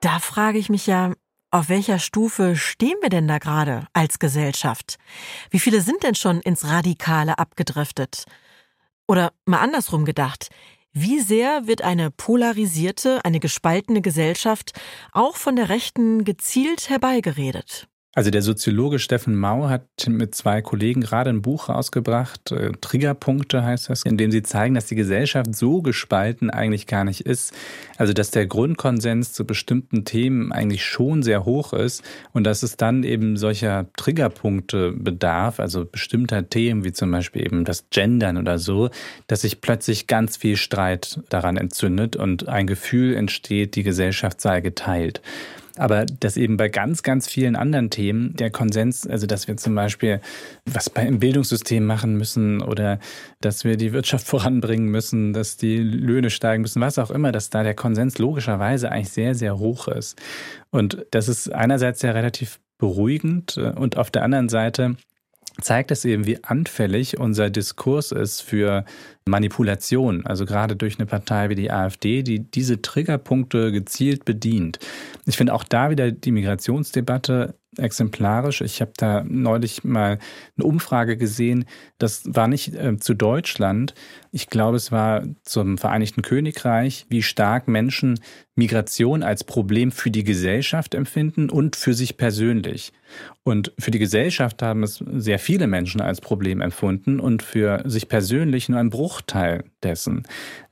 Da 0.00 0.18
frage 0.18 0.58
ich 0.58 0.68
mich 0.68 0.86
ja, 0.86 1.14
auf 1.54 1.68
welcher 1.68 2.00
Stufe 2.00 2.56
stehen 2.56 2.96
wir 3.00 3.10
denn 3.10 3.28
da 3.28 3.38
gerade 3.38 3.86
als 3.92 4.18
Gesellschaft? 4.18 4.98
Wie 5.50 5.60
viele 5.60 5.82
sind 5.82 6.02
denn 6.02 6.16
schon 6.16 6.40
ins 6.40 6.64
Radikale 6.64 7.38
abgedriftet? 7.38 8.24
Oder 9.06 9.32
mal 9.44 9.60
andersrum 9.60 10.04
gedacht, 10.04 10.48
wie 10.92 11.20
sehr 11.20 11.68
wird 11.68 11.82
eine 11.82 12.10
polarisierte, 12.10 13.24
eine 13.24 13.38
gespaltene 13.38 14.02
Gesellschaft 14.02 14.72
auch 15.12 15.36
von 15.36 15.54
der 15.54 15.68
Rechten 15.68 16.24
gezielt 16.24 16.90
herbeigeredet? 16.90 17.86
Also 18.14 18.30
der 18.30 18.42
Soziologe 18.42 19.00
Steffen 19.00 19.34
Mau 19.34 19.68
hat 19.68 19.82
mit 20.06 20.36
zwei 20.36 20.62
Kollegen 20.62 21.00
gerade 21.00 21.30
ein 21.30 21.42
Buch 21.42 21.68
rausgebracht, 21.68 22.52
äh, 22.52 22.70
Triggerpunkte 22.80 23.64
heißt 23.64 23.90
das, 23.90 24.02
in 24.04 24.16
dem 24.16 24.30
sie 24.30 24.44
zeigen, 24.44 24.76
dass 24.76 24.86
die 24.86 24.94
Gesellschaft 24.94 25.54
so 25.54 25.82
gespalten 25.82 26.48
eigentlich 26.48 26.86
gar 26.86 27.04
nicht 27.04 27.22
ist. 27.22 27.52
Also 27.96 28.12
dass 28.12 28.30
der 28.30 28.46
Grundkonsens 28.46 29.32
zu 29.32 29.44
bestimmten 29.44 30.04
Themen 30.04 30.52
eigentlich 30.52 30.84
schon 30.84 31.24
sehr 31.24 31.44
hoch 31.44 31.72
ist 31.72 32.04
und 32.32 32.44
dass 32.44 32.62
es 32.62 32.76
dann 32.76 33.02
eben 33.02 33.36
solcher 33.36 33.86
Triggerpunkte 33.96 34.92
bedarf, 34.92 35.58
also 35.58 35.84
bestimmter 35.84 36.48
Themen 36.48 36.84
wie 36.84 36.92
zum 36.92 37.10
Beispiel 37.10 37.44
eben 37.44 37.64
das 37.64 37.90
Gendern 37.90 38.36
oder 38.36 38.60
so, 38.60 38.90
dass 39.26 39.40
sich 39.40 39.60
plötzlich 39.60 40.06
ganz 40.06 40.36
viel 40.36 40.56
Streit 40.56 41.20
daran 41.30 41.56
entzündet 41.56 42.14
und 42.14 42.48
ein 42.48 42.68
Gefühl 42.68 43.14
entsteht, 43.16 43.74
die 43.74 43.82
Gesellschaft 43.82 44.40
sei 44.40 44.60
geteilt. 44.60 45.20
Aber 45.76 46.06
dass 46.06 46.36
eben 46.36 46.56
bei 46.56 46.68
ganz, 46.68 47.02
ganz 47.02 47.28
vielen 47.28 47.56
anderen 47.56 47.90
Themen 47.90 48.34
der 48.34 48.50
Konsens, 48.50 49.06
also 49.06 49.26
dass 49.26 49.48
wir 49.48 49.56
zum 49.56 49.74
Beispiel 49.74 50.20
was 50.66 50.86
im 50.88 51.18
Bildungssystem 51.18 51.84
machen 51.84 52.16
müssen 52.16 52.62
oder 52.62 53.00
dass 53.40 53.64
wir 53.64 53.76
die 53.76 53.92
Wirtschaft 53.92 54.26
voranbringen 54.26 54.88
müssen, 54.88 55.32
dass 55.32 55.56
die 55.56 55.78
Löhne 55.78 56.30
steigen 56.30 56.62
müssen, 56.62 56.80
was 56.80 56.98
auch 56.98 57.10
immer, 57.10 57.32
dass 57.32 57.50
da 57.50 57.62
der 57.62 57.74
Konsens 57.74 58.18
logischerweise 58.18 58.90
eigentlich 58.90 59.10
sehr, 59.10 59.34
sehr 59.34 59.58
hoch 59.58 59.88
ist. 59.88 60.20
Und 60.70 61.06
das 61.10 61.28
ist 61.28 61.52
einerseits 61.52 62.02
ja 62.02 62.12
relativ 62.12 62.60
beruhigend 62.78 63.56
und 63.56 63.96
auf 63.96 64.10
der 64.10 64.22
anderen 64.22 64.48
Seite 64.48 64.96
zeigt 65.60 65.90
es 65.90 66.04
eben, 66.04 66.26
wie 66.26 66.42
anfällig 66.42 67.18
unser 67.18 67.50
Diskurs 67.50 68.12
ist 68.12 68.40
für 68.40 68.84
Manipulation, 69.26 70.26
also 70.26 70.44
gerade 70.44 70.76
durch 70.76 70.98
eine 70.98 71.06
Partei 71.06 71.48
wie 71.48 71.54
die 71.54 71.70
AfD, 71.70 72.22
die 72.22 72.40
diese 72.40 72.82
Triggerpunkte 72.82 73.72
gezielt 73.72 74.24
bedient. 74.24 74.78
Ich 75.26 75.36
finde 75.36 75.54
auch 75.54 75.64
da 75.64 75.90
wieder 75.90 76.10
die 76.10 76.32
Migrationsdebatte 76.32 77.54
exemplarisch. 77.78 78.60
Ich 78.60 78.80
habe 78.80 78.92
da 78.96 79.24
neulich 79.26 79.84
mal 79.84 80.18
eine 80.56 80.66
Umfrage 80.66 81.16
gesehen, 81.16 81.64
das 81.98 82.22
war 82.26 82.48
nicht 82.48 82.74
äh, 82.74 82.96
zu 82.98 83.14
Deutschland, 83.14 83.94
ich 84.30 84.48
glaube 84.48 84.76
es 84.76 84.90
war 84.90 85.24
zum 85.42 85.78
Vereinigten 85.78 86.22
Königreich, 86.22 87.06
wie 87.08 87.22
stark 87.22 87.68
Menschen 87.68 88.18
Migration 88.56 89.22
als 89.22 89.44
Problem 89.44 89.92
für 89.92 90.10
die 90.10 90.24
Gesellschaft 90.24 90.94
empfinden 90.94 91.50
und 91.50 91.76
für 91.76 91.94
sich 91.94 92.16
persönlich. 92.16 92.92
Und 93.42 93.72
für 93.78 93.90
die 93.90 93.98
Gesellschaft 93.98 94.62
haben 94.62 94.82
es 94.82 95.04
sehr 95.12 95.38
viele 95.38 95.66
Menschen 95.66 96.00
als 96.00 96.20
Problem 96.20 96.60
empfunden 96.60 97.20
und 97.20 97.42
für 97.42 97.82
sich 97.84 98.08
persönlich 98.08 98.68
nur 98.68 98.80
ein 98.80 98.90
Bruchteil 98.90 99.64
dessen. 99.84 100.24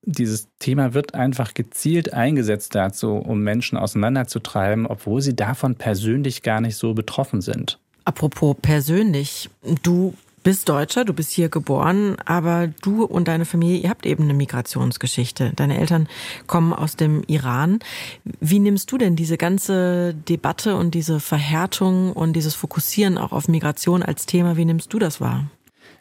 Dieses 0.02 0.48
Thema 0.58 0.94
wird 0.94 1.14
einfach 1.14 1.54
gezielt 1.54 2.12
eingesetzt 2.12 2.74
dazu, 2.74 3.12
um 3.16 3.40
Menschen 3.40 3.78
auseinanderzutreiben, 3.78 4.86
obwohl 4.86 5.20
sie 5.20 5.36
davon 5.36 5.76
persönlich 5.76 6.42
gar 6.42 6.60
nicht 6.60 6.76
so 6.76 6.94
betroffen 6.94 7.40
sind. 7.40 7.78
Apropos 8.04 8.56
persönlich, 8.60 9.48
du 9.82 10.14
bist 10.42 10.68
Deutscher, 10.68 11.04
du 11.04 11.12
bist 11.12 11.30
hier 11.30 11.48
geboren, 11.48 12.16
aber 12.24 12.68
du 12.82 13.04
und 13.04 13.28
deine 13.28 13.44
Familie, 13.44 13.78
ihr 13.78 13.90
habt 13.90 14.06
eben 14.06 14.24
eine 14.24 14.34
Migrationsgeschichte. 14.34 15.52
Deine 15.54 15.78
Eltern 15.78 16.08
kommen 16.46 16.72
aus 16.72 16.96
dem 16.96 17.22
Iran. 17.26 17.78
Wie 18.24 18.58
nimmst 18.58 18.90
du 18.90 18.98
denn 18.98 19.16
diese 19.16 19.36
ganze 19.36 20.14
Debatte 20.14 20.76
und 20.76 20.94
diese 20.94 21.20
Verhärtung 21.20 22.12
und 22.12 22.34
dieses 22.34 22.54
Fokussieren 22.54 23.18
auch 23.18 23.32
auf 23.32 23.48
Migration 23.48 24.02
als 24.02 24.26
Thema, 24.26 24.56
wie 24.56 24.64
nimmst 24.64 24.92
du 24.92 24.98
das 24.98 25.20
wahr? 25.20 25.46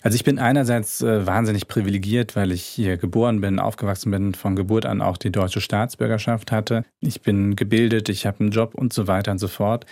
Also 0.01 0.15
ich 0.15 0.23
bin 0.23 0.39
einerseits 0.39 1.01
äh, 1.01 1.25
wahnsinnig 1.25 1.67
privilegiert, 1.67 2.35
weil 2.35 2.51
ich 2.51 2.63
hier 2.63 2.97
geboren 2.97 3.41
bin, 3.41 3.59
aufgewachsen 3.59 4.11
bin, 4.11 4.33
von 4.33 4.55
Geburt 4.55 4.85
an 4.85 5.01
auch 5.01 5.17
die 5.17 5.31
deutsche 5.31 5.61
Staatsbürgerschaft 5.61 6.51
hatte. 6.51 6.83
Ich 6.99 7.21
bin 7.21 7.55
gebildet, 7.55 8.09
ich 8.09 8.25
habe 8.25 8.39
einen 8.39 8.51
Job 8.51 8.73
und 8.73 8.93
so 8.93 9.07
weiter 9.07 9.31
und 9.31 9.37
so 9.37 9.47
fort. 9.47 9.85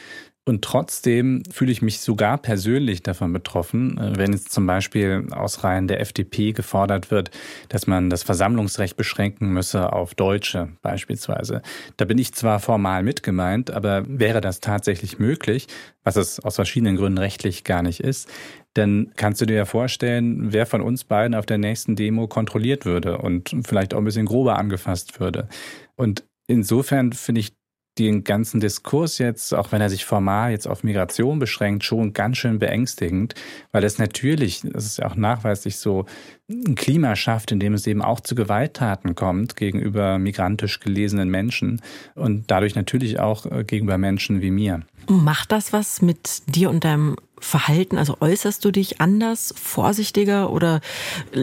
Und 0.50 0.64
trotzdem 0.64 1.44
fühle 1.52 1.72
ich 1.72 1.84
mich 1.84 2.00
sogar 2.00 2.40
persönlich 2.40 3.04
davon 3.04 3.32
betroffen, 3.34 4.00
äh, 4.00 4.18
wenn 4.18 4.34
jetzt 4.34 4.52
zum 4.52 4.66
Beispiel 4.66 5.28
aus 5.30 5.64
Reihen 5.64 5.88
der 5.88 6.00
FDP 6.00 6.54
gefordert 6.54 7.12
wird, 7.12 7.30
dass 7.68 7.86
man 7.86 8.10
das 8.10 8.24
Versammlungsrecht 8.24 8.98
beschränken 8.98 9.54
müsse 9.54 9.94
auf 9.94 10.16
Deutsche 10.16 10.70
beispielsweise. 10.82 11.62
Da 11.98 12.06
bin 12.06 12.18
ich 12.18 12.34
zwar 12.34 12.60
formal 12.60 13.04
mitgemeint, 13.04 13.70
aber 13.70 14.04
wäre 14.08 14.42
das 14.42 14.60
tatsächlich 14.60 15.20
möglich, 15.20 15.68
was 16.04 16.16
es 16.16 16.40
aus 16.40 16.56
verschiedenen 16.56 16.96
Gründen 16.96 17.20
rechtlich 17.20 17.64
gar 17.64 17.84
nicht 17.84 18.00
ist, 18.00 18.28
dann 18.74 19.12
kannst 19.16 19.42
du 19.42 19.46
dir 19.46 19.56
ja 19.56 19.66
vorstellen, 19.66 20.54
wer 20.54 20.66
von 20.66 20.82
uns 20.82 21.04
beiden 21.04 21.36
auf 21.36 21.46
der 21.46 21.58
nächsten 21.58 21.96
Demo 21.96 22.28
kontrolliert 22.28 22.86
würde 22.86 23.18
und 23.18 23.56
vielleicht 23.66 23.94
auch 23.94 23.98
ein 24.00 24.06
bisschen 24.06 24.26
grober 24.26 24.58
angefasst 24.58 25.20
würde. 25.20 25.48
Und 25.96 26.24
insofern 26.48 27.14
finde 27.14 27.42
ich 27.42 27.54
den 28.00 28.24
ganzen 28.24 28.60
Diskurs 28.60 29.18
jetzt, 29.18 29.54
auch 29.54 29.72
wenn 29.72 29.82
er 29.82 29.90
sich 29.90 30.06
formal 30.06 30.52
jetzt 30.52 30.68
auf 30.68 30.84
Migration 30.84 31.38
beschränkt, 31.38 31.84
schon 31.84 32.14
ganz 32.14 32.38
schön 32.38 32.58
beängstigend, 32.58 33.36
weil 33.72 33.84
es 33.84 33.98
natürlich, 33.98 34.62
das 34.64 34.86
ist 34.86 35.00
ja 35.00 35.08
auch 35.08 35.16
nachweislich 35.16 35.78
so, 35.78 36.06
ein 36.50 36.76
Klima 36.76 37.16
schafft, 37.16 37.52
in 37.52 37.60
dem 37.60 37.74
es 37.74 37.86
eben 37.86 38.02
auch 38.02 38.22
zu 38.22 38.34
Gewalttaten 38.34 39.16
kommt 39.16 39.56
gegenüber 39.56 40.18
migrantisch 40.18 40.80
gelesenen 40.80 41.30
Menschen 41.30 41.82
und 42.16 42.50
dadurch 42.50 42.76
natürlich 42.76 43.20
auch 43.20 43.46
äh, 43.46 43.64
gegenüber 43.64 43.98
Menschen 43.98 44.42
wie 44.42 44.50
mir. 44.50 44.82
Macht 45.08 45.52
das 45.52 45.74
was 45.74 46.02
mit 46.02 46.42
dir 46.48 46.70
und 46.70 46.84
deinem 46.86 47.18
Verhalten? 47.40 47.98
Also 47.98 48.18
äußerst 48.20 48.64
du 48.64 48.72
dich 48.72 49.02
anders, 49.02 49.54
vorsichtiger 49.58 50.52
oder 50.52 50.82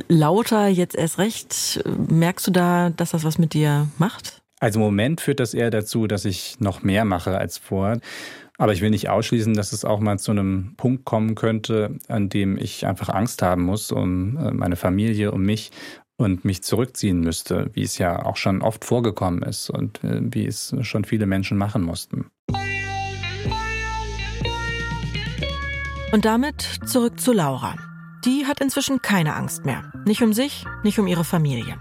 lauter 0.08 0.68
jetzt 0.68 0.94
erst 0.94 1.18
recht? 1.18 1.82
Merkst 2.08 2.46
du 2.46 2.50
da, 2.50 2.90
dass 2.90 3.10
das 3.10 3.24
was 3.24 3.38
mit 3.38 3.54
dir 3.54 3.88
macht? 3.98 4.42
Also 4.60 4.78
im 4.78 4.86
Moment 4.86 5.20
führt 5.20 5.40
das 5.40 5.54
eher 5.54 5.70
dazu, 5.70 6.06
dass 6.06 6.24
ich 6.24 6.60
noch 6.60 6.82
mehr 6.82 7.04
mache 7.04 7.36
als 7.36 7.58
vorher. 7.58 8.00
Aber 8.58 8.72
ich 8.72 8.80
will 8.80 8.90
nicht 8.90 9.10
ausschließen, 9.10 9.54
dass 9.54 9.72
es 9.72 9.84
auch 9.84 10.00
mal 10.00 10.18
zu 10.18 10.30
einem 10.30 10.74
Punkt 10.76 11.04
kommen 11.04 11.34
könnte, 11.34 11.98
an 12.08 12.28
dem 12.28 12.56
ich 12.56 12.86
einfach 12.86 13.10
Angst 13.10 13.42
haben 13.42 13.62
muss 13.62 13.92
um 13.92 14.36
äh, 14.38 14.50
meine 14.52 14.76
Familie, 14.76 15.32
um 15.32 15.42
mich 15.42 15.72
und 16.16 16.46
mich 16.46 16.62
zurückziehen 16.62 17.20
müsste, 17.20 17.70
wie 17.74 17.82
es 17.82 17.98
ja 17.98 18.24
auch 18.24 18.36
schon 18.36 18.62
oft 18.62 18.84
vorgekommen 18.84 19.42
ist 19.42 19.68
und 19.68 20.02
äh, 20.04 20.20
wie 20.22 20.46
es 20.46 20.74
schon 20.80 21.04
viele 21.04 21.26
Menschen 21.26 21.58
machen 21.58 21.82
mussten. 21.82 22.30
Und 26.12 26.24
damit 26.24 26.62
zurück 26.86 27.20
zu 27.20 27.32
Laura. 27.32 27.76
Die 28.24 28.46
hat 28.46 28.60
inzwischen 28.60 29.02
keine 29.02 29.34
Angst 29.34 29.64
mehr. 29.64 29.90
Nicht 30.04 30.22
um 30.22 30.32
sich, 30.32 30.64
nicht 30.82 30.98
um 30.98 31.06
ihre 31.06 31.24
Familie. 31.24 31.78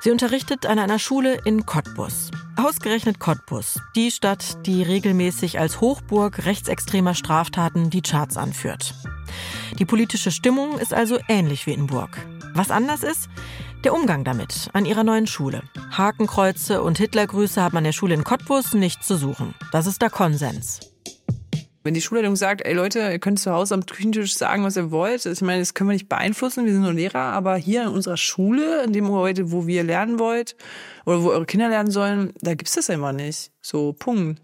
Sie 0.00 0.10
unterrichtet 0.10 0.66
an 0.66 0.78
einer 0.78 0.98
Schule 0.98 1.38
in 1.44 1.66
Cottbus. 1.66 2.30
Ausgerechnet 2.56 3.18
Cottbus, 3.18 3.80
die 3.94 4.10
Stadt, 4.10 4.66
die 4.66 4.82
regelmäßig 4.82 5.58
als 5.58 5.80
Hochburg 5.80 6.44
rechtsextremer 6.44 7.14
Straftaten 7.14 7.90
die 7.90 8.02
Charts 8.02 8.36
anführt. 8.36 8.94
Die 9.78 9.84
politische 9.84 10.30
Stimmung 10.30 10.78
ist 10.78 10.94
also 10.94 11.18
ähnlich 11.28 11.66
wie 11.66 11.72
in 11.72 11.86
Burg. 11.86 12.18
Was 12.54 12.70
anders 12.70 13.02
ist, 13.02 13.28
der 13.84 13.94
Umgang 13.94 14.24
damit 14.24 14.68
an 14.72 14.86
ihrer 14.86 15.04
neuen 15.04 15.26
Schule. 15.26 15.62
Hakenkreuze 15.90 16.82
und 16.82 16.98
Hitlergrüße 16.98 17.60
haben 17.60 17.76
an 17.76 17.84
der 17.84 17.92
Schule 17.92 18.14
in 18.14 18.24
Cottbus 18.24 18.74
nichts 18.74 19.06
zu 19.06 19.16
suchen. 19.16 19.54
Das 19.72 19.86
ist 19.86 20.02
der 20.02 20.10
Konsens. 20.10 20.91
Wenn 21.84 21.94
die 21.94 22.00
Schulleitung 22.00 22.36
sagt, 22.36 22.64
ey 22.64 22.74
Leute, 22.74 23.00
ihr 23.00 23.18
könnt 23.18 23.40
zu 23.40 23.52
Hause 23.52 23.74
am 23.74 23.84
Küchentisch 23.84 24.34
sagen, 24.34 24.62
was 24.62 24.76
ihr 24.76 24.90
wollt. 24.90 25.26
Ich 25.26 25.40
meine, 25.40 25.60
das 25.60 25.74
können 25.74 25.90
wir 25.90 25.94
nicht 25.94 26.08
beeinflussen, 26.08 26.64
wir 26.64 26.72
sind 26.72 26.82
nur 26.82 26.92
Lehrer, 26.92 27.18
aber 27.18 27.56
hier 27.56 27.82
in 27.82 27.88
unserer 27.88 28.16
Schule, 28.16 28.84
in 28.84 28.92
dem 28.92 29.08
heute, 29.10 29.50
wo 29.50 29.66
wir 29.66 29.82
lernen 29.82 30.18
wollt, 30.18 30.54
oder 31.06 31.22
wo 31.22 31.30
eure 31.30 31.46
Kinder 31.46 31.68
lernen 31.68 31.90
sollen, 31.90 32.32
da 32.40 32.54
gibt's 32.54 32.74
das 32.74 32.88
einfach 32.88 33.12
nicht. 33.12 33.50
So, 33.60 33.92
Punkt. 33.92 34.40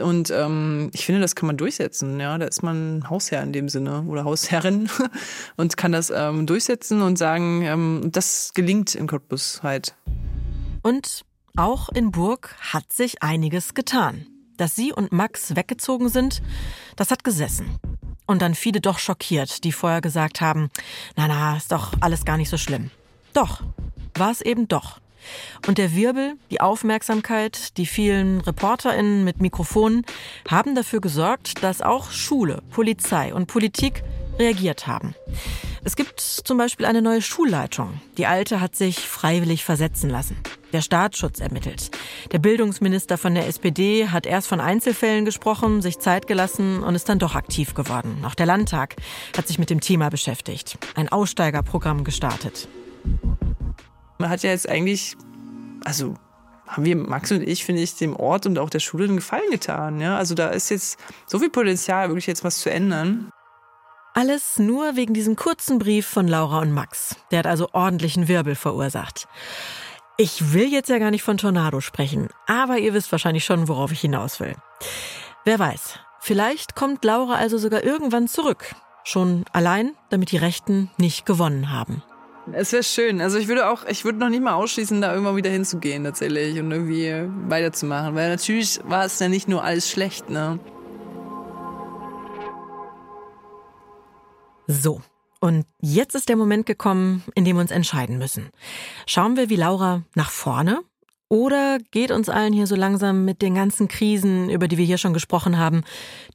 Und 0.00 0.30
ähm, 0.30 0.90
ich 0.94 1.04
finde, 1.04 1.20
das 1.20 1.34
kann 1.34 1.46
man 1.46 1.56
durchsetzen. 1.56 2.20
Ja, 2.20 2.38
da 2.38 2.46
ist 2.46 2.62
man 2.62 3.08
Hausherr 3.10 3.42
in 3.42 3.52
dem 3.52 3.68
Sinne 3.68 4.02
oder 4.02 4.24
Hausherrin 4.24 4.88
und 5.56 5.76
kann 5.76 5.92
das 5.92 6.12
ähm, 6.14 6.46
durchsetzen 6.46 7.02
und 7.02 7.16
sagen, 7.16 7.62
ähm, 7.62 8.08
das 8.12 8.52
gelingt 8.54 8.94
in 8.94 9.06
Cottbus 9.06 9.62
halt. 9.62 9.94
Und 10.82 11.24
auch 11.56 11.88
in 11.90 12.10
Burg 12.10 12.54
hat 12.60 12.92
sich 12.92 13.22
einiges 13.22 13.74
getan. 13.74 14.26
Dass 14.60 14.76
sie 14.76 14.92
und 14.92 15.10
Max 15.10 15.56
weggezogen 15.56 16.10
sind, 16.10 16.42
das 16.94 17.10
hat 17.10 17.24
gesessen. 17.24 17.78
Und 18.26 18.42
dann 18.42 18.54
viele 18.54 18.82
doch 18.82 18.98
schockiert, 18.98 19.64
die 19.64 19.72
vorher 19.72 20.02
gesagt 20.02 20.42
haben, 20.42 20.68
na 21.16 21.28
na, 21.28 21.56
ist 21.56 21.72
doch 21.72 21.94
alles 22.00 22.26
gar 22.26 22.36
nicht 22.36 22.50
so 22.50 22.58
schlimm. 22.58 22.90
Doch, 23.32 23.62
war 24.14 24.30
es 24.30 24.42
eben 24.42 24.68
doch. 24.68 25.00
Und 25.66 25.78
der 25.78 25.94
Wirbel, 25.94 26.34
die 26.50 26.60
Aufmerksamkeit, 26.60 27.78
die 27.78 27.86
vielen 27.86 28.42
ReporterInnen 28.42 29.24
mit 29.24 29.40
Mikrofonen 29.40 30.04
haben 30.46 30.74
dafür 30.74 31.00
gesorgt, 31.00 31.62
dass 31.62 31.80
auch 31.80 32.10
Schule, 32.10 32.62
Polizei 32.68 33.32
und 33.32 33.46
Politik 33.46 34.02
reagiert 34.38 34.86
haben. 34.86 35.14
Es 35.82 35.96
gibt 35.96 36.20
zum 36.20 36.58
Beispiel 36.58 36.84
eine 36.84 37.00
neue 37.00 37.22
Schulleitung. 37.22 38.00
Die 38.18 38.26
alte 38.26 38.60
hat 38.60 38.76
sich 38.76 38.98
freiwillig 39.00 39.64
versetzen 39.64 40.10
lassen. 40.10 40.36
Der 40.72 40.82
Staatsschutz 40.82 41.40
ermittelt. 41.40 41.90
Der 42.32 42.38
Bildungsminister 42.38 43.16
von 43.16 43.34
der 43.34 43.46
SPD 43.46 44.08
hat 44.08 44.26
erst 44.26 44.48
von 44.48 44.60
Einzelfällen 44.60 45.24
gesprochen, 45.24 45.80
sich 45.82 45.98
Zeit 45.98 46.26
gelassen 46.26 46.82
und 46.82 46.94
ist 46.94 47.08
dann 47.08 47.18
doch 47.18 47.34
aktiv 47.34 47.74
geworden. 47.74 48.24
Auch 48.24 48.34
der 48.34 48.46
Landtag 48.46 48.96
hat 49.36 49.48
sich 49.48 49.58
mit 49.58 49.70
dem 49.70 49.80
Thema 49.80 50.10
beschäftigt. 50.10 50.78
Ein 50.94 51.08
Aussteigerprogramm 51.08 52.04
gestartet. 52.04 52.68
Man 54.18 54.28
hat 54.28 54.42
ja 54.42 54.50
jetzt 54.50 54.68
eigentlich, 54.68 55.16
also 55.84 56.14
haben 56.66 56.84
wir, 56.84 56.94
Max 56.94 57.32
und 57.32 57.42
ich, 57.42 57.64
finde 57.64 57.82
ich, 57.82 57.96
dem 57.96 58.14
Ort 58.14 58.46
und 58.46 58.58
auch 58.58 58.70
der 58.70 58.80
Schule 58.80 59.04
einen 59.04 59.16
Gefallen 59.16 59.50
getan. 59.50 60.00
Ja? 60.00 60.16
Also 60.16 60.34
da 60.34 60.48
ist 60.48 60.70
jetzt 60.70 60.98
so 61.26 61.38
viel 61.38 61.50
Potenzial, 61.50 62.08
wirklich 62.08 62.26
jetzt 62.26 62.44
was 62.44 62.58
zu 62.58 62.70
ändern. 62.70 63.30
Alles 64.12 64.58
nur 64.58 64.96
wegen 64.96 65.14
diesem 65.14 65.36
kurzen 65.36 65.78
Brief 65.78 66.06
von 66.06 66.26
Laura 66.26 66.60
und 66.60 66.72
Max. 66.72 67.16
Der 67.30 67.40
hat 67.40 67.46
also 67.46 67.68
ordentlichen 67.72 68.26
Wirbel 68.26 68.56
verursacht. 68.56 69.28
Ich 70.16 70.52
will 70.52 70.70
jetzt 70.70 70.88
ja 70.90 70.98
gar 70.98 71.12
nicht 71.12 71.22
von 71.22 71.38
Tornado 71.38 71.80
sprechen, 71.80 72.28
aber 72.46 72.78
ihr 72.78 72.92
wisst 72.92 73.12
wahrscheinlich 73.12 73.44
schon, 73.44 73.68
worauf 73.68 73.92
ich 73.92 74.00
hinaus 74.00 74.40
will. 74.40 74.54
Wer 75.44 75.58
weiß, 75.58 75.98
vielleicht 76.18 76.74
kommt 76.74 77.04
Laura 77.04 77.34
also 77.34 77.56
sogar 77.56 77.84
irgendwann 77.84 78.26
zurück. 78.26 78.74
Schon 79.04 79.44
allein, 79.52 79.92
damit 80.10 80.32
die 80.32 80.36
Rechten 80.36 80.90
nicht 80.98 81.24
gewonnen 81.24 81.72
haben. 81.72 82.02
Es 82.52 82.72
wäre 82.72 82.82
schön. 82.82 83.20
Also 83.20 83.38
ich 83.38 83.46
würde 83.48 83.68
auch, 83.68 83.86
ich 83.86 84.04
würde 84.04 84.18
noch 84.18 84.28
nicht 84.28 84.42
mal 84.42 84.54
ausschließen, 84.54 85.00
da 85.00 85.12
irgendwann 85.12 85.36
wieder 85.36 85.50
hinzugehen 85.50 86.04
tatsächlich 86.04 86.58
und 86.58 86.72
irgendwie 86.72 87.28
weiterzumachen. 87.48 88.14
Weil 88.16 88.28
natürlich 88.30 88.80
war 88.84 89.04
es 89.04 89.18
ja 89.20 89.28
nicht 89.28 89.48
nur 89.48 89.62
alles 89.62 89.88
schlecht, 89.88 90.30
ne? 90.30 90.58
So. 94.70 95.02
Und 95.40 95.66
jetzt 95.80 96.14
ist 96.14 96.28
der 96.28 96.36
Moment 96.36 96.66
gekommen, 96.66 97.24
in 97.34 97.44
dem 97.44 97.56
wir 97.56 97.62
uns 97.62 97.70
entscheiden 97.70 98.18
müssen. 98.18 98.50
Schauen 99.06 99.36
wir 99.36 99.48
wie 99.48 99.56
Laura 99.56 100.02
nach 100.14 100.30
vorne 100.30 100.80
oder 101.28 101.78
geht 101.90 102.10
uns 102.10 102.28
allen 102.28 102.52
hier 102.52 102.66
so 102.66 102.76
langsam 102.76 103.24
mit 103.24 103.40
den 103.42 103.54
ganzen 103.54 103.88
Krisen, 103.88 104.50
über 104.50 104.68
die 104.68 104.76
wir 104.76 104.84
hier 104.84 104.98
schon 104.98 105.14
gesprochen 105.14 105.58
haben, 105.58 105.82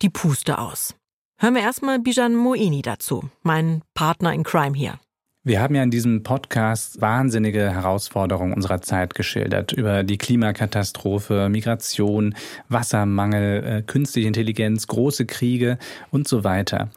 die 0.01 0.09
Puste 0.09 0.57
aus? 0.57 0.95
Hören 1.38 1.55
wir 1.55 1.61
erstmal 1.61 1.99
Bijan 1.99 2.36
Moini 2.36 2.81
dazu, 2.81 3.29
mein 3.43 3.83
Partner 3.93 4.33
in 4.33 4.43
Crime 4.43 4.75
hier. 4.75 4.99
Wir 5.47 5.61
haben 5.61 5.75
ja 5.75 5.83
in 5.83 5.91
diesem 5.91 6.23
Podcast 6.23 7.01
wahnsinnige 7.01 7.69
Herausforderungen 7.69 8.51
unserer 8.51 8.81
Zeit 8.81 9.13
geschildert 9.13 9.73
über 9.73 10.01
die 10.01 10.17
Klimakatastrophe, 10.17 11.49
Migration, 11.49 12.33
Wassermangel, 12.67 13.63
äh, 13.63 13.81
künstliche 13.83 14.27
Intelligenz, 14.27 14.87
große 14.87 15.27
Kriege 15.27 15.77
und 16.09 16.27
so 16.27 16.43
weiter. 16.43 16.89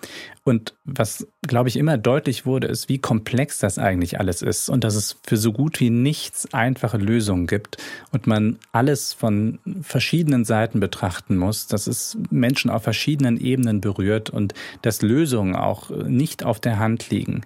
Und 0.45 0.73
was, 0.87 1.27
glaube 1.43 1.69
ich, 1.69 1.77
immer 1.77 1.99
deutlich 1.99 2.47
wurde, 2.47 2.69
ist, 2.69 2.89
wie 2.89 2.97
komplex 2.97 3.59
das 3.59 3.79
eigentlich 3.79 4.19
alles 4.19 4.41
ist 4.41 4.71
und 4.71 4.83
dass 4.83 4.95
es 4.95 5.19
für 5.27 5.37
so 5.37 5.53
gut 5.53 5.79
wie 5.79 5.91
nichts 5.91 6.51
einfache 6.55 6.97
Lösungen 6.97 7.47
gibt 7.47 7.77
und 8.13 8.27
man 8.27 8.59
alles 8.73 9.13
von 9.13 9.59
verschiedenen 9.83 10.47
Seiten 10.47 10.81
betrachten 10.81 11.37
muss, 11.37 11.67
dass 11.67 11.87
es 11.87 12.17
Menschen 12.31 12.71
auf 12.71 12.83
verschiedenen 12.83 13.39
Ebenen 13.39 13.83
berührt 13.83 14.31
und 14.31 14.55
dass 14.81 15.03
Lösungen 15.03 15.55
auch 15.55 15.91
nicht 15.91 16.45
auf 16.45 16.61
der 16.61 16.79
Hand 16.79 17.11
liegen. 17.11 17.43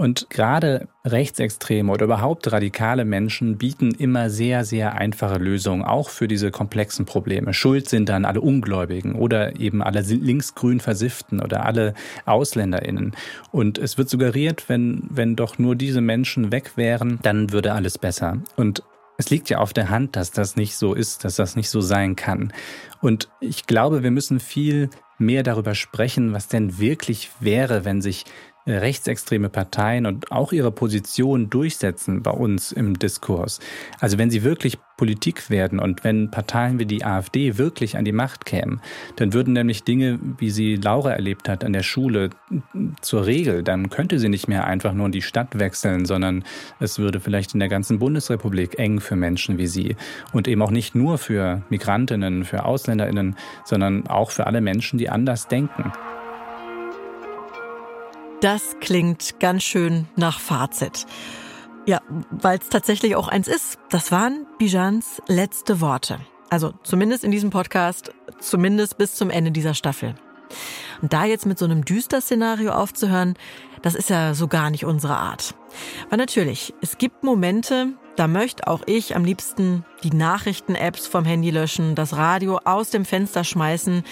Und 0.00 0.30
gerade 0.30 0.88
Rechtsextreme 1.04 1.92
oder 1.92 2.06
überhaupt 2.06 2.50
radikale 2.50 3.04
Menschen 3.04 3.58
bieten 3.58 3.90
immer 3.90 4.30
sehr, 4.30 4.64
sehr 4.64 4.94
einfache 4.94 5.36
Lösungen, 5.36 5.84
auch 5.84 6.08
für 6.08 6.26
diese 6.26 6.50
komplexen 6.50 7.04
Probleme. 7.04 7.52
Schuld 7.52 7.86
sind 7.86 8.08
dann 8.08 8.24
alle 8.24 8.40
Ungläubigen 8.40 9.14
oder 9.14 9.60
eben 9.60 9.82
alle 9.82 10.00
linksgrün 10.00 10.80
Versifften 10.80 11.42
oder 11.42 11.66
alle 11.66 11.92
AusländerInnen. 12.24 13.12
Und 13.52 13.76
es 13.76 13.98
wird 13.98 14.08
suggeriert, 14.08 14.70
wenn, 14.70 15.02
wenn 15.10 15.36
doch 15.36 15.58
nur 15.58 15.76
diese 15.76 16.00
Menschen 16.00 16.50
weg 16.50 16.78
wären, 16.78 17.18
dann 17.20 17.52
würde 17.52 17.74
alles 17.74 17.98
besser. 17.98 18.38
Und 18.56 18.82
es 19.18 19.28
liegt 19.28 19.50
ja 19.50 19.58
auf 19.58 19.74
der 19.74 19.90
Hand, 19.90 20.16
dass 20.16 20.30
das 20.30 20.56
nicht 20.56 20.76
so 20.76 20.94
ist, 20.94 21.24
dass 21.24 21.36
das 21.36 21.56
nicht 21.56 21.68
so 21.68 21.82
sein 21.82 22.16
kann. 22.16 22.54
Und 23.02 23.28
ich 23.38 23.66
glaube, 23.66 24.02
wir 24.02 24.10
müssen 24.10 24.40
viel 24.40 24.88
mehr 25.18 25.42
darüber 25.42 25.74
sprechen, 25.74 26.32
was 26.32 26.48
denn 26.48 26.78
wirklich 26.78 27.30
wäre, 27.38 27.84
wenn 27.84 28.00
sich 28.00 28.24
rechtsextreme 28.72 29.48
Parteien 29.48 30.06
und 30.06 30.30
auch 30.32 30.52
ihre 30.52 30.70
Position 30.70 31.50
durchsetzen 31.50 32.22
bei 32.22 32.30
uns 32.30 32.72
im 32.72 32.98
Diskurs. 32.98 33.60
Also 34.00 34.18
wenn 34.18 34.30
sie 34.30 34.42
wirklich 34.42 34.78
Politik 35.00 35.48
werden 35.48 35.78
und 35.78 36.04
wenn 36.04 36.30
Parteien 36.30 36.78
wie 36.78 36.84
die 36.84 37.06
AfD 37.06 37.56
wirklich 37.56 37.96
an 37.96 38.04
die 38.04 38.12
Macht 38.12 38.44
kämen, 38.44 38.82
dann 39.16 39.32
würden 39.32 39.54
nämlich 39.54 39.82
Dinge, 39.82 40.18
wie 40.36 40.50
sie 40.50 40.76
Laura 40.76 41.12
erlebt 41.12 41.48
hat 41.48 41.64
an 41.64 41.72
der 41.72 41.82
Schule, 41.82 42.28
zur 43.00 43.24
Regel. 43.24 43.62
Dann 43.62 43.88
könnte 43.88 44.18
sie 44.18 44.28
nicht 44.28 44.46
mehr 44.46 44.66
einfach 44.66 44.92
nur 44.92 45.06
in 45.06 45.12
die 45.12 45.22
Stadt 45.22 45.58
wechseln, 45.58 46.04
sondern 46.04 46.44
es 46.80 46.98
würde 46.98 47.18
vielleicht 47.18 47.54
in 47.54 47.60
der 47.60 47.70
ganzen 47.70 47.98
Bundesrepublik 47.98 48.78
eng 48.78 49.00
für 49.00 49.16
Menschen 49.16 49.56
wie 49.56 49.68
sie 49.68 49.96
und 50.32 50.46
eben 50.48 50.60
auch 50.60 50.70
nicht 50.70 50.94
nur 50.94 51.16
für 51.16 51.62
Migrantinnen, 51.70 52.44
für 52.44 52.66
Ausländerinnen, 52.66 53.36
sondern 53.64 54.06
auch 54.06 54.30
für 54.30 54.46
alle 54.46 54.60
Menschen, 54.60 54.98
die 54.98 55.08
anders 55.08 55.48
denken. 55.48 55.92
Das 58.40 58.76
klingt 58.80 59.38
ganz 59.38 59.62
schön 59.64 60.08
nach 60.16 60.40
Fazit. 60.40 61.04
Ja, 61.84 62.00
weil 62.30 62.58
es 62.58 62.70
tatsächlich 62.70 63.14
auch 63.14 63.28
eins 63.28 63.48
ist. 63.48 63.78
Das 63.90 64.10
waren 64.12 64.46
Bijans 64.58 65.20
letzte 65.26 65.82
Worte. 65.82 66.20
Also 66.48 66.72
zumindest 66.82 67.22
in 67.22 67.32
diesem 67.32 67.50
Podcast, 67.50 68.12
zumindest 68.40 68.96
bis 68.96 69.14
zum 69.14 69.28
Ende 69.28 69.52
dieser 69.52 69.74
Staffel. 69.74 70.14
Und 71.02 71.12
da 71.12 71.26
jetzt 71.26 71.44
mit 71.44 71.58
so 71.58 71.66
einem 71.66 71.84
Düster-Szenario 71.84 72.72
aufzuhören, 72.72 73.34
das 73.82 73.94
ist 73.94 74.08
ja 74.08 74.32
so 74.32 74.48
gar 74.48 74.70
nicht 74.70 74.86
unsere 74.86 75.16
Art. 75.16 75.54
Weil 76.08 76.18
natürlich, 76.18 76.72
es 76.80 76.96
gibt 76.96 77.22
Momente, 77.22 77.88
da 78.16 78.26
möchte 78.26 78.66
auch 78.68 78.82
ich 78.86 79.16
am 79.16 79.24
liebsten 79.24 79.84
die 80.02 80.14
Nachrichten-Apps 80.14 81.06
vom 81.06 81.26
Handy 81.26 81.50
löschen, 81.50 81.94
das 81.94 82.16
Radio 82.16 82.58
aus 82.64 82.88
dem 82.88 83.04
Fenster 83.04 83.44
schmeißen, 83.44 84.02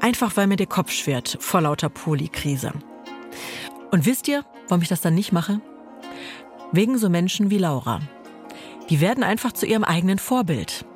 einfach 0.00 0.36
weil 0.36 0.46
mir 0.46 0.56
der 0.56 0.66
Kopf 0.66 0.92
schwirrt 0.92 1.36
vor 1.40 1.60
lauter 1.60 1.88
Polikrise. 1.88 2.72
Und 3.92 4.06
wisst 4.06 4.26
ihr, 4.26 4.44
warum 4.68 4.82
ich 4.82 4.88
das 4.88 5.02
dann 5.02 5.14
nicht 5.14 5.32
mache? 5.32 5.60
Wegen 6.72 6.96
so 6.96 7.10
Menschen 7.10 7.50
wie 7.50 7.58
Laura. 7.58 8.00
Die 8.88 9.00
werden 9.00 9.22
einfach 9.22 9.52
zu 9.52 9.66
ihrem 9.66 9.84
eigenen 9.84 10.18
Vorbild. 10.18 10.86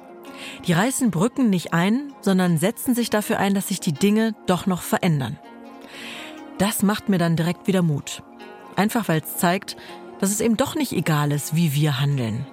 Die 0.66 0.72
reißen 0.72 1.10
Brücken 1.10 1.50
nicht 1.50 1.74
ein, 1.74 2.12
sondern 2.22 2.58
setzen 2.58 2.94
sich 2.94 3.10
dafür 3.10 3.38
ein, 3.38 3.54
dass 3.54 3.68
sich 3.68 3.80
die 3.80 3.92
Dinge 3.92 4.34
doch 4.46 4.66
noch 4.66 4.80
verändern. 4.80 5.38
Das 6.58 6.82
macht 6.82 7.10
mir 7.10 7.18
dann 7.18 7.36
direkt 7.36 7.66
wieder 7.66 7.82
Mut. 7.82 8.22
Einfach 8.76 9.08
weil 9.08 9.20
es 9.20 9.36
zeigt, 9.36 9.76
dass 10.18 10.30
es 10.30 10.40
eben 10.40 10.56
doch 10.56 10.74
nicht 10.74 10.92
egal 10.92 11.32
ist, 11.32 11.54
wie 11.54 11.74
wir 11.74 12.00
handeln. 12.00 12.46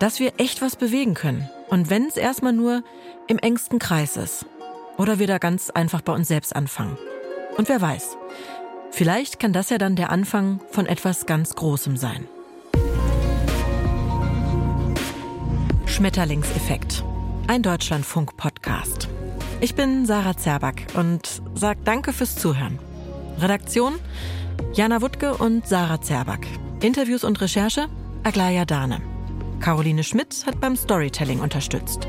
Dass 0.00 0.18
wir 0.18 0.32
echt 0.38 0.62
was 0.62 0.74
bewegen 0.74 1.14
können. 1.14 1.48
Und 1.68 1.90
wenn 1.90 2.06
es 2.06 2.16
erstmal 2.16 2.52
nur 2.52 2.82
im 3.28 3.38
engsten 3.38 3.78
Kreis 3.78 4.16
ist. 4.16 4.46
Oder 4.98 5.20
wir 5.20 5.28
da 5.28 5.38
ganz 5.38 5.70
einfach 5.70 6.00
bei 6.00 6.12
uns 6.12 6.26
selbst 6.26 6.56
anfangen. 6.56 6.98
Und 7.56 7.68
wer 7.68 7.80
weiß, 7.80 8.16
Vielleicht 8.90 9.38
kann 9.38 9.52
das 9.52 9.70
ja 9.70 9.78
dann 9.78 9.96
der 9.96 10.10
Anfang 10.10 10.60
von 10.70 10.86
etwas 10.86 11.26
ganz 11.26 11.54
Großem 11.54 11.96
sein. 11.96 12.26
Schmetterlingseffekt. 15.86 17.04
Ein 17.46 17.62
Deutschlandfunk-Podcast. 17.62 19.08
Ich 19.60 19.74
bin 19.74 20.06
Sarah 20.06 20.36
Zerback 20.36 20.86
und 20.94 21.42
sag 21.54 21.84
Danke 21.84 22.12
fürs 22.12 22.36
Zuhören. 22.36 22.78
Redaktion 23.38 23.94
Jana 24.72 25.00
Wuttke 25.02 25.34
und 25.34 25.66
Sarah 25.66 26.00
Zerback. 26.00 26.46
Interviews 26.80 27.24
und 27.24 27.40
Recherche 27.40 27.88
Aglaya 28.22 28.64
Dahne. 28.64 29.00
Caroline 29.60 30.04
Schmidt 30.04 30.44
hat 30.46 30.60
beim 30.60 30.76
Storytelling 30.76 31.40
unterstützt. 31.40 32.08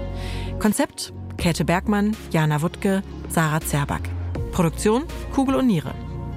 Konzept 0.60 1.14
Käthe 1.38 1.66
Bergmann, 1.66 2.16
Jana 2.32 2.62
Wuttke, 2.62 3.04
Sarah 3.30 3.62
Zerback. 3.62 4.10
Produktion 4.52 5.04
Kugel 5.34 5.56
und 5.56 5.68
Niere. 5.68 5.94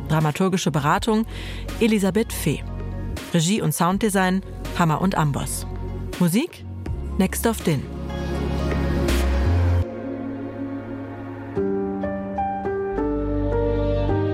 Dramaturgische 0.09 0.71
Beratung 0.71 1.27
Elisabeth 1.81 2.33
Fee. 2.33 2.63
Regie 3.33 3.63
und 3.63 3.73
Sounddesign 3.73 4.43
Hammer 4.79 5.01
und 5.01 5.17
Amboss. 5.17 5.67
Musik 6.21 6.65
Next 7.19 7.47
of 7.47 7.63
Din. 7.63 7.83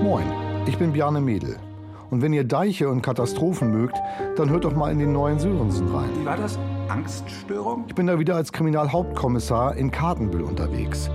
Moin, 0.01 0.25
ich 0.65 0.77
bin 0.77 0.93
Bjarne 0.93 1.21
Mädel. 1.21 1.57
Und 2.09 2.21
wenn 2.21 2.33
ihr 2.33 2.43
Deiche 2.43 2.89
und 2.89 3.01
Katastrophen 3.01 3.71
mögt, 3.71 3.97
dann 4.35 4.49
hört 4.49 4.65
doch 4.65 4.75
mal 4.75 4.91
in 4.91 4.99
den 4.99 5.13
neuen 5.13 5.39
Sörensen 5.39 5.87
rein. 5.95 6.09
Wie 6.19 6.25
war 6.25 6.37
das? 6.37 6.57
Angststörung? 6.91 7.85
Ich 7.87 7.95
bin 7.95 8.07
da 8.07 8.19
wieder 8.19 8.35
als 8.35 8.51
Kriminalhauptkommissar 8.51 9.75
in 9.77 9.91
Kartenbüll 9.91 10.41
unterwegs. 10.41 11.09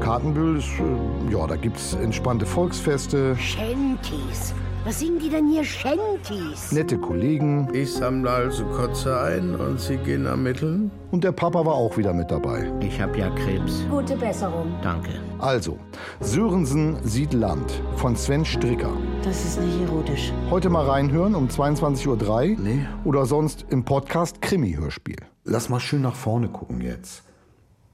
Kartenbüll 0.00 0.58
ist, 0.58 0.68
äh, 0.78 1.32
ja, 1.32 1.46
da 1.46 1.56
gibt's 1.56 1.94
entspannte 1.94 2.44
Volksfeste. 2.44 3.34
Shanties. 3.38 4.54
Was 4.84 4.98
singen 4.98 5.20
die 5.20 5.28
denn 5.28 5.48
hier 5.48 5.62
Shanties? 5.62 6.72
Nette 6.72 6.98
Kollegen. 6.98 7.68
Ich 7.72 7.92
sammle 7.92 8.28
also 8.28 8.64
Kotze 8.64 9.16
ein 9.16 9.54
und 9.54 9.80
Sie 9.80 9.96
gehen 9.96 10.26
ermitteln? 10.26 10.90
Und 11.12 11.22
der 11.22 11.30
Papa 11.30 11.64
war 11.64 11.74
auch 11.74 11.96
wieder 11.96 12.12
mit 12.12 12.32
dabei. 12.32 12.68
Ich 12.80 13.00
hab 13.00 13.16
ja 13.16 13.30
Krebs. 13.30 13.84
Gute 13.88 14.16
Besserung. 14.16 14.74
Danke. 14.82 15.10
Also, 15.38 15.78
Sörensen 16.18 16.96
sieht 17.04 17.32
Land 17.32 17.80
von 17.94 18.16
Sven 18.16 18.44
Stricker. 18.44 18.92
Das 19.22 19.44
ist 19.44 19.60
nicht 19.60 19.82
erotisch. 19.82 20.32
Heute 20.50 20.68
mal 20.68 20.84
reinhören 20.84 21.36
um 21.36 21.46
22.03 21.46 22.08
Uhr. 22.08 22.58
Nee. 22.58 22.84
Oder 23.04 23.24
sonst 23.24 23.66
im 23.70 23.84
Podcast 23.84 24.42
Krimi-Hörspiel. 24.42 25.18
Lass 25.44 25.68
mal 25.68 25.78
schön 25.78 26.02
nach 26.02 26.16
vorne 26.16 26.48
gucken 26.48 26.80
jetzt. 26.80 27.22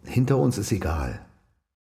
Hinter 0.05 0.39
uns 0.39 0.57
ist 0.57 0.73
egal. 0.73 1.21